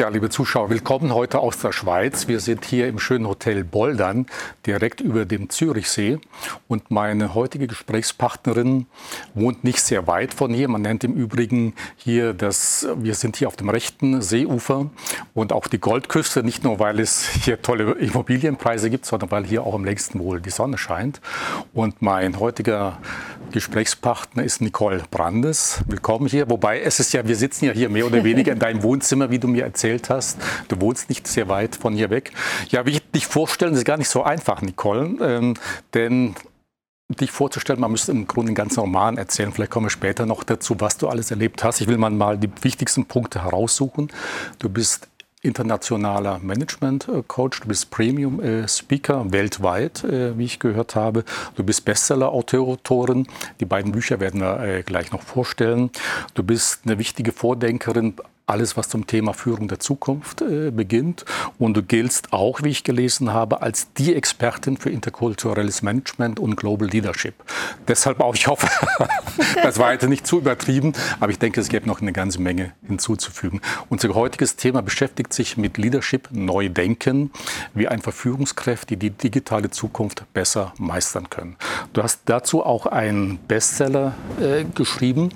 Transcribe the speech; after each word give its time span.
Ja, 0.00 0.10
liebe 0.10 0.30
Zuschauer, 0.30 0.70
willkommen 0.70 1.12
heute 1.12 1.40
aus 1.40 1.58
der 1.58 1.72
Schweiz. 1.72 2.28
Wir 2.28 2.38
sind 2.38 2.64
hier 2.64 2.86
im 2.86 3.00
schönen 3.00 3.26
Hotel 3.26 3.64
Boldern, 3.64 4.26
direkt 4.64 5.00
über 5.00 5.24
dem 5.24 5.50
Zürichsee. 5.50 6.20
Und 6.68 6.92
meine 6.92 7.34
heutige 7.34 7.66
Gesprächspartnerin 7.66 8.86
wohnt 9.34 9.64
nicht 9.64 9.80
sehr 9.80 10.06
weit 10.06 10.34
von 10.34 10.54
hier. 10.54 10.68
Man 10.68 10.82
nennt 10.82 11.02
im 11.02 11.14
Übrigen 11.14 11.74
hier, 11.96 12.32
dass 12.32 12.86
wir 12.96 13.16
sind 13.16 13.38
hier 13.38 13.48
auf 13.48 13.56
dem 13.56 13.70
rechten 13.70 14.22
Seeufer 14.22 14.88
und 15.34 15.52
auch 15.52 15.66
die 15.66 15.80
Goldküste, 15.80 16.44
nicht 16.44 16.62
nur 16.62 16.78
weil 16.78 17.00
es 17.00 17.26
hier 17.26 17.60
tolle 17.60 17.94
Immobilienpreise 17.94 18.90
gibt, 18.90 19.04
sondern 19.04 19.32
weil 19.32 19.46
hier 19.46 19.64
auch 19.64 19.74
am 19.74 19.84
längsten 19.84 20.20
wohl 20.20 20.40
die 20.40 20.50
Sonne 20.50 20.78
scheint. 20.78 21.20
Und 21.74 22.02
mein 22.02 22.38
heutiger 22.38 22.98
Gesprächspartner 23.50 24.44
ist 24.44 24.60
Nicole 24.60 25.02
Brandes. 25.10 25.80
Willkommen 25.88 26.28
hier. 26.28 26.48
Wobei 26.48 26.82
es 26.82 27.00
ist 27.00 27.12
ja, 27.14 27.26
wir 27.26 27.34
sitzen 27.34 27.64
ja 27.64 27.72
hier 27.72 27.88
mehr 27.88 28.06
oder 28.06 28.22
weniger 28.22 28.52
in 28.52 28.60
deinem 28.60 28.84
Wohnzimmer, 28.84 29.30
wie 29.30 29.40
du 29.40 29.48
mir 29.48 29.64
erzählt 29.64 29.87
erzählt 29.88 30.10
hast. 30.10 30.38
Du 30.68 30.80
wohnst 30.80 31.08
nicht 31.08 31.26
sehr 31.26 31.48
weit 31.48 31.76
von 31.76 31.94
hier 31.94 32.10
weg. 32.10 32.32
Ja, 32.68 32.86
wie 32.86 32.90
ich 32.90 33.10
dich 33.10 33.26
vorstellen, 33.26 33.74
ist 33.74 33.84
gar 33.84 33.96
nicht 33.96 34.10
so 34.10 34.22
einfach, 34.22 34.62
Nicole. 34.62 35.16
Ähm, 35.20 35.54
denn 35.94 36.34
dich 37.08 37.30
vorzustellen, 37.30 37.80
man 37.80 37.90
müsste 37.90 38.12
im 38.12 38.26
Grunde 38.26 38.50
einen 38.50 38.54
ganzen 38.54 38.80
Roman 38.80 39.16
erzählen. 39.16 39.50
Vielleicht 39.50 39.70
kommen 39.70 39.86
wir 39.86 39.90
später 39.90 40.26
noch 40.26 40.44
dazu, 40.44 40.76
was 40.78 40.98
du 40.98 41.08
alles 41.08 41.30
erlebt 41.30 41.64
hast. 41.64 41.80
Ich 41.80 41.88
will 41.88 41.96
mal 41.96 42.36
die 42.36 42.50
wichtigsten 42.60 43.06
Punkte 43.06 43.44
heraussuchen. 43.44 44.12
Du 44.58 44.68
bist 44.68 45.08
internationaler 45.40 46.40
Management-Coach, 46.40 47.60
du 47.60 47.68
bist 47.68 47.90
Premium-Speaker 47.90 49.32
weltweit, 49.32 50.04
äh, 50.04 50.36
wie 50.36 50.44
ich 50.44 50.58
gehört 50.58 50.96
habe. 50.96 51.24
Du 51.54 51.62
bist 51.62 51.84
Bestseller-Autorin. 51.84 53.26
Die 53.60 53.64
beiden 53.64 53.92
Bücher 53.92 54.20
werden 54.20 54.40
wir 54.40 54.60
äh, 54.60 54.82
gleich 54.82 55.12
noch 55.12 55.22
vorstellen. 55.22 55.90
Du 56.34 56.42
bist 56.42 56.80
eine 56.84 56.98
wichtige 56.98 57.32
Vordenkerin 57.32 58.14
alles, 58.48 58.76
was 58.76 58.88
zum 58.88 59.06
Thema 59.06 59.34
Führung 59.34 59.68
der 59.68 59.78
Zukunft 59.78 60.42
äh, 60.42 60.70
beginnt. 60.70 61.24
Und 61.58 61.76
du 61.76 61.82
giltst 61.82 62.32
auch, 62.32 62.62
wie 62.62 62.70
ich 62.70 62.84
gelesen 62.84 63.32
habe, 63.32 63.62
als 63.62 63.92
die 63.94 64.14
Expertin 64.14 64.76
für 64.76 64.90
interkulturelles 64.90 65.82
Management 65.82 66.40
und 66.40 66.56
Global 66.56 66.88
Leadership. 66.88 67.34
Deshalb 67.86 68.20
auch, 68.20 68.34
ich 68.34 68.46
hoffe, 68.46 68.68
das 69.62 69.78
war 69.78 69.88
heute 69.88 70.08
nicht 70.08 70.26
zu 70.26 70.38
übertrieben, 70.38 70.92
aber 71.20 71.30
ich 71.30 71.38
denke, 71.38 71.60
es 71.60 71.68
gäbe 71.68 71.86
noch 71.86 72.00
eine 72.00 72.12
ganze 72.12 72.40
Menge 72.40 72.72
hinzuzufügen. 72.86 73.60
Unser 73.88 74.14
heutiges 74.14 74.56
Thema 74.56 74.82
beschäftigt 74.82 75.32
sich 75.32 75.56
mit 75.56 75.78
Leadership, 75.78 76.28
Neudenken, 76.30 77.30
wie 77.74 77.88
einfach 77.88 78.12
Führungskräfte 78.12 78.96
die 78.96 79.10
digitale 79.10 79.70
Zukunft 79.70 80.24
besser 80.32 80.72
meistern 80.78 81.30
können. 81.30 81.56
Du 81.92 82.02
hast 82.02 82.22
dazu 82.26 82.64
auch 82.64 82.86
einen 82.86 83.38
Bestseller 83.46 84.14
äh, 84.40 84.64
geschrieben, 84.74 85.30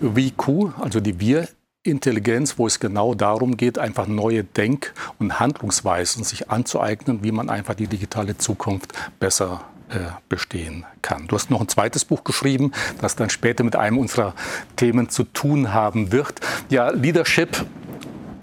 VQ, 0.00 0.80
also 0.80 1.00
die 1.00 1.18
Wir 1.20 1.48
Intelligenz, 1.84 2.58
wo 2.58 2.66
es 2.66 2.80
genau 2.80 3.14
darum 3.14 3.58
geht, 3.58 3.78
einfach 3.78 4.06
neue 4.06 4.42
Denk- 4.42 4.94
und 5.18 5.38
Handlungsweisen 5.38 6.24
sich 6.24 6.50
anzueignen, 6.50 7.22
wie 7.22 7.30
man 7.30 7.50
einfach 7.50 7.74
die 7.74 7.86
digitale 7.86 8.38
Zukunft 8.38 8.94
besser 9.20 9.60
äh, 9.90 9.98
bestehen 10.30 10.86
kann. 11.02 11.26
Du 11.28 11.36
hast 11.36 11.50
noch 11.50 11.60
ein 11.60 11.68
zweites 11.68 12.06
Buch 12.06 12.24
geschrieben, 12.24 12.72
das 13.02 13.16
dann 13.16 13.28
später 13.28 13.64
mit 13.64 13.76
einem 13.76 13.98
unserer 13.98 14.34
Themen 14.76 15.10
zu 15.10 15.24
tun 15.24 15.74
haben 15.74 16.10
wird. 16.10 16.40
Ja, 16.70 16.88
Leadership 16.88 17.66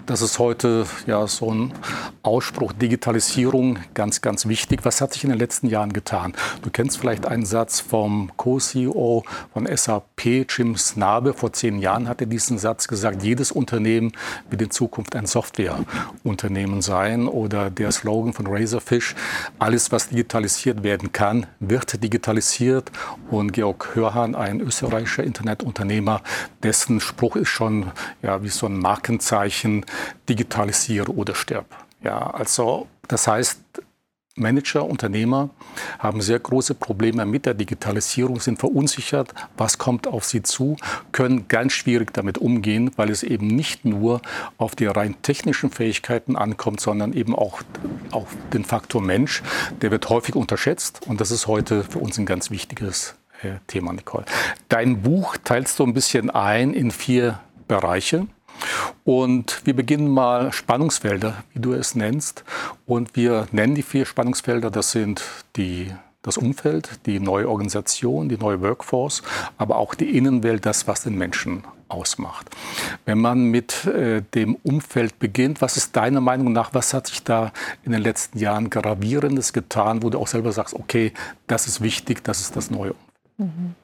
das 0.06 0.22
ist 0.22 0.38
heute 0.38 0.86
ja 1.06 1.26
so 1.26 1.52
ein 1.52 1.72
Ausspruch 2.22 2.72
Digitalisierung 2.72 3.78
ganz, 3.94 4.20
ganz 4.20 4.46
wichtig. 4.46 4.80
Was 4.84 5.00
hat 5.00 5.12
sich 5.12 5.24
in 5.24 5.30
den 5.30 5.38
letzten 5.38 5.66
Jahren 5.68 5.92
getan? 5.92 6.34
Du 6.62 6.70
kennst 6.70 6.98
vielleicht 6.98 7.26
einen 7.26 7.44
Satz 7.44 7.80
vom 7.80 8.30
Co-CEO 8.36 9.24
von 9.52 9.76
SAP, 9.76 10.46
Jim 10.48 10.76
Snabe. 10.76 11.34
Vor 11.34 11.52
zehn 11.52 11.78
Jahren 11.78 12.08
hat 12.08 12.20
er 12.20 12.26
diesen 12.26 12.58
Satz 12.58 12.88
gesagt, 12.88 13.22
jedes 13.22 13.52
Unternehmen 13.52 14.12
wird 14.50 14.62
in 14.62 14.70
Zukunft 14.70 15.14
ein 15.16 15.26
Softwareunternehmen 15.26 16.82
sein. 16.82 17.28
Oder 17.28 17.70
der 17.70 17.92
Slogan 17.92 18.32
von 18.32 18.46
Razorfish, 18.46 19.14
alles, 19.58 19.92
was 19.92 20.08
digitalisiert 20.08 20.82
werden 20.82 21.12
kann, 21.12 21.46
wird 21.60 22.02
digitalisiert. 22.02 22.90
Und 23.30 23.52
Georg 23.52 23.94
Hörhan, 23.94 24.34
ein 24.34 24.60
österreichischer 24.60 25.24
Internetunternehmer, 25.24 26.22
dessen 26.62 27.00
Spruch 27.00 27.36
ist 27.36 27.48
schon 27.48 27.90
ja, 28.22 28.42
wie 28.42 28.48
so 28.48 28.66
ein 28.66 28.78
Markenzeichen, 28.78 29.84
digitalisiere 30.28 31.12
oder 31.12 31.34
stirb. 31.34 31.66
Ja, 32.02 32.30
also 32.30 32.88
das 33.08 33.26
heißt, 33.26 33.60
Manager, 34.34 34.86
Unternehmer 34.86 35.50
haben 35.98 36.22
sehr 36.22 36.38
große 36.38 36.74
Probleme 36.74 37.26
mit 37.26 37.44
der 37.44 37.52
Digitalisierung, 37.52 38.40
sind 38.40 38.58
verunsichert, 38.58 39.34
was 39.58 39.76
kommt 39.76 40.06
auf 40.06 40.24
sie 40.24 40.42
zu, 40.42 40.76
können 41.12 41.48
ganz 41.48 41.74
schwierig 41.74 42.14
damit 42.14 42.38
umgehen, 42.38 42.90
weil 42.96 43.10
es 43.10 43.22
eben 43.22 43.46
nicht 43.46 43.84
nur 43.84 44.22
auf 44.56 44.74
die 44.74 44.86
rein 44.86 45.20
technischen 45.20 45.70
Fähigkeiten 45.70 46.36
ankommt, 46.36 46.80
sondern 46.80 47.12
eben 47.12 47.36
auch 47.36 47.60
auf 48.10 48.28
den 48.54 48.64
Faktor 48.64 49.02
Mensch. 49.02 49.42
Der 49.82 49.90
wird 49.90 50.08
häufig 50.08 50.34
unterschätzt 50.34 51.06
und 51.06 51.20
das 51.20 51.30
ist 51.30 51.46
heute 51.46 51.84
für 51.84 51.98
uns 51.98 52.16
ein 52.16 52.24
ganz 52.24 52.50
wichtiges 52.50 53.14
äh, 53.42 53.56
Thema, 53.66 53.92
Nicole. 53.92 54.24
Dein 54.70 55.02
Buch 55.02 55.36
teilst 55.44 55.78
du 55.78 55.84
ein 55.84 55.92
bisschen 55.92 56.30
ein 56.30 56.72
in 56.72 56.90
vier 56.90 57.40
Bereiche. 57.68 58.26
Und 59.04 59.62
wir 59.64 59.74
beginnen 59.74 60.08
mal 60.08 60.52
Spannungsfelder, 60.52 61.44
wie 61.52 61.60
du 61.60 61.72
es 61.72 61.94
nennst. 61.94 62.44
Und 62.86 63.16
wir 63.16 63.46
nennen 63.52 63.74
die 63.74 63.82
vier 63.82 64.06
Spannungsfelder, 64.06 64.70
das 64.70 64.92
sind 64.92 65.22
die 65.56 65.92
das 66.22 66.38
Umfeld, 66.38 67.00
die 67.06 67.18
neue 67.18 67.48
Organisation, 67.48 68.28
die 68.28 68.38
neue 68.38 68.60
Workforce, 68.62 69.22
aber 69.58 69.76
auch 69.76 69.94
die 69.94 70.16
Innenwelt, 70.16 70.64
das, 70.64 70.86
was 70.86 71.02
den 71.02 71.18
Menschen 71.18 71.64
ausmacht. 71.88 72.48
Wenn 73.04 73.18
man 73.18 73.44
mit 73.44 73.84
äh, 73.86 74.22
dem 74.34 74.54
Umfeld 74.62 75.18
beginnt, 75.18 75.60
was 75.60 75.76
ist 75.76 75.96
deiner 75.96 76.20
Meinung 76.20 76.52
nach, 76.52 76.72
was 76.74 76.94
hat 76.94 77.08
sich 77.08 77.22
da 77.22 77.52
in 77.82 77.92
den 77.92 78.02
letzten 78.02 78.38
Jahren 78.38 78.70
gravierendes 78.70 79.52
getan, 79.52 80.02
wo 80.02 80.10
du 80.10 80.18
auch 80.18 80.28
selber 80.28 80.52
sagst, 80.52 80.74
okay, 80.74 81.12
das 81.48 81.66
ist 81.66 81.82
wichtig, 81.82 82.22
das 82.24 82.40
ist 82.40 82.56
das 82.56 82.70
neue 82.70 82.92
Umfeld? 82.92 83.08
Mhm. 83.38 83.74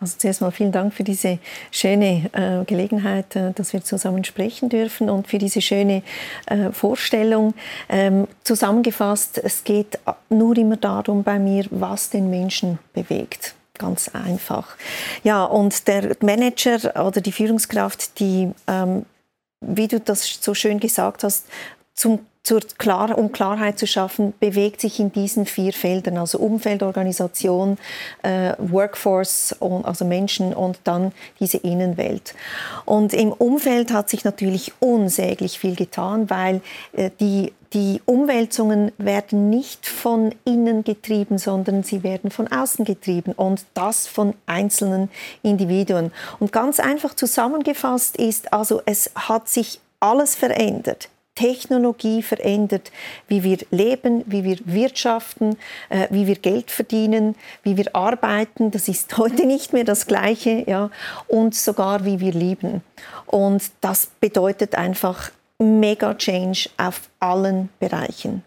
Also 0.00 0.18
zuerst 0.18 0.40
mal 0.40 0.50
vielen 0.50 0.72
Dank 0.72 0.92
für 0.92 1.04
diese 1.04 1.38
schöne 1.70 2.30
äh, 2.32 2.64
Gelegenheit, 2.64 3.34
äh, 3.34 3.52
dass 3.52 3.72
wir 3.72 3.82
zusammen 3.82 4.24
sprechen 4.24 4.68
dürfen 4.68 5.08
und 5.08 5.26
für 5.26 5.38
diese 5.38 5.62
schöne 5.62 6.02
äh, 6.46 6.70
Vorstellung. 6.70 7.54
Ähm, 7.88 8.28
zusammengefasst, 8.44 9.38
es 9.42 9.64
geht 9.64 9.98
nur 10.28 10.56
immer 10.58 10.76
darum 10.76 11.22
bei 11.22 11.38
mir, 11.38 11.64
was 11.70 12.10
den 12.10 12.30
Menschen 12.30 12.78
bewegt. 12.92 13.54
Ganz 13.78 14.08
einfach. 14.08 14.76
Ja, 15.22 15.44
und 15.44 15.86
der 15.86 16.16
Manager 16.20 17.06
oder 17.06 17.20
die 17.20 17.32
Führungskraft, 17.32 18.18
die, 18.20 18.50
ähm, 18.66 19.04
wie 19.60 19.88
du 19.88 20.00
das 20.00 20.38
so 20.40 20.54
schön 20.54 20.80
gesagt 20.80 21.24
hast, 21.24 21.46
zum 21.94 22.20
zur 22.46 22.60
Klar 22.78 23.18
um 23.18 23.32
Klarheit 23.32 23.76
zu 23.76 23.88
schaffen, 23.88 24.32
bewegt 24.38 24.80
sich 24.80 25.00
in 25.00 25.10
diesen 25.10 25.46
vier 25.46 25.72
Feldern, 25.72 26.16
also 26.16 26.38
Umfeld, 26.38 26.84
Organisation, 26.84 27.76
äh, 28.22 28.52
Workforce, 28.58 29.56
also 29.60 30.04
Menschen 30.04 30.54
und 30.54 30.78
dann 30.84 31.10
diese 31.40 31.56
Innenwelt. 31.56 32.36
Und 32.84 33.14
im 33.14 33.32
Umfeld 33.32 33.92
hat 33.92 34.08
sich 34.08 34.24
natürlich 34.24 34.72
unsäglich 34.78 35.58
viel 35.58 35.74
getan, 35.74 36.30
weil 36.30 36.60
äh, 36.92 37.10
die 37.18 37.52
die 37.72 38.00
Umwälzungen 38.06 38.92
werden 38.96 39.50
nicht 39.50 39.88
von 39.88 40.32
innen 40.44 40.84
getrieben, 40.84 41.38
sondern 41.38 41.82
sie 41.82 42.04
werden 42.04 42.30
von 42.30 42.46
außen 42.46 42.84
getrieben 42.84 43.32
und 43.32 43.66
das 43.74 44.06
von 44.06 44.34
einzelnen 44.46 45.10
Individuen. 45.42 46.12
Und 46.38 46.52
ganz 46.52 46.78
einfach 46.78 47.14
zusammengefasst 47.14 48.16
ist, 48.16 48.52
also 48.52 48.82
es 48.86 49.10
hat 49.16 49.48
sich 49.48 49.80
alles 49.98 50.36
verändert. 50.36 51.08
Technologie 51.36 52.22
verändert, 52.22 52.90
wie 53.28 53.44
wir 53.44 53.58
leben, 53.70 54.24
wie 54.26 54.42
wir 54.42 54.58
wirtschaften, 54.64 55.56
äh, 55.88 56.08
wie 56.10 56.26
wir 56.26 56.34
Geld 56.34 56.72
verdienen, 56.72 57.36
wie 57.62 57.76
wir 57.76 57.94
arbeiten. 57.94 58.72
Das 58.72 58.88
ist 58.88 59.16
heute 59.18 59.46
nicht 59.46 59.72
mehr 59.72 59.84
das 59.84 60.08
Gleiche, 60.08 60.64
ja, 60.66 60.90
und 61.28 61.54
sogar 61.54 62.04
wie 62.04 62.18
wir 62.18 62.32
lieben. 62.32 62.82
Und 63.26 63.62
das 63.80 64.08
bedeutet 64.20 64.74
einfach 64.74 65.30
Mega 65.58 66.12
Change 66.14 66.68
auf 66.76 67.08
allen 67.20 67.70
Bereichen. 67.78 68.42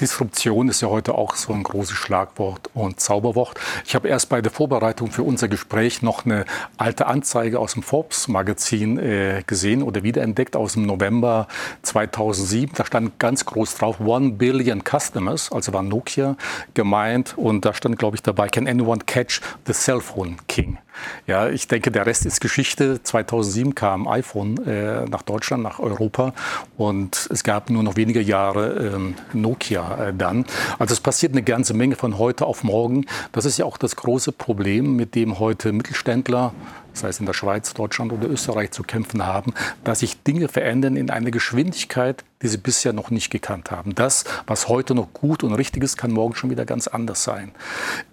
Disruption 0.00 0.68
ist 0.68 0.80
ja 0.80 0.88
heute 0.88 1.14
auch 1.14 1.36
so 1.36 1.52
ein 1.52 1.62
großes 1.62 1.96
Schlagwort 1.96 2.70
und 2.74 3.00
Zauberwort. 3.00 3.60
Ich 3.84 3.94
habe 3.94 4.08
erst 4.08 4.28
bei 4.28 4.40
der 4.40 4.50
Vorbereitung 4.50 5.10
für 5.10 5.22
unser 5.22 5.48
Gespräch 5.48 6.02
noch 6.02 6.24
eine 6.24 6.44
alte 6.76 7.06
Anzeige 7.06 7.58
aus 7.58 7.74
dem 7.74 7.82
Forbes-Magazin 7.82 8.98
äh, 8.98 9.42
gesehen 9.46 9.82
oder 9.82 10.02
wiederentdeckt 10.02 10.56
aus 10.56 10.72
dem 10.74 10.86
November 10.86 11.48
2007. 11.82 12.74
Da 12.74 12.86
stand 12.86 13.18
ganz 13.18 13.44
groß 13.44 13.76
drauf, 13.76 14.00
One 14.00 14.30
Billion 14.30 14.82
Customers, 14.82 15.52
also 15.52 15.72
war 15.72 15.82
Nokia 15.82 16.36
gemeint. 16.72 17.36
Und 17.36 17.64
da 17.64 17.74
stand, 17.74 17.98
glaube 17.98 18.16
ich, 18.16 18.22
dabei, 18.22 18.48
Can 18.48 18.66
anyone 18.66 19.02
catch 19.04 19.40
the 19.66 19.72
cell 19.72 20.00
phone 20.00 20.36
king? 20.48 20.78
Ja, 21.26 21.48
ich 21.48 21.68
denke, 21.68 21.90
der 21.90 22.06
Rest 22.06 22.26
ist 22.26 22.40
Geschichte. 22.40 23.02
2007 23.02 23.74
kam 23.74 24.06
iPhone 24.06 24.64
äh, 24.66 25.04
nach 25.06 25.22
Deutschland, 25.22 25.62
nach 25.62 25.78
Europa 25.78 26.34
und 26.76 27.28
es 27.30 27.42
gab 27.44 27.70
nur 27.70 27.82
noch 27.82 27.96
wenige 27.96 28.13
Jahre 28.20 28.92
ähm, 28.94 29.14
Nokia 29.32 30.08
äh, 30.08 30.14
dann. 30.16 30.44
Also 30.78 30.92
es 30.92 31.00
passiert 31.00 31.32
eine 31.32 31.42
ganze 31.42 31.74
Menge 31.74 31.96
von 31.96 32.18
heute 32.18 32.46
auf 32.46 32.64
morgen. 32.64 33.06
Das 33.32 33.44
ist 33.44 33.58
ja 33.58 33.64
auch 33.64 33.78
das 33.78 33.96
große 33.96 34.32
Problem, 34.32 34.96
mit 34.96 35.14
dem 35.14 35.38
heute 35.38 35.72
Mittelständler 35.72 36.52
sei 36.96 37.08
es 37.08 37.20
in 37.20 37.26
der 37.26 37.32
Schweiz, 37.32 37.74
Deutschland 37.74 38.12
oder 38.12 38.28
Österreich, 38.28 38.70
zu 38.70 38.82
kämpfen 38.82 39.26
haben, 39.26 39.52
dass 39.82 40.00
sich 40.00 40.22
Dinge 40.22 40.48
verändern 40.48 40.96
in 40.96 41.10
einer 41.10 41.30
Geschwindigkeit, 41.30 42.24
die 42.42 42.48
sie 42.48 42.58
bisher 42.58 42.92
noch 42.92 43.10
nicht 43.10 43.30
gekannt 43.30 43.70
haben. 43.70 43.94
Das, 43.94 44.24
was 44.46 44.68
heute 44.68 44.94
noch 44.94 45.12
gut 45.12 45.42
und 45.42 45.54
richtig 45.54 45.82
ist, 45.82 45.96
kann 45.96 46.12
morgen 46.12 46.34
schon 46.34 46.50
wieder 46.50 46.64
ganz 46.64 46.86
anders 46.86 47.24
sein. 47.24 47.52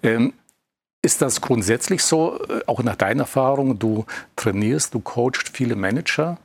Ähm, 0.02 0.32
ist 1.04 1.20
das 1.20 1.40
grundsätzlich 1.40 2.02
so, 2.04 2.38
äh, 2.48 2.60
auch 2.66 2.82
nach 2.82 2.96
deiner 2.96 3.22
Erfahrung? 3.22 3.78
Du 3.78 4.04
trainierst, 4.36 4.94
du 4.94 5.00
coachst 5.00 5.50
viele 5.52 5.74
Manager. 5.74 6.38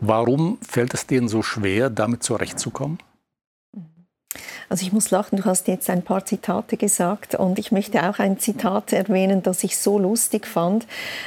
Warum 0.00 0.58
fällt 0.60 0.94
es 0.94 1.06
denen 1.06 1.28
so 1.28 1.42
schwer, 1.42 1.90
damit 1.90 2.22
zurechtzukommen? 2.22 2.98
Also 4.68 4.84
ich 4.86 4.92
muss 4.92 5.10
lachen, 5.10 5.36
du 5.36 5.44
hast 5.44 5.68
jetzt 5.68 5.90
ein 5.90 6.02
paar 6.02 6.24
Zitate 6.24 6.76
gesagt 6.76 7.34
und 7.34 7.58
ich 7.58 7.70
möchte 7.70 8.08
auch 8.08 8.18
ein 8.18 8.38
Zitat 8.38 8.92
erwähnen, 8.92 9.42
das 9.42 9.62
ich 9.62 9.78
so 9.78 9.98
lustig 9.98 10.46
fand, 10.46 10.86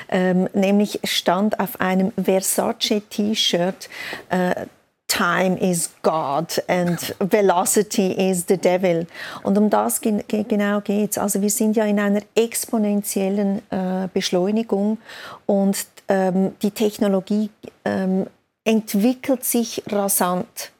ähm, 0.10 0.50
nämlich 0.54 1.00
stand 1.04 1.60
auf 1.60 1.80
einem 1.80 2.12
Versace 2.22 3.02
T-Shirt, 3.10 3.90
äh, 4.30 4.66
Time 5.08 5.58
is 5.60 5.92
God 6.02 6.62
and 6.68 7.16
Velocity 7.20 8.30
is 8.30 8.46
the 8.48 8.58
Devil. 8.58 9.08
Und 9.42 9.58
um 9.58 9.70
das 9.70 10.02
ge 10.02 10.22
genau 10.28 10.82
es. 10.86 11.18
Also 11.18 11.42
wir 11.42 11.50
sind 11.50 11.78
ja 11.78 11.86
in 11.86 12.00
einer 12.00 12.20
exponentiellen 12.36 13.62
äh, 13.72 14.10
Beschleunigung 14.14 14.98
und 15.46 15.78
ähm, 16.08 16.56
die 16.62 16.72
Technologie 16.72 17.50
ähm, 17.86 18.28
entwickelt 18.64 19.44
sich 19.44 19.84
rasant. 19.88 20.72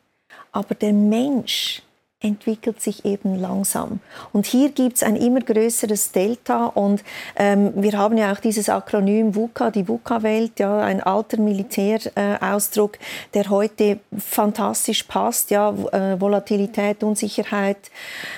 Aber 0.52 0.76
der 0.76 0.94
Mensch 0.94 1.82
entwickelt 2.20 2.82
sich 2.82 3.06
eben 3.06 3.36
langsam. 3.36 4.00
Und 4.34 4.48
hier 4.48 4.72
gibt 4.72 4.96
es 4.96 5.04
ein 5.04 5.16
immer 5.16 5.40
größeres 5.40 6.14
Delta 6.14 6.66
und 6.66 7.04
ähm, 7.36 7.74
wir 7.76 7.96
haben 7.96 8.18
ja 8.18 8.32
auch 8.32 8.40
dieses 8.40 8.70
Akronym 8.70 9.36
VUCA, 9.36 9.70
die 9.70 9.88
VUCA-Welt, 9.88 10.60
ja, 10.60 10.80
ein 10.80 11.00
alter 11.00 11.40
Militärausdruck, 11.40 12.96
äh, 12.96 13.00
der 13.36 13.50
heute 13.52 14.00
fantastisch 14.18 15.04
passt, 15.04 15.52
ja, 15.52 15.70
äh, 15.70 16.20
Volatilität, 16.20 17.04
Unsicherheit, 17.04 17.92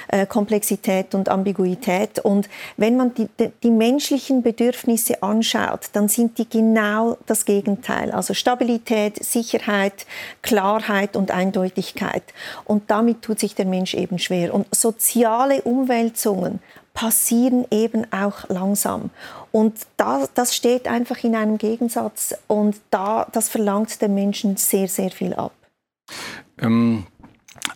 äh, 0.09 0.25
Komplexität 0.25 1.15
und 1.15 1.29
Ambiguität. 1.29 2.19
Und 2.19 2.49
wenn 2.75 2.97
man 2.97 3.13
die, 3.13 3.29
die 3.63 3.71
menschlichen 3.71 4.43
Bedürfnisse 4.43 5.23
anschaut, 5.23 5.87
dann 5.93 6.09
sind 6.09 6.37
die 6.37 6.49
genau 6.49 7.17
das 7.27 7.45
Gegenteil. 7.45 8.11
Also 8.11 8.33
Stabilität, 8.33 9.23
Sicherheit, 9.23 10.05
Klarheit 10.41 11.15
und 11.15 11.31
Eindeutigkeit. 11.31 12.23
Und 12.65 12.91
damit 12.91 13.21
tut 13.21 13.39
sich 13.39 13.55
der 13.55 13.68
Mensch 13.69 13.93
eben 13.93 14.19
schwer. 14.19 14.53
Und 14.53 14.73
soziale 14.73 15.61
Umwälzungen 15.61 16.59
passieren 16.93 17.65
eben 17.71 18.11
auch 18.11 18.49
langsam. 18.49 19.09
Und 19.51 19.75
da, 19.97 20.27
das 20.35 20.55
steht 20.55 20.87
einfach 20.87 21.23
in 21.23 21.35
einem 21.35 21.57
Gegensatz 21.57 22.35
und 22.47 22.75
da, 22.91 23.27
das 23.31 23.49
verlangt 23.49 24.01
den 24.01 24.13
Menschen 24.13 24.57
sehr, 24.57 24.87
sehr 24.87 25.09
viel 25.09 25.33
ab. 25.33 25.53
Ähm 26.59 27.05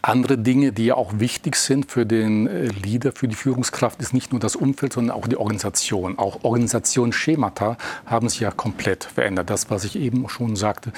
andere 0.02 0.38
Dinge, 0.38 0.72
die 0.72 0.86
ja 0.86 0.96
auch 0.96 1.20
wichtig 1.20 1.56
sind 1.56 1.92
für 1.92 2.06
den 2.06 2.48
äh, 2.48 2.68
Leader, 2.68 3.12
für 3.14 3.28
die 3.28 3.36
Führungskraft, 3.36 4.02
ist 4.02 4.14
nicht 4.14 4.32
nur 4.32 4.40
das 4.40 4.56
Umfeld, 4.56 4.94
sondern 4.94 5.16
auch 5.16 5.28
die 5.28 5.38
Organisation. 5.38 6.18
Auch 6.18 6.44
Organisationsschemata 6.44 7.78
haben 8.06 8.30
sich 8.30 8.40
ja 8.40 8.52
komplett 8.52 9.04
verändert. 9.04 9.50
Das, 9.50 9.70
was 9.70 9.84
ich 9.84 9.96
eben 9.96 10.28
schon 10.30 10.56
sagte. 10.56 10.92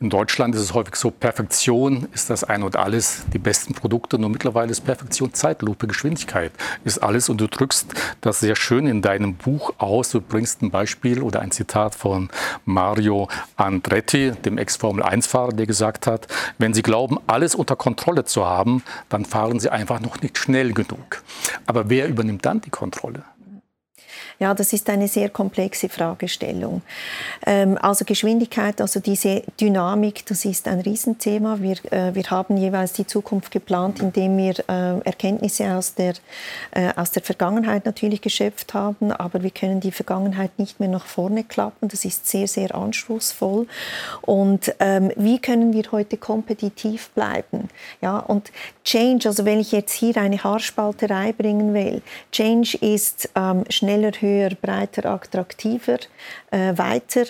In 0.00 0.10
Deutschland 0.10 0.54
ist 0.54 0.60
es 0.60 0.74
häufig 0.74 0.96
so, 0.96 1.10
Perfektion 1.10 2.08
ist 2.12 2.28
das 2.30 2.44
ein 2.44 2.62
und 2.62 2.76
alles, 2.76 3.24
die 3.32 3.38
besten 3.38 3.74
Produkte. 3.74 4.18
Nur 4.18 4.30
mittlerweile 4.30 4.70
ist 4.70 4.82
Perfektion 4.82 5.32
Zeitlupe, 5.32 5.86
Geschwindigkeit 5.86 6.52
ist 6.84 6.98
alles. 6.98 7.28
Und 7.28 7.40
du 7.40 7.48
drückst 7.48 7.94
das 8.20 8.40
sehr 8.40 8.56
schön 8.56 8.86
in 8.86 9.02
deinem 9.02 9.34
Buch 9.34 9.72
aus. 9.78 10.10
Du 10.10 10.20
bringst 10.20 10.62
ein 10.62 10.70
Beispiel 10.70 11.22
oder 11.22 11.40
ein 11.40 11.50
Zitat 11.50 11.94
von 11.94 12.28
Mario 12.64 13.28
Andretti, 13.56 14.32
dem 14.32 14.58
Ex-Formel-1-Fahrer, 14.58 15.52
der 15.52 15.66
gesagt 15.66 16.06
hat, 16.06 16.28
wenn 16.58 16.74
Sie 16.74 16.82
glauben, 16.82 17.18
alles 17.26 17.54
unter 17.54 17.76
Kontrolle 17.76 18.24
zu 18.24 18.33
haben, 18.46 18.82
dann 19.08 19.24
fahren 19.24 19.60
sie 19.60 19.70
einfach 19.70 20.00
noch 20.00 20.20
nicht 20.22 20.38
schnell 20.38 20.72
genug. 20.72 21.22
Aber 21.66 21.90
wer 21.90 22.08
übernimmt 22.08 22.44
dann 22.46 22.60
die 22.60 22.70
Kontrolle? 22.70 23.22
Ja, 24.40 24.52
das 24.54 24.72
ist 24.72 24.90
eine 24.90 25.08
sehr 25.08 25.28
komplexe 25.28 25.88
Fragestellung. 25.88 26.82
Ähm, 27.46 27.78
also 27.80 28.04
Geschwindigkeit, 28.04 28.80
also 28.80 29.00
diese 29.00 29.42
Dynamik, 29.60 30.26
das 30.26 30.44
ist 30.44 30.66
ein 30.66 30.80
Riesenthema. 30.80 31.58
Wir, 31.60 31.76
äh, 31.92 32.14
wir 32.14 32.24
haben 32.30 32.56
jeweils 32.56 32.92
die 32.92 33.06
Zukunft 33.06 33.52
geplant, 33.52 34.00
indem 34.00 34.36
wir 34.36 34.54
äh, 34.68 34.98
Erkenntnisse 35.04 35.74
aus 35.74 35.94
der, 35.94 36.14
äh, 36.72 36.92
aus 36.96 37.12
der 37.12 37.22
Vergangenheit 37.22 37.84
natürlich 37.86 38.20
geschöpft 38.20 38.74
haben, 38.74 39.12
aber 39.12 39.42
wir 39.42 39.50
können 39.50 39.80
die 39.80 39.92
Vergangenheit 39.92 40.58
nicht 40.58 40.80
mehr 40.80 40.88
nach 40.88 41.06
vorne 41.06 41.44
klappen. 41.44 41.88
Das 41.88 42.04
ist 42.04 42.26
sehr, 42.26 42.48
sehr 42.48 42.74
anspruchsvoll. 42.74 43.66
Und 44.22 44.74
ähm, 44.80 45.12
wie 45.16 45.38
können 45.38 45.72
wir 45.72 45.84
heute 45.92 46.16
kompetitiv 46.16 47.10
bleiben? 47.10 47.68
Ja, 48.00 48.18
und 48.18 48.50
Change, 48.84 49.28
also 49.28 49.44
wenn 49.44 49.60
ich 49.60 49.72
jetzt 49.72 49.92
hier 49.92 50.16
eine 50.18 50.42
Haarspalterei 50.42 51.32
bringen 51.32 51.72
will, 51.72 52.02
Change 52.30 52.76
ist 52.80 53.30
ähm, 53.34 53.64
schneller, 53.70 54.12
höher, 54.20 54.50
breiter, 54.60 55.06
attraktiver, 55.10 55.98
äh, 56.50 56.76
weiter. 56.76 57.24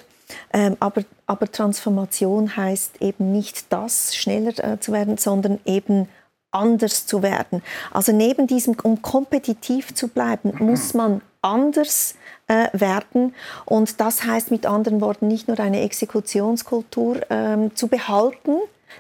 Ähm, 0.53 0.77
aber, 0.81 1.03
aber 1.27 1.51
Transformation 1.51 2.57
heißt 2.57 3.01
eben 3.01 3.33
nicht 3.33 3.73
das, 3.73 4.17
schneller 4.17 4.53
äh, 4.65 4.81
zu 4.81 4.93
werden, 4.93 5.17
sondern 5.17 5.61
eben 5.65 6.09
anders 6.51 7.07
zu 7.07 7.23
werden. 7.23 7.63
Also 7.93 8.13
neben 8.13 8.47
diesem, 8.47 8.77
um 8.83 9.03
kompetitiv 9.03 9.95
zu 9.95 10.09
bleiben, 10.09 10.55
muss 10.59 10.95
man 10.95 11.21
anders 11.43 12.15
äh, 12.49 12.69
werden. 12.73 13.35
Und 13.65 14.01
das 14.01 14.25
heißt 14.25 14.51
mit 14.51 14.67
anderen 14.67 15.01
Worten 15.01 15.29
nicht 15.29 15.49
nur 15.49 15.61
eine 15.61 15.83
Exekutionskultur 15.83 17.21
ähm, 17.31 17.75
zu 17.77 17.89
behalten, 17.89 18.57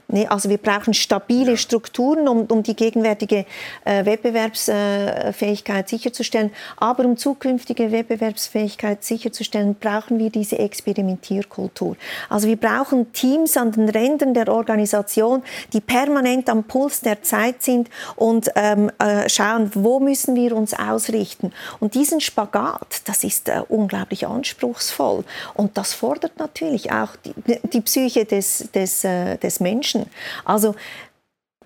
Nee, 0.08 0.26
also 0.26 0.50
wir 0.50 0.58
brauchen 0.58 0.92
stabile 0.92 1.56
Strukturen, 1.56 2.28
um, 2.28 2.42
um 2.42 2.62
die 2.62 2.76
gegenwärtige 2.76 3.46
äh, 3.84 4.04
Wettbewerbsfähigkeit 4.04 5.88
sicherzustellen. 5.88 6.50
Aber 6.76 7.04
um 7.04 7.16
zukünftige 7.16 7.90
Wettbewerbsfähigkeit 7.90 9.02
sicherzustellen, 9.02 9.76
brauchen 9.78 10.18
wir 10.18 10.30
diese 10.30 10.58
Experimentierkultur. 10.58 11.96
Also 12.28 12.48
wir 12.48 12.56
brauchen 12.56 13.12
Teams 13.12 13.56
an 13.56 13.72
den 13.72 13.88
Rändern 13.88 14.34
der 14.34 14.48
Organisation, 14.48 15.42
die 15.72 15.80
permanent 15.80 16.50
am 16.50 16.64
Puls 16.64 17.00
der 17.00 17.22
Zeit 17.22 17.62
sind 17.62 17.88
und 18.16 18.50
ähm, 18.56 18.90
äh, 18.98 19.28
schauen, 19.28 19.70
wo 19.74 20.00
müssen 20.00 20.34
wir 20.34 20.54
uns 20.54 20.74
ausrichten. 20.74 21.52
Und 21.80 21.94
diesen 21.94 22.20
Spagat, 22.20 23.02
das 23.06 23.24
ist 23.24 23.48
äh, 23.48 23.62
unglaublich 23.68 24.26
anspruchsvoll. 24.26 25.24
Und 25.54 25.78
das 25.78 25.94
fordert 25.94 26.38
natürlich 26.38 26.92
auch 26.92 27.16
die, 27.24 27.34
die 27.72 27.80
Psyche 27.80 28.24
des, 28.24 28.68
des, 28.74 29.04
äh, 29.04 29.38
des 29.38 29.60
Menschen. 29.60 29.83
Menschen. 29.84 30.06
Also 30.44 30.74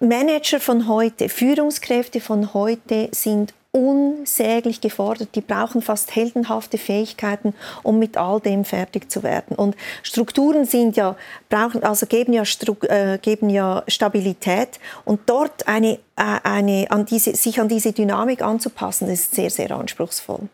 Manager 0.00 0.60
von 0.60 0.88
heute, 0.88 1.28
Führungskräfte 1.28 2.20
von 2.20 2.54
heute 2.54 3.08
sind 3.12 3.54
unsäglich 3.70 4.80
gefordert. 4.80 5.30
Die 5.34 5.40
brauchen 5.40 5.82
fast 5.82 6.14
heldenhafte 6.16 6.78
Fähigkeiten, 6.78 7.52
um 7.82 7.98
mit 7.98 8.16
all 8.16 8.40
dem 8.40 8.64
fertig 8.64 9.10
zu 9.10 9.22
werden. 9.22 9.56
Und 9.56 9.76
Strukturen 10.02 10.64
sind 10.64 10.96
ja, 10.96 11.16
brauchen, 11.48 11.82
also 11.82 12.06
geben 12.06 12.32
ja, 12.32 12.44
äh, 12.88 13.18
geben 13.18 13.50
ja 13.50 13.84
Stabilität. 13.86 14.80
Und 15.04 15.20
dort 15.26 15.68
eine, 15.68 15.98
äh, 16.16 16.38
eine, 16.44 16.86
an 16.90 17.04
diese, 17.04 17.34
sich 17.36 17.60
an 17.60 17.68
diese 17.68 17.92
Dynamik 17.92 18.40
anzupassen, 18.40 19.08
ist 19.08 19.34
sehr, 19.34 19.50
sehr 19.50 19.70
anspruchsvoll. 19.72 20.48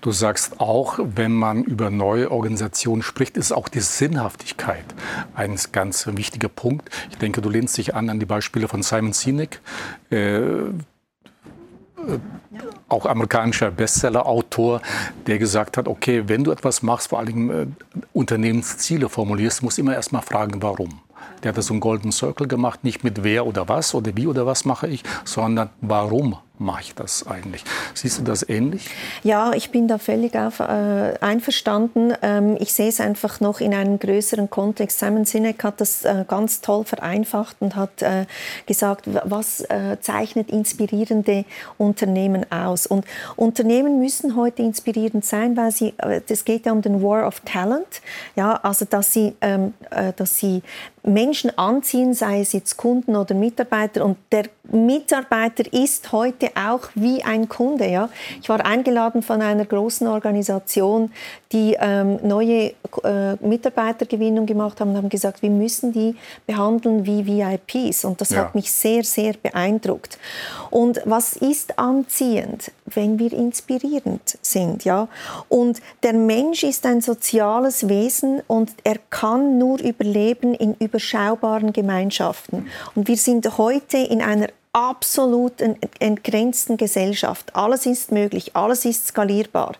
Du 0.00 0.12
sagst 0.12 0.60
auch, 0.60 0.98
wenn 1.02 1.32
man 1.32 1.64
über 1.64 1.90
neue 1.90 2.30
Organisationen 2.30 3.02
spricht, 3.02 3.36
ist 3.36 3.52
auch 3.52 3.68
die 3.68 3.80
Sinnhaftigkeit 3.80 4.84
ein 5.34 5.58
ganz 5.72 6.06
wichtiger 6.06 6.48
Punkt. 6.48 6.88
Ich 7.10 7.18
denke, 7.18 7.40
du 7.42 7.50
lehnst 7.50 7.76
dich 7.76 7.94
an 7.94 8.08
an 8.08 8.20
die 8.20 8.26
Beispiele 8.26 8.68
von 8.68 8.82
Simon 8.82 9.12
Sinek. 9.12 9.60
Äh, 10.10 10.70
auch 12.88 13.06
amerikanischer 13.06 13.70
Bestseller-Autor, 13.70 14.80
der 15.26 15.38
gesagt 15.38 15.76
hat, 15.76 15.88
okay, 15.88 16.24
wenn 16.26 16.44
du 16.44 16.52
etwas 16.52 16.82
machst, 16.82 17.08
vor 17.08 17.18
allem 17.18 17.50
äh, 17.50 17.66
Unternehmensziele 18.12 19.08
formulierst, 19.08 19.62
musst 19.62 19.78
du 19.78 19.82
immer 19.82 19.94
erst 19.94 20.12
mal 20.12 20.20
fragen, 20.20 20.62
warum. 20.62 21.00
Der 21.42 21.54
hat 21.54 21.62
so 21.62 21.74
einen 21.74 21.80
Golden 21.80 22.12
Circle 22.12 22.46
gemacht, 22.46 22.84
nicht 22.84 23.02
mit 23.02 23.24
wer 23.24 23.46
oder 23.46 23.68
was 23.68 23.94
oder 23.94 24.16
wie 24.16 24.26
oder 24.26 24.46
was 24.46 24.64
mache 24.64 24.86
ich, 24.86 25.02
sondern 25.24 25.70
warum 25.80 26.38
mache 26.58 26.82
ich 26.82 26.94
das 26.94 27.26
eigentlich? 27.26 27.64
Siehst 27.94 28.18
du 28.18 28.22
das 28.22 28.48
ähnlich? 28.48 28.88
Ja, 29.22 29.52
ich 29.52 29.70
bin 29.70 29.88
da 29.88 29.98
völlig 29.98 30.34
auf, 30.36 30.60
äh, 30.60 31.14
einverstanden. 31.20 32.14
Ähm, 32.22 32.56
ich 32.60 32.72
sehe 32.72 32.88
es 32.88 33.00
einfach 33.00 33.40
noch 33.40 33.60
in 33.60 33.74
einem 33.74 33.98
größeren 33.98 34.48
Kontext. 34.48 34.98
Simon 34.98 35.24
Sinek 35.24 35.62
hat 35.64 35.80
das 35.80 36.04
äh, 36.04 36.24
ganz 36.26 36.60
toll 36.60 36.84
vereinfacht 36.84 37.56
und 37.60 37.76
hat 37.76 38.02
äh, 38.02 38.26
gesagt, 38.66 39.04
was 39.24 39.60
äh, 39.62 39.98
zeichnet 40.00 40.50
inspirierende 40.50 41.44
Unternehmen 41.78 42.50
aus? 42.50 42.86
Und 42.86 43.04
Unternehmen 43.36 43.98
müssen 43.98 44.36
heute 44.36 44.62
inspirierend 44.62 45.24
sein, 45.24 45.56
weil 45.56 45.70
sie, 45.70 45.94
es 45.98 46.42
äh, 46.42 46.44
geht 46.44 46.66
ja 46.66 46.72
um 46.72 46.82
den 46.82 47.02
War 47.02 47.26
of 47.26 47.40
Talent, 47.40 48.00
ja, 48.34 48.54
also 48.62 48.84
dass 48.84 49.12
sie, 49.12 49.34
ähm, 49.40 49.74
äh, 49.90 50.12
dass 50.16 50.38
sie 50.38 50.62
Menschen 51.06 51.56
anziehen, 51.56 52.14
sei 52.14 52.40
es 52.40 52.52
jetzt 52.52 52.76
Kunden 52.76 53.14
oder 53.14 53.34
Mitarbeiter. 53.34 54.04
Und 54.04 54.18
der 54.32 54.46
Mitarbeiter 54.64 55.72
ist 55.72 56.10
heute 56.12 56.45
heute 56.46 56.56
auch 56.56 56.88
wie 56.94 57.22
ein 57.22 57.48
Kunde. 57.48 57.88
Ja? 57.88 58.08
Ich 58.40 58.48
war 58.48 58.64
eingeladen 58.64 59.22
von 59.22 59.42
einer 59.42 59.64
großen 59.64 60.06
Organisation, 60.06 61.10
die 61.52 61.76
ähm, 61.78 62.18
neue 62.22 62.72
äh, 63.04 63.34
Mitarbeitergewinnung 63.40 64.46
gemacht 64.46 64.80
haben 64.80 64.90
und 64.90 64.96
haben 64.96 65.08
gesagt, 65.08 65.42
wir 65.42 65.50
müssen 65.50 65.92
die 65.92 66.16
behandeln 66.46 67.06
wie 67.06 67.26
VIPs. 67.26 68.04
Und 68.04 68.20
das 68.20 68.30
ja. 68.30 68.38
hat 68.38 68.54
mich 68.54 68.70
sehr, 68.72 69.04
sehr 69.04 69.34
beeindruckt. 69.34 70.18
Und 70.70 71.00
was 71.04 71.34
ist 71.34 71.78
anziehend, 71.78 72.72
wenn 72.86 73.18
wir 73.18 73.32
inspirierend 73.32 74.38
sind? 74.42 74.84
Ja? 74.84 75.08
Und 75.48 75.80
der 76.02 76.14
Mensch 76.14 76.62
ist 76.64 76.86
ein 76.86 77.00
soziales 77.00 77.88
Wesen 77.88 78.42
und 78.46 78.70
er 78.84 78.96
kann 79.10 79.58
nur 79.58 79.80
überleben 79.80 80.54
in 80.54 80.74
überschaubaren 80.74 81.72
Gemeinschaften. 81.72 82.66
Und 82.94 83.08
wir 83.08 83.16
sind 83.16 83.58
heute 83.58 83.98
in 83.98 84.22
einer 84.22 84.48
absolut 84.76 85.54
entgrenzten 86.00 86.76
Gesellschaft. 86.76 87.56
Alles 87.56 87.86
ist 87.86 88.12
möglich, 88.12 88.54
alles 88.54 88.84
ist 88.84 89.06
skalierbar. 89.06 89.72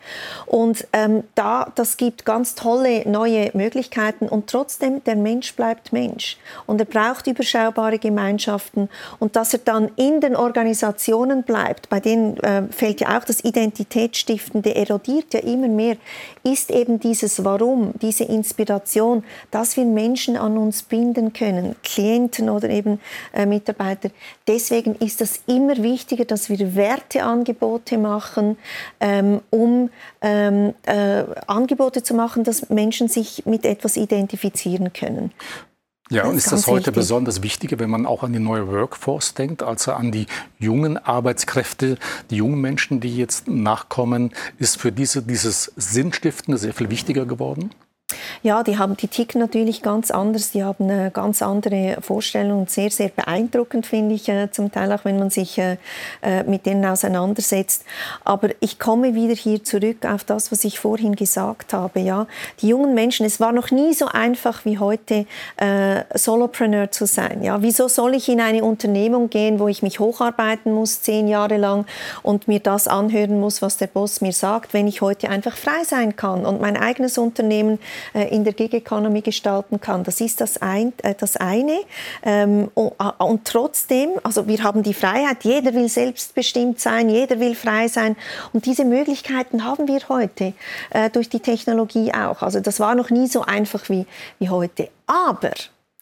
Und 0.46 0.88
ähm, 0.94 1.22
da, 1.34 1.70
das 1.74 1.98
gibt 1.98 2.24
ganz 2.24 2.54
tolle 2.54 3.06
neue 3.06 3.50
Möglichkeiten 3.52 4.26
und 4.26 4.48
trotzdem, 4.48 5.04
der 5.04 5.16
Mensch 5.16 5.54
bleibt 5.54 5.92
Mensch. 5.92 6.38
Und 6.64 6.80
er 6.80 6.86
braucht 6.86 7.26
überschaubare 7.26 7.98
Gemeinschaften 7.98 8.88
und 9.18 9.36
dass 9.36 9.52
er 9.52 9.58
dann 9.58 9.90
in 9.96 10.22
den 10.22 10.34
Organisationen 10.34 11.42
bleibt, 11.42 11.90
bei 11.90 12.00
denen 12.00 12.38
äh, 12.38 12.62
fällt 12.70 13.02
ja 13.02 13.18
auch 13.18 13.24
das 13.24 13.44
Identitätsstiftende, 13.44 14.74
erodiert 14.74 15.34
ja 15.34 15.40
immer 15.40 15.68
mehr, 15.68 15.98
ist 16.42 16.70
eben 16.70 17.00
dieses 17.00 17.44
Warum, 17.44 17.92
diese 18.00 18.24
Inspiration, 18.24 19.24
dass 19.50 19.76
wir 19.76 19.84
Menschen 19.84 20.38
an 20.38 20.56
uns 20.56 20.84
binden 20.84 21.34
können, 21.34 21.76
Klienten 21.82 22.48
oder 22.48 22.70
eben 22.70 22.98
äh, 23.34 23.44
Mitarbeiter. 23.44 24.08
Deswegen 24.48 24.85
deswegen 24.86 25.04
ist 25.04 25.20
es 25.20 25.40
immer 25.46 25.76
wichtiger, 25.82 26.24
dass 26.24 26.48
wir 26.48 26.74
Werteangebote 26.74 27.98
machen, 27.98 28.56
ähm, 29.00 29.40
um 29.50 29.90
ähm, 30.22 30.74
äh, 30.84 31.24
Angebote 31.46 32.02
zu 32.02 32.14
machen, 32.14 32.44
dass 32.44 32.70
Menschen 32.70 33.08
sich 33.08 33.44
mit 33.46 33.64
etwas 33.64 33.96
identifizieren 33.96 34.92
können. 34.92 35.32
Ja, 36.08 36.22
das 36.22 36.30
und 36.30 36.36
ist 36.36 36.52
das 36.52 36.66
heute 36.68 36.86
wichtig. 36.86 36.94
besonders 36.94 37.42
wichtiger, 37.42 37.80
wenn 37.80 37.90
man 37.90 38.06
auch 38.06 38.22
an 38.22 38.32
die 38.32 38.38
neue 38.38 38.68
Workforce 38.68 39.34
denkt, 39.34 39.64
also 39.64 39.92
an 39.92 40.12
die 40.12 40.26
jungen 40.60 40.98
Arbeitskräfte, 40.98 41.98
die 42.30 42.36
jungen 42.36 42.60
Menschen, 42.60 43.00
die 43.00 43.16
jetzt 43.16 43.48
nachkommen, 43.48 44.32
ist 44.58 44.80
für 44.80 44.92
diese, 44.92 45.22
dieses 45.22 45.72
Sinnstiftende 45.74 46.58
sehr 46.58 46.74
viel 46.74 46.90
wichtiger 46.90 47.26
geworden? 47.26 47.70
Ja, 48.42 48.62
die, 48.62 48.78
haben, 48.78 48.96
die 48.96 49.08
ticken 49.08 49.40
natürlich 49.40 49.82
ganz 49.82 50.10
anders, 50.10 50.50
die 50.52 50.64
haben 50.64 50.84
eine 50.84 51.10
ganz 51.10 51.42
andere 51.42 51.98
Vorstellungen, 52.00 52.66
sehr, 52.66 52.90
sehr 52.90 53.08
beeindruckend 53.08 53.86
finde 53.86 54.14
ich 54.14 54.28
äh, 54.28 54.50
zum 54.50 54.70
Teil 54.72 54.92
auch, 54.92 55.04
wenn 55.04 55.18
man 55.18 55.30
sich 55.30 55.58
äh, 55.58 55.76
äh, 56.22 56.42
mit 56.44 56.66
denen 56.66 56.84
auseinandersetzt. 56.84 57.84
Aber 58.24 58.50
ich 58.60 58.78
komme 58.78 59.14
wieder 59.14 59.34
hier 59.34 59.62
zurück 59.64 60.04
auf 60.04 60.24
das, 60.24 60.52
was 60.52 60.64
ich 60.64 60.78
vorhin 60.78 61.16
gesagt 61.16 61.72
habe. 61.72 62.00
Ja, 62.00 62.26
die 62.60 62.68
jungen 62.68 62.94
Menschen, 62.94 63.26
es 63.26 63.40
war 63.40 63.52
noch 63.52 63.70
nie 63.70 63.94
so 63.94 64.06
einfach 64.06 64.64
wie 64.64 64.78
heute, 64.78 65.26
äh, 65.56 66.02
Solopreneur 66.14 66.90
zu 66.90 67.06
sein. 67.06 67.42
Ja, 67.42 67.62
wieso 67.62 67.88
soll 67.88 68.14
ich 68.14 68.28
in 68.28 68.40
eine 68.40 68.64
Unternehmung 68.64 69.30
gehen, 69.30 69.58
wo 69.58 69.68
ich 69.68 69.82
mich 69.82 70.00
hocharbeiten 70.00 70.72
muss, 70.72 71.02
zehn 71.02 71.28
Jahre 71.28 71.56
lang 71.56 71.86
und 72.22 72.48
mir 72.48 72.60
das 72.60 72.88
anhören 72.88 73.40
muss, 73.40 73.62
was 73.62 73.76
der 73.76 73.86
Boss 73.86 74.20
mir 74.20 74.32
sagt, 74.32 74.74
wenn 74.74 74.86
ich 74.86 75.00
heute 75.00 75.28
einfach 75.28 75.56
frei 75.56 75.84
sein 75.84 76.16
kann 76.16 76.44
und 76.46 76.60
mein 76.60 76.76
eigenes 76.76 77.18
Unternehmen 77.18 77.78
äh, 77.78 78.05
in 78.14 78.44
der 78.44 78.52
Gig 78.52 78.72
Economy 78.72 79.20
gestalten 79.20 79.80
kann. 79.80 80.04
Das 80.04 80.20
ist 80.20 80.40
das, 80.40 80.60
ein, 80.60 80.92
äh, 81.02 81.14
das 81.14 81.36
eine. 81.36 81.80
Ähm, 82.22 82.70
und, 82.74 82.92
äh, 82.98 83.24
und, 83.24 83.44
trotzdem, 83.44 84.10
also 84.22 84.46
wir 84.46 84.62
haben 84.62 84.82
die 84.82 84.94
Freiheit, 84.94 85.44
jeder 85.44 85.74
will 85.74 85.88
selbstbestimmt 85.88 86.80
sein, 86.80 87.08
jeder 87.08 87.40
will 87.40 87.54
frei 87.54 87.88
sein. 87.88 88.16
Und 88.52 88.66
diese 88.66 88.84
Möglichkeiten 88.84 89.64
haben 89.64 89.88
wir 89.88 90.00
heute 90.08 90.52
äh, 90.90 91.10
durch 91.10 91.28
die 91.28 91.40
Technologie 91.40 92.12
auch. 92.12 92.42
Also 92.42 92.60
das 92.60 92.80
war 92.80 92.94
noch 92.94 93.10
nie 93.10 93.26
so 93.26 93.42
einfach 93.42 93.88
wie, 93.88 94.06
wie 94.38 94.48
heute. 94.48 94.88
Aber, 95.06 95.52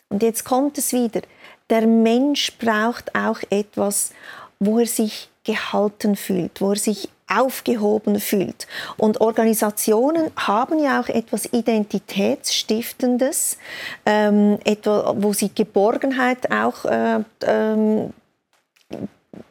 und 0.09 0.23
jetzt 0.23 0.45
kommt 0.45 0.79
es 0.79 0.93
wieder, 0.93 1.23
der 1.71 1.87
Mensch 1.87 2.57
braucht 2.59 3.15
auch 3.15 3.39
etwas, 3.51 4.13
wo 4.61 4.79
er 4.79 4.87
sich 4.87 5.31
gehalten 5.45 6.17
fühlt, 6.17 6.61
wo 6.61 6.71
er 6.71 6.77
sich 6.77 7.09
aufgehoben 7.29 8.19
fühlt. 8.21 8.67
Und 8.97 9.21
Organisationen 9.21 10.31
haben 10.37 10.79
ja 10.79 11.01
auch 11.01 11.09
etwas 11.09 11.53
Identitätsstiftendes, 11.53 13.59
ähm, 14.05 14.59
etwa, 14.65 15.15
wo 15.17 15.33
sie 15.33 15.51
Geborgenheit 15.55 16.53
auch 16.53 16.85
äh, 16.85 17.21
ähm, 17.47 18.13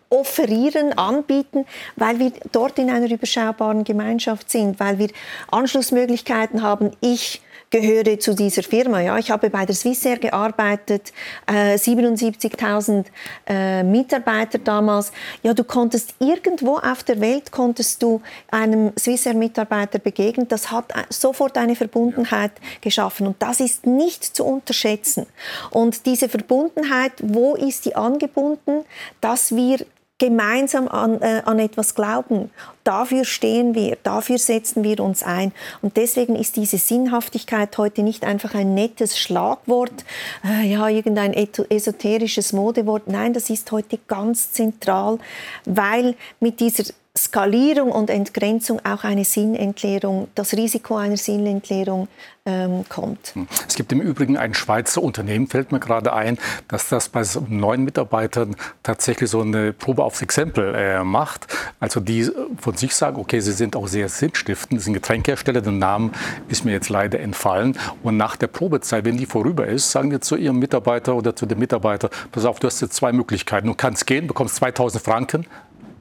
offerieren, 0.09 0.97
anbieten, 0.97 1.65
weil 1.95 2.19
wir 2.19 2.33
dort 2.51 2.77
in 2.77 2.91
einer 2.91 3.09
überschaubaren 3.09 3.83
Gemeinschaft 3.83 4.51
sind, 4.51 4.79
weil 4.79 4.99
wir 4.99 5.09
Anschlussmöglichkeiten 5.49 6.61
haben. 6.61 6.91
Ich 7.01 7.41
gehöre 7.73 8.19
zu 8.19 8.35
dieser 8.35 8.61
Firma. 8.61 9.01
Ja, 9.01 9.17
ich 9.17 9.31
habe 9.31 9.49
bei 9.49 9.65
der 9.65 9.73
Swissair 9.73 10.17
gearbeitet, 10.19 11.11
äh, 11.47 11.75
77.000 11.75 13.05
äh, 13.47 13.81
Mitarbeiter 13.81 14.59
damals. 14.59 15.11
Ja, 15.41 15.55
du 15.55 15.63
konntest 15.63 16.13
irgendwo 16.19 16.77
auf 16.77 17.01
der 17.03 17.19
Welt 17.19 17.51
konntest 17.51 18.03
du 18.03 18.21
einem 18.51 18.91
Swissair-Mitarbeiter 18.95 19.97
begegnen. 19.97 20.47
Das 20.47 20.69
hat 20.69 20.93
sofort 21.09 21.57
eine 21.57 21.75
Verbundenheit 21.75 22.51
geschaffen 22.79 23.25
und 23.25 23.41
das 23.41 23.59
ist 23.59 23.87
nicht 23.87 24.23
zu 24.23 24.45
unterschätzen. 24.45 25.25
Und 25.71 26.05
diese 26.05 26.29
Verbundenheit, 26.29 27.13
wo 27.23 27.55
ist 27.55 27.85
die 27.85 27.95
angebunden, 27.95 28.85
dass 29.19 29.55
wir 29.55 29.79
gemeinsam 30.19 30.87
an, 30.87 31.21
äh, 31.21 31.41
an 31.45 31.59
etwas 31.59 31.95
glauben. 31.95 32.51
Dafür 32.83 33.25
stehen 33.25 33.75
wir, 33.75 33.97
dafür 34.03 34.37
setzen 34.37 34.83
wir 34.83 34.99
uns 34.99 35.23
ein. 35.23 35.51
Und 35.81 35.97
deswegen 35.97 36.35
ist 36.35 36.55
diese 36.55 36.77
Sinnhaftigkeit 36.77 37.77
heute 37.77 38.03
nicht 38.03 38.23
einfach 38.23 38.53
ein 38.53 38.73
nettes 38.73 39.17
Schlagwort, 39.17 40.05
äh, 40.45 40.67
ja, 40.67 40.87
irgendein 40.87 41.33
esoterisches 41.33 42.53
Modewort. 42.53 43.07
Nein, 43.07 43.33
das 43.33 43.49
ist 43.49 43.71
heute 43.71 43.99
ganz 44.07 44.51
zentral, 44.51 45.19
weil 45.65 46.15
mit 46.39 46.59
dieser 46.59 46.83
Skalierung 47.15 47.91
und 47.91 48.09
Entgrenzung 48.09 48.79
auch 48.83 49.03
eine 49.03 49.23
Sinnentleerung, 49.23 50.29
das 50.33 50.53
Risiko 50.53 50.95
einer 50.95 51.15
Sinnentleerung 51.15 52.07
ähm, 52.43 52.85
kommt. 52.89 53.35
Hm. 53.35 53.47
Es 53.67 53.75
gibt 53.75 53.91
im 53.91 54.01
Übrigen 54.01 54.35
ein 54.35 54.55
Schweizer 54.55 55.03
Unternehmen, 55.03 55.45
fällt 55.45 55.71
mir 55.71 55.79
gerade 55.79 56.11
ein, 56.11 56.39
dass 56.67 56.89
das 56.89 57.09
bei 57.09 57.23
neuen 57.47 57.83
Mitarbeitern 57.83 58.55
tatsächlich 58.81 59.29
so 59.29 59.41
eine 59.41 59.73
Probe 59.73 60.03
aufs 60.03 60.23
Exempel 60.23 60.73
äh, 60.73 61.03
macht. 61.03 61.45
Also 61.79 61.99
die 61.99 62.31
von 62.57 62.77
sich 62.77 62.95
sagen, 62.95 63.21
okay, 63.21 63.41
sie 63.41 63.51
sind 63.51 63.75
auch 63.75 63.87
sehr 63.87 64.09
sinnstiftend, 64.09 64.81
sind 64.81 64.93
Getränkehersteller, 64.93 65.61
der 65.61 65.71
Name 65.71 66.09
ist 66.47 66.65
mir 66.65 66.71
jetzt 66.71 66.89
leider 66.89 67.19
entfallen. 67.19 67.77
Und 68.01 68.17
nach 68.17 68.37
der 68.37 68.47
Probezeit, 68.47 69.05
wenn 69.05 69.17
die 69.17 69.27
vorüber 69.27 69.67
ist, 69.67 69.91
sagen 69.91 70.09
die 70.09 70.19
zu 70.19 70.35
ihrem 70.35 70.57
Mitarbeiter 70.57 71.13
oder 71.13 71.35
zu 71.35 71.45
dem 71.45 71.59
Mitarbeiter, 71.59 72.09
pass 72.31 72.43
auf, 72.43 72.59
du 72.59 72.65
hast 72.65 72.81
jetzt 72.81 72.95
zwei 72.95 73.11
Möglichkeiten. 73.11 73.67
Du 73.67 73.75
kannst 73.75 74.07
gehen, 74.07 74.25
bekommst 74.25 74.55
2000 74.55 75.03
Franken 75.03 75.45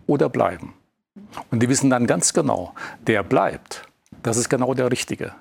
oder 0.07 0.31
bleiben. 0.31 0.73
Und 1.51 1.63
die 1.63 1.69
wissen 1.69 1.91
dann 1.91 2.07
ganz 2.07 2.33
genau, 2.33 2.75
der 3.07 3.23
bleibt. 3.23 3.83
Das 4.23 4.37
ist 4.37 4.49
genau 4.49 4.75
der 4.75 4.91
Richtige. 4.91 5.33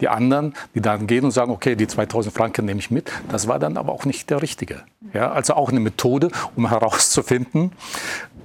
Die 0.00 0.08
anderen, 0.08 0.54
die 0.74 0.80
dann 0.80 1.06
gehen 1.06 1.24
und 1.24 1.30
sagen, 1.30 1.52
okay, 1.52 1.76
die 1.76 1.86
2000 1.86 2.34
Franken 2.34 2.64
nehme 2.64 2.80
ich 2.80 2.90
mit, 2.90 3.10
das 3.30 3.46
war 3.46 3.58
dann 3.58 3.76
aber 3.76 3.92
auch 3.92 4.04
nicht 4.04 4.30
der 4.30 4.42
Richtige. 4.42 4.82
Ja, 5.12 5.30
also 5.32 5.54
auch 5.54 5.70
eine 5.70 5.80
Methode, 5.80 6.30
um 6.56 6.68
herauszufinden, 6.70 7.72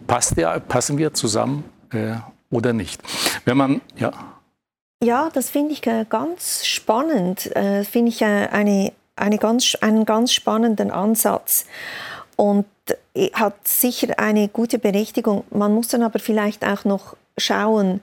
passt 0.05 0.37
der, 0.37 0.59
passen 0.59 0.97
wir 0.97 1.13
zusammen 1.13 1.63
äh, 1.91 2.15
oder 2.51 2.73
nicht. 2.73 3.01
Wenn 3.45 3.57
man, 3.57 3.81
ja. 3.95 4.11
Ja, 5.03 5.29
das 5.31 5.49
finde 5.49 5.73
ich 5.73 5.85
äh, 5.87 6.05
ganz 6.09 6.65
spannend. 6.65 7.55
Äh, 7.55 7.83
finde 7.83 8.09
ich 8.09 8.21
äh, 8.21 8.47
eine, 8.51 8.93
eine 9.15 9.37
ganz, 9.37 9.75
einen 9.75 10.05
ganz 10.05 10.33
spannenden 10.33 10.91
Ansatz. 10.91 11.65
Und 12.35 12.65
hat 13.33 13.67
sicher 13.67 14.19
eine 14.19 14.47
gute 14.47 14.79
Berechtigung. 14.79 15.43
Man 15.49 15.73
muss 15.73 15.87
dann 15.89 16.03
aber 16.03 16.19
vielleicht 16.19 16.65
auch 16.65 16.85
noch 16.85 17.15
schauen, 17.37 18.01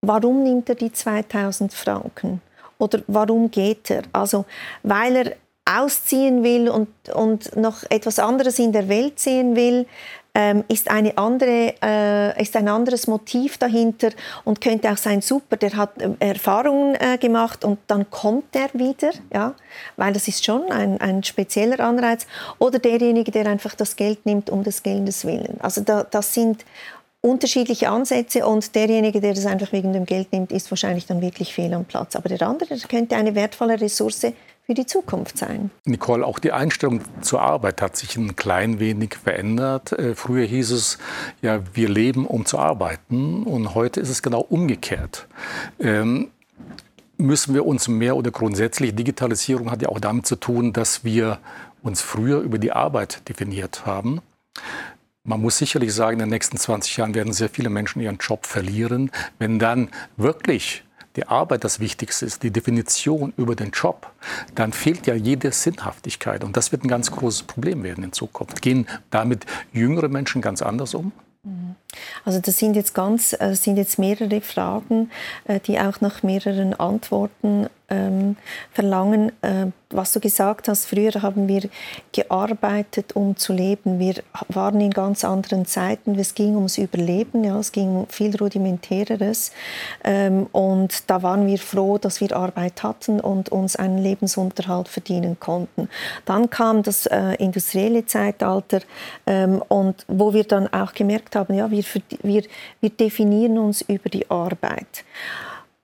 warum 0.00 0.42
nimmt 0.42 0.68
er 0.68 0.74
die 0.74 0.92
2000 0.92 1.72
Franken? 1.72 2.40
Oder 2.78 3.02
warum 3.06 3.50
geht 3.50 3.90
er? 3.90 4.02
Also, 4.12 4.44
weil 4.82 5.16
er 5.16 5.36
ausziehen 5.64 6.42
will 6.42 6.68
und, 6.68 6.88
und 7.14 7.54
noch 7.56 7.84
etwas 7.88 8.18
anderes 8.18 8.58
in 8.58 8.72
der 8.72 8.88
Welt 8.88 9.20
sehen 9.20 9.54
will, 9.54 9.86
ähm, 10.34 10.64
ist, 10.68 10.90
eine 10.90 11.16
andere, 11.18 11.74
äh, 11.82 12.42
ist 12.42 12.56
ein 12.56 12.68
anderes 12.68 13.06
Motiv 13.06 13.58
dahinter 13.58 14.10
und 14.44 14.60
könnte 14.60 14.90
auch 14.90 14.96
sein, 14.96 15.20
super, 15.20 15.56
der 15.56 15.76
hat 15.76 16.00
äh, 16.00 16.10
Erfahrungen 16.20 16.94
äh, 16.94 17.18
gemacht 17.18 17.64
und 17.64 17.78
dann 17.86 18.10
kommt 18.10 18.56
er 18.56 18.68
wieder, 18.72 19.10
ja, 19.32 19.54
weil 19.96 20.12
das 20.12 20.28
ist 20.28 20.44
schon 20.44 20.70
ein, 20.70 21.00
ein 21.00 21.22
spezieller 21.22 21.80
Anreiz. 21.80 22.26
Oder 22.58 22.78
derjenige, 22.78 23.30
der 23.30 23.46
einfach 23.46 23.74
das 23.74 23.96
Geld 23.96 24.24
nimmt 24.24 24.48
um 24.48 24.64
des 24.64 24.82
Geldes 24.82 25.26
willen. 25.26 25.58
Also 25.60 25.82
da, 25.82 26.04
das 26.04 26.32
sind 26.32 26.64
unterschiedliche 27.20 27.88
Ansätze 27.88 28.46
und 28.46 28.74
derjenige, 28.74 29.20
der 29.20 29.34
das 29.34 29.46
einfach 29.46 29.72
wegen 29.72 29.92
dem 29.92 30.06
Geld 30.06 30.32
nimmt, 30.32 30.50
ist 30.50 30.70
wahrscheinlich 30.72 31.06
dann 31.06 31.20
wirklich 31.20 31.54
fehl 31.54 31.72
am 31.72 31.84
Platz. 31.84 32.16
Aber 32.16 32.28
der 32.28 32.42
andere 32.42 32.76
der 32.76 32.88
könnte 32.88 33.16
eine 33.16 33.34
wertvolle 33.34 33.80
Ressource 33.80 34.26
für 34.64 34.74
die 34.74 34.86
Zukunft 34.86 35.38
sein. 35.38 35.70
Nicole, 35.84 36.24
auch 36.24 36.38
die 36.38 36.52
Einstellung 36.52 37.00
zur 37.20 37.42
Arbeit 37.42 37.82
hat 37.82 37.96
sich 37.96 38.16
ein 38.16 38.36
klein 38.36 38.78
wenig 38.78 39.16
verändert. 39.16 39.92
Äh, 39.92 40.14
früher 40.14 40.46
hieß 40.46 40.70
es, 40.70 40.98
ja, 41.40 41.60
wir 41.74 41.88
leben, 41.88 42.26
um 42.26 42.46
zu 42.46 42.58
arbeiten. 42.58 43.42
Und 43.42 43.74
heute 43.74 44.00
ist 44.00 44.08
es 44.08 44.22
genau 44.22 44.40
umgekehrt. 44.40 45.26
Ähm, 45.80 46.30
müssen 47.16 47.54
wir 47.54 47.66
uns 47.66 47.88
mehr 47.88 48.16
oder 48.16 48.30
grundsätzlich, 48.30 48.94
Digitalisierung 48.94 49.70
hat 49.70 49.82
ja 49.82 49.88
auch 49.88 50.00
damit 50.00 50.26
zu 50.26 50.36
tun, 50.36 50.72
dass 50.72 51.04
wir 51.04 51.38
uns 51.82 52.00
früher 52.00 52.40
über 52.40 52.58
die 52.58 52.72
Arbeit 52.72 53.28
definiert 53.28 53.86
haben. 53.86 54.20
Man 55.24 55.40
muss 55.40 55.58
sicherlich 55.58 55.94
sagen, 55.94 56.14
in 56.14 56.18
den 56.20 56.30
nächsten 56.30 56.56
20 56.56 56.96
Jahren 56.96 57.14
werden 57.14 57.32
sehr 57.32 57.48
viele 57.48 57.70
Menschen 57.70 58.00
ihren 58.00 58.18
Job 58.18 58.44
verlieren. 58.46 59.10
Wenn 59.38 59.58
dann 59.58 59.88
wirklich 60.16 60.84
die 61.16 61.26
Arbeit 61.26 61.64
das 61.64 61.80
Wichtigste 61.80 62.26
ist, 62.26 62.42
die 62.42 62.50
Definition 62.50 63.32
über 63.36 63.54
den 63.54 63.70
Job, 63.70 64.10
dann 64.54 64.72
fehlt 64.72 65.06
ja 65.06 65.14
jede 65.14 65.52
Sinnhaftigkeit. 65.52 66.44
Und 66.44 66.56
das 66.56 66.72
wird 66.72 66.84
ein 66.84 66.88
ganz 66.88 67.10
großes 67.10 67.44
Problem 67.44 67.82
werden 67.82 68.04
in 68.04 68.12
Zukunft. 68.12 68.62
Gehen 68.62 68.86
damit 69.10 69.46
jüngere 69.72 70.08
Menschen 70.08 70.42
ganz 70.42 70.62
anders 70.62 70.94
um? 70.94 71.12
Also 72.24 72.40
das 72.40 72.58
sind 72.58 72.76
jetzt 72.76 72.94
ganz, 72.94 73.30
das 73.30 73.40
äh, 73.40 73.54
sind 73.54 73.76
jetzt 73.76 73.98
mehrere 73.98 74.40
Fragen, 74.40 75.10
äh, 75.44 75.60
die 75.60 75.78
auch 75.78 76.00
nach 76.00 76.22
mehreren 76.22 76.74
Antworten 76.74 77.68
ähm, 77.92 78.36
verlangen. 78.72 79.32
Äh, 79.42 79.66
was 79.90 80.12
du 80.12 80.20
gesagt 80.20 80.68
hast, 80.68 80.86
früher 80.86 81.20
haben 81.20 81.48
wir 81.48 81.68
gearbeitet, 82.12 83.14
um 83.14 83.36
zu 83.36 83.52
leben. 83.52 83.98
Wir 83.98 84.14
waren 84.48 84.80
in 84.80 84.90
ganz 84.90 85.22
anderen 85.22 85.66
Zeiten. 85.66 86.18
Es 86.18 86.34
ging 86.34 86.56
ums 86.56 86.78
Überleben, 86.78 87.44
ja, 87.44 87.58
es 87.58 87.72
ging 87.72 87.96
um 87.96 88.06
viel 88.08 88.34
rudimentäreres. 88.36 89.52
Ähm, 90.02 90.46
und 90.52 91.10
da 91.10 91.22
waren 91.22 91.46
wir 91.46 91.58
froh, 91.58 91.98
dass 91.98 92.22
wir 92.22 92.34
Arbeit 92.34 92.82
hatten 92.82 93.20
und 93.20 93.50
uns 93.50 93.76
einen 93.76 93.98
Lebensunterhalt 93.98 94.88
verdienen 94.88 95.38
konnten. 95.38 95.90
Dann 96.24 96.48
kam 96.48 96.82
das 96.82 97.04
äh, 97.06 97.34
industrielle 97.34 98.06
Zeitalter 98.06 98.80
ähm, 99.26 99.62
und 99.68 100.06
wo 100.08 100.32
wir 100.32 100.44
dann 100.44 100.72
auch 100.72 100.94
gemerkt 100.94 101.36
haben, 101.36 101.54
ja, 101.54 101.70
wir, 101.70 101.81
wir, 102.22 102.44
wir 102.80 102.90
definieren 102.90 103.58
uns 103.58 103.82
über 103.82 104.08
die 104.08 104.28
Arbeit. 104.30 105.04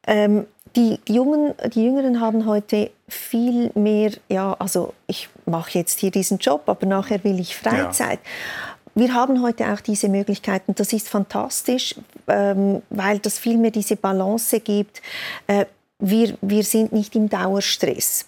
Ähm, 0.07 0.47
die, 0.77 1.01
Jungen, 1.09 1.55
die 1.73 1.85
Jüngeren 1.85 2.21
haben 2.21 2.47
heute 2.47 2.91
viel 3.09 3.71
mehr, 3.75 4.13
ja, 4.29 4.55
also 4.59 4.95
ich 5.07 5.29
mache 5.47 5.79
jetzt 5.79 5.99
hier 5.99 6.11
diesen 6.11 6.39
Job, 6.39 6.63
aber 6.67 6.87
nachher 6.87 7.25
will 7.25 7.41
ich 7.41 7.57
Freizeit. 7.57 8.21
Ja. 8.23 8.79
Wir 8.95 9.15
haben 9.15 9.43
heute 9.43 9.73
auch 9.73 9.81
diese 9.81 10.09
Möglichkeiten. 10.09 10.75
Das 10.75 10.93
ist 10.93 11.09
fantastisch, 11.09 11.95
ähm, 12.27 12.83
weil 12.91 13.21
das 13.21 13.39
viel 13.39 13.57
mehr 13.57 13.71
diese 13.71 13.97
Balance 13.97 14.59
gibt. 14.61 15.01
Äh, 15.47 15.67
wir, 16.01 16.37
wir 16.41 16.65
sind 16.65 16.93
nicht 16.93 17.15
im 17.17 17.29
Dauerstress. 17.29 18.27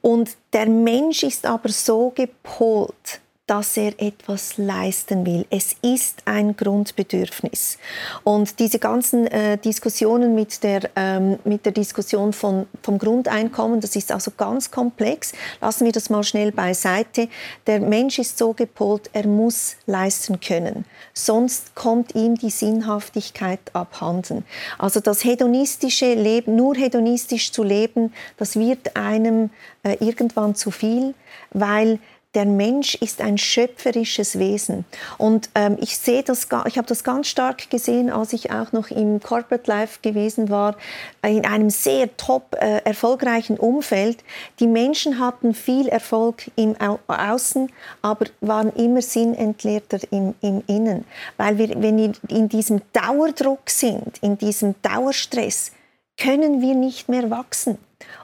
Und 0.00 0.36
der 0.52 0.66
Mensch 0.66 1.22
ist 1.22 1.46
aber 1.46 1.68
so 1.70 2.10
gepolt, 2.14 3.20
dass 3.54 3.76
er 3.76 3.92
etwas 4.02 4.58
leisten 4.58 5.24
will. 5.24 5.46
Es 5.48 5.76
ist 5.80 6.22
ein 6.24 6.56
Grundbedürfnis. 6.56 7.78
Und 8.24 8.58
diese 8.58 8.80
ganzen 8.80 9.28
äh, 9.28 9.58
Diskussionen 9.58 10.34
mit 10.34 10.64
der, 10.64 10.90
ähm, 10.96 11.38
mit 11.44 11.64
der 11.64 11.70
Diskussion 11.70 12.32
von, 12.32 12.66
vom 12.82 12.98
Grundeinkommen, 12.98 13.80
das 13.80 13.94
ist 13.94 14.10
also 14.10 14.32
ganz 14.36 14.72
komplex. 14.72 15.34
Lassen 15.60 15.84
wir 15.84 15.92
das 15.92 16.10
mal 16.10 16.24
schnell 16.24 16.50
beiseite. 16.50 17.28
Der 17.68 17.78
Mensch 17.78 18.18
ist 18.18 18.38
so 18.38 18.54
gepolt, 18.54 19.08
er 19.12 19.28
muss 19.28 19.76
leisten 19.86 20.40
können. 20.40 20.84
Sonst 21.12 21.76
kommt 21.76 22.16
ihm 22.16 22.34
die 22.34 22.50
Sinnhaftigkeit 22.50 23.60
abhanden. 23.72 24.44
Also 24.78 24.98
das 24.98 25.22
hedonistische 25.22 26.14
Leben, 26.14 26.56
nur 26.56 26.74
hedonistisch 26.74 27.52
zu 27.52 27.62
leben, 27.62 28.12
das 28.36 28.56
wird 28.56 28.96
einem 28.96 29.50
äh, 29.84 29.96
irgendwann 30.00 30.56
zu 30.56 30.72
viel, 30.72 31.14
weil 31.52 32.00
der 32.34 32.46
Mensch 32.46 32.94
ist 32.96 33.20
ein 33.20 33.38
schöpferisches 33.38 34.38
Wesen. 34.38 34.84
Und 35.18 35.50
ähm, 35.54 35.76
ich 35.80 35.96
sehe 35.98 36.22
das, 36.22 36.48
ich 36.66 36.78
habe 36.78 36.86
das 36.86 37.04
ganz 37.04 37.28
stark 37.28 37.70
gesehen, 37.70 38.10
als 38.10 38.32
ich 38.32 38.50
auch 38.50 38.72
noch 38.72 38.90
im 38.90 39.20
Corporate 39.20 39.70
Life 39.70 40.00
gewesen 40.02 40.50
war, 40.50 40.76
in 41.22 41.46
einem 41.46 41.70
sehr 41.70 42.16
top 42.16 42.56
äh, 42.60 42.78
erfolgreichen 42.84 43.56
Umfeld. 43.56 44.18
Die 44.60 44.66
Menschen 44.66 45.18
hatten 45.18 45.54
viel 45.54 45.88
Erfolg 45.88 46.50
im 46.56 46.74
Au 46.80 46.98
Außen, 47.06 47.70
aber 48.02 48.26
waren 48.40 48.72
immer 48.74 49.02
sinnentleerter 49.02 49.98
im, 50.10 50.34
im 50.40 50.62
Innen. 50.66 51.04
Weil 51.36 51.58
wir, 51.58 51.70
wenn 51.80 51.96
wir 51.96 52.12
in 52.28 52.48
diesem 52.48 52.82
Dauerdruck 52.92 53.70
sind, 53.70 54.18
in 54.20 54.38
diesem 54.38 54.74
Dauerstress, 54.82 55.72
können 56.16 56.60
wir 56.60 56.74
nicht 56.74 57.08
mehr 57.08 57.30
wachsen. 57.30 57.78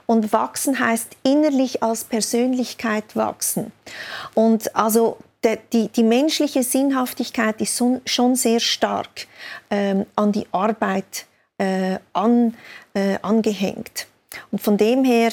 Und 0.05 0.33
wachsen 0.33 0.79
heißt 0.79 1.15
innerlich 1.23 1.83
als 1.83 2.03
Persönlichkeit 2.03 3.15
wachsen. 3.15 3.71
Und 4.33 4.75
also 4.75 5.17
die, 5.73 5.87
die 5.87 6.03
menschliche 6.03 6.63
Sinnhaftigkeit 6.63 7.61
ist 7.61 7.81
schon 8.05 8.35
sehr 8.35 8.59
stark 8.59 9.27
ähm, 9.69 10.05
an 10.15 10.31
die 10.31 10.47
Arbeit 10.51 11.25
äh, 11.57 11.97
an, 12.13 12.55
äh, 12.93 13.17
angehängt. 13.21 14.07
Und 14.51 14.61
von 14.61 14.77
dem 14.77 15.03
her 15.03 15.31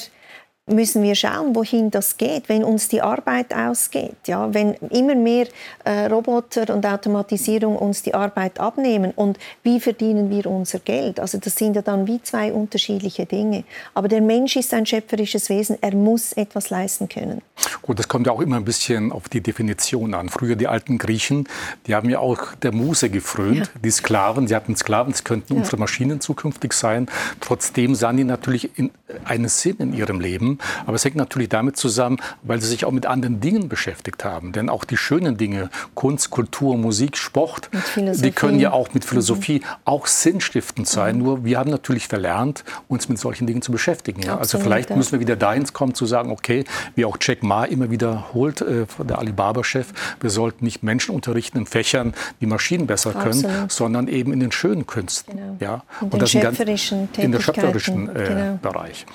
müssen 0.69 1.03
wir 1.03 1.15
schauen, 1.15 1.55
wohin 1.55 1.91
das 1.91 2.17
geht, 2.17 2.49
wenn 2.49 2.63
uns 2.63 2.87
die 2.87 3.01
Arbeit 3.01 3.53
ausgeht. 3.53 4.15
Ja, 4.27 4.53
wenn 4.53 4.73
immer 4.89 5.15
mehr 5.15 5.47
äh, 5.83 6.05
Roboter 6.05 6.73
und 6.73 6.85
Automatisierung 6.85 7.75
uns 7.75 8.03
die 8.03 8.13
Arbeit 8.13 8.59
abnehmen 8.59 9.11
und 9.15 9.37
wie 9.63 9.79
verdienen 9.79 10.29
wir 10.29 10.45
unser 10.45 10.79
Geld? 10.79 11.19
Also 11.19 11.37
das 11.37 11.55
sind 11.55 11.75
ja 11.75 11.81
dann 11.81 12.07
wie 12.07 12.21
zwei 12.21 12.53
unterschiedliche 12.53 13.25
Dinge. 13.25 13.63
Aber 13.93 14.07
der 14.07 14.21
Mensch 14.21 14.55
ist 14.55 14.73
ein 14.73 14.85
schöpferisches 14.85 15.49
Wesen, 15.49 15.77
er 15.81 15.95
muss 15.95 16.33
etwas 16.33 16.69
leisten 16.69 17.09
können. 17.09 17.41
Gut, 17.81 17.99
das 17.99 18.07
kommt 18.07 18.27
ja 18.27 18.33
auch 18.33 18.41
immer 18.41 18.57
ein 18.57 18.65
bisschen 18.65 19.11
auf 19.11 19.29
die 19.29 19.41
Definition 19.41 20.13
an. 20.13 20.29
Früher 20.29 20.55
die 20.55 20.67
alten 20.67 20.97
Griechen, 20.97 21.47
die 21.87 21.95
haben 21.95 22.09
ja 22.09 22.19
auch 22.19 22.55
der 22.55 22.71
Muse 22.71 23.09
gefrönt, 23.09 23.57
ja. 23.57 23.81
die 23.83 23.91
Sklaven, 23.91 24.47
sie 24.47 24.55
hatten 24.55 24.75
Sklaven, 24.75 25.13
es 25.13 25.23
könnten 25.23 25.53
ja. 25.53 25.59
unsere 25.59 25.77
Maschinen 25.77 26.21
zukünftig 26.21 26.73
sein. 26.73 27.07
Trotzdem 27.41 27.95
sahen 27.95 28.17
die 28.17 28.23
natürlich 28.23 28.77
in, 28.77 28.91
einen 29.25 29.49
Sinn 29.49 29.77
in 29.79 29.93
ihrem 29.93 30.19
Leben 30.19 30.58
aber 30.85 30.95
es 30.95 31.05
hängt 31.05 31.15
natürlich 31.15 31.49
damit 31.49 31.77
zusammen, 31.77 32.17
weil 32.43 32.61
sie 32.61 32.67
sich 32.67 32.85
auch 32.85 32.91
mit 32.91 33.05
anderen 33.05 33.39
Dingen 33.39 33.69
beschäftigt 33.69 34.23
haben. 34.23 34.51
Denn 34.51 34.69
auch 34.69 34.83
die 34.83 34.97
schönen 34.97 35.37
Dinge, 35.37 35.69
Kunst, 35.95 36.29
Kultur, 36.29 36.77
Musik, 36.77 37.17
Sport, 37.17 37.69
die 37.95 38.31
können 38.31 38.59
ja 38.59 38.71
auch 38.71 38.93
mit 38.93 39.05
Philosophie 39.05 39.59
mhm. 39.59 39.65
auch 39.85 40.07
sinnstiftend 40.07 40.87
sein. 40.87 41.17
Mhm. 41.17 41.23
Nur 41.23 41.45
wir 41.45 41.57
haben 41.57 41.71
natürlich 41.71 42.07
verlernt, 42.07 42.63
uns 42.87 43.09
mit 43.09 43.19
solchen 43.19 43.47
Dingen 43.47 43.61
zu 43.61 43.71
beschäftigen. 43.71 44.21
Ja? 44.21 44.37
Also 44.37 44.59
vielleicht 44.59 44.95
müssen 44.95 45.13
wir 45.13 45.19
wieder 45.19 45.35
dahin 45.35 45.65
kommen, 45.73 45.93
zu 45.93 46.05
sagen, 46.05 46.31
okay, 46.31 46.63
wie 46.95 47.05
auch 47.05 47.17
Jack 47.19 47.43
Ma 47.43 47.65
immer 47.65 47.91
wiederholt, 47.91 48.61
äh, 48.61 48.85
der 49.03 49.19
Alibaba-Chef, 49.19 49.87
wir 50.19 50.29
sollten 50.29 50.65
nicht 50.65 50.83
Menschen 50.83 51.13
unterrichten 51.13 51.57
in 51.57 51.65
Fächern, 51.65 52.13
die 52.41 52.45
Maschinen 52.45 52.87
besser 52.87 53.11
können, 53.13 53.45
Absolut. 53.45 53.71
sondern 53.71 54.07
eben 54.07 54.33
in 54.33 54.39
den 54.39 54.51
schönen 54.51 54.87
Künsten. 54.87 55.35
Genau. 55.35 55.57
Ja? 55.59 55.83
Und, 56.01 56.13
Und 56.13 56.21
das 56.21 56.31
schöpferischen 56.31 57.09
in 57.17 57.31
der 57.31 57.39
schöpferischen 57.39 58.09
äh, 58.15 58.23
genau. 58.27 58.59
Bereich. 58.61 59.05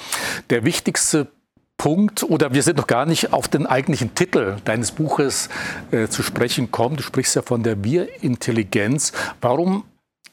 Der 0.50 0.64
wichtigste 0.64 1.28
Punkt 1.76 2.22
oder 2.22 2.54
wir 2.54 2.62
sind 2.62 2.78
noch 2.78 2.86
gar 2.86 3.06
nicht 3.06 3.32
auf 3.32 3.48
den 3.48 3.66
eigentlichen 3.66 4.14
Titel 4.14 4.56
deines 4.64 4.92
Buches 4.92 5.48
äh, 5.90 6.08
zu 6.08 6.22
sprechen 6.22 6.70
kommen. 6.70 6.96
Du 6.96 7.02
sprichst 7.02 7.36
ja 7.36 7.42
von 7.42 7.62
der 7.62 7.82
Wir-Intelligenz. 7.82 9.12
Warum 9.40 9.84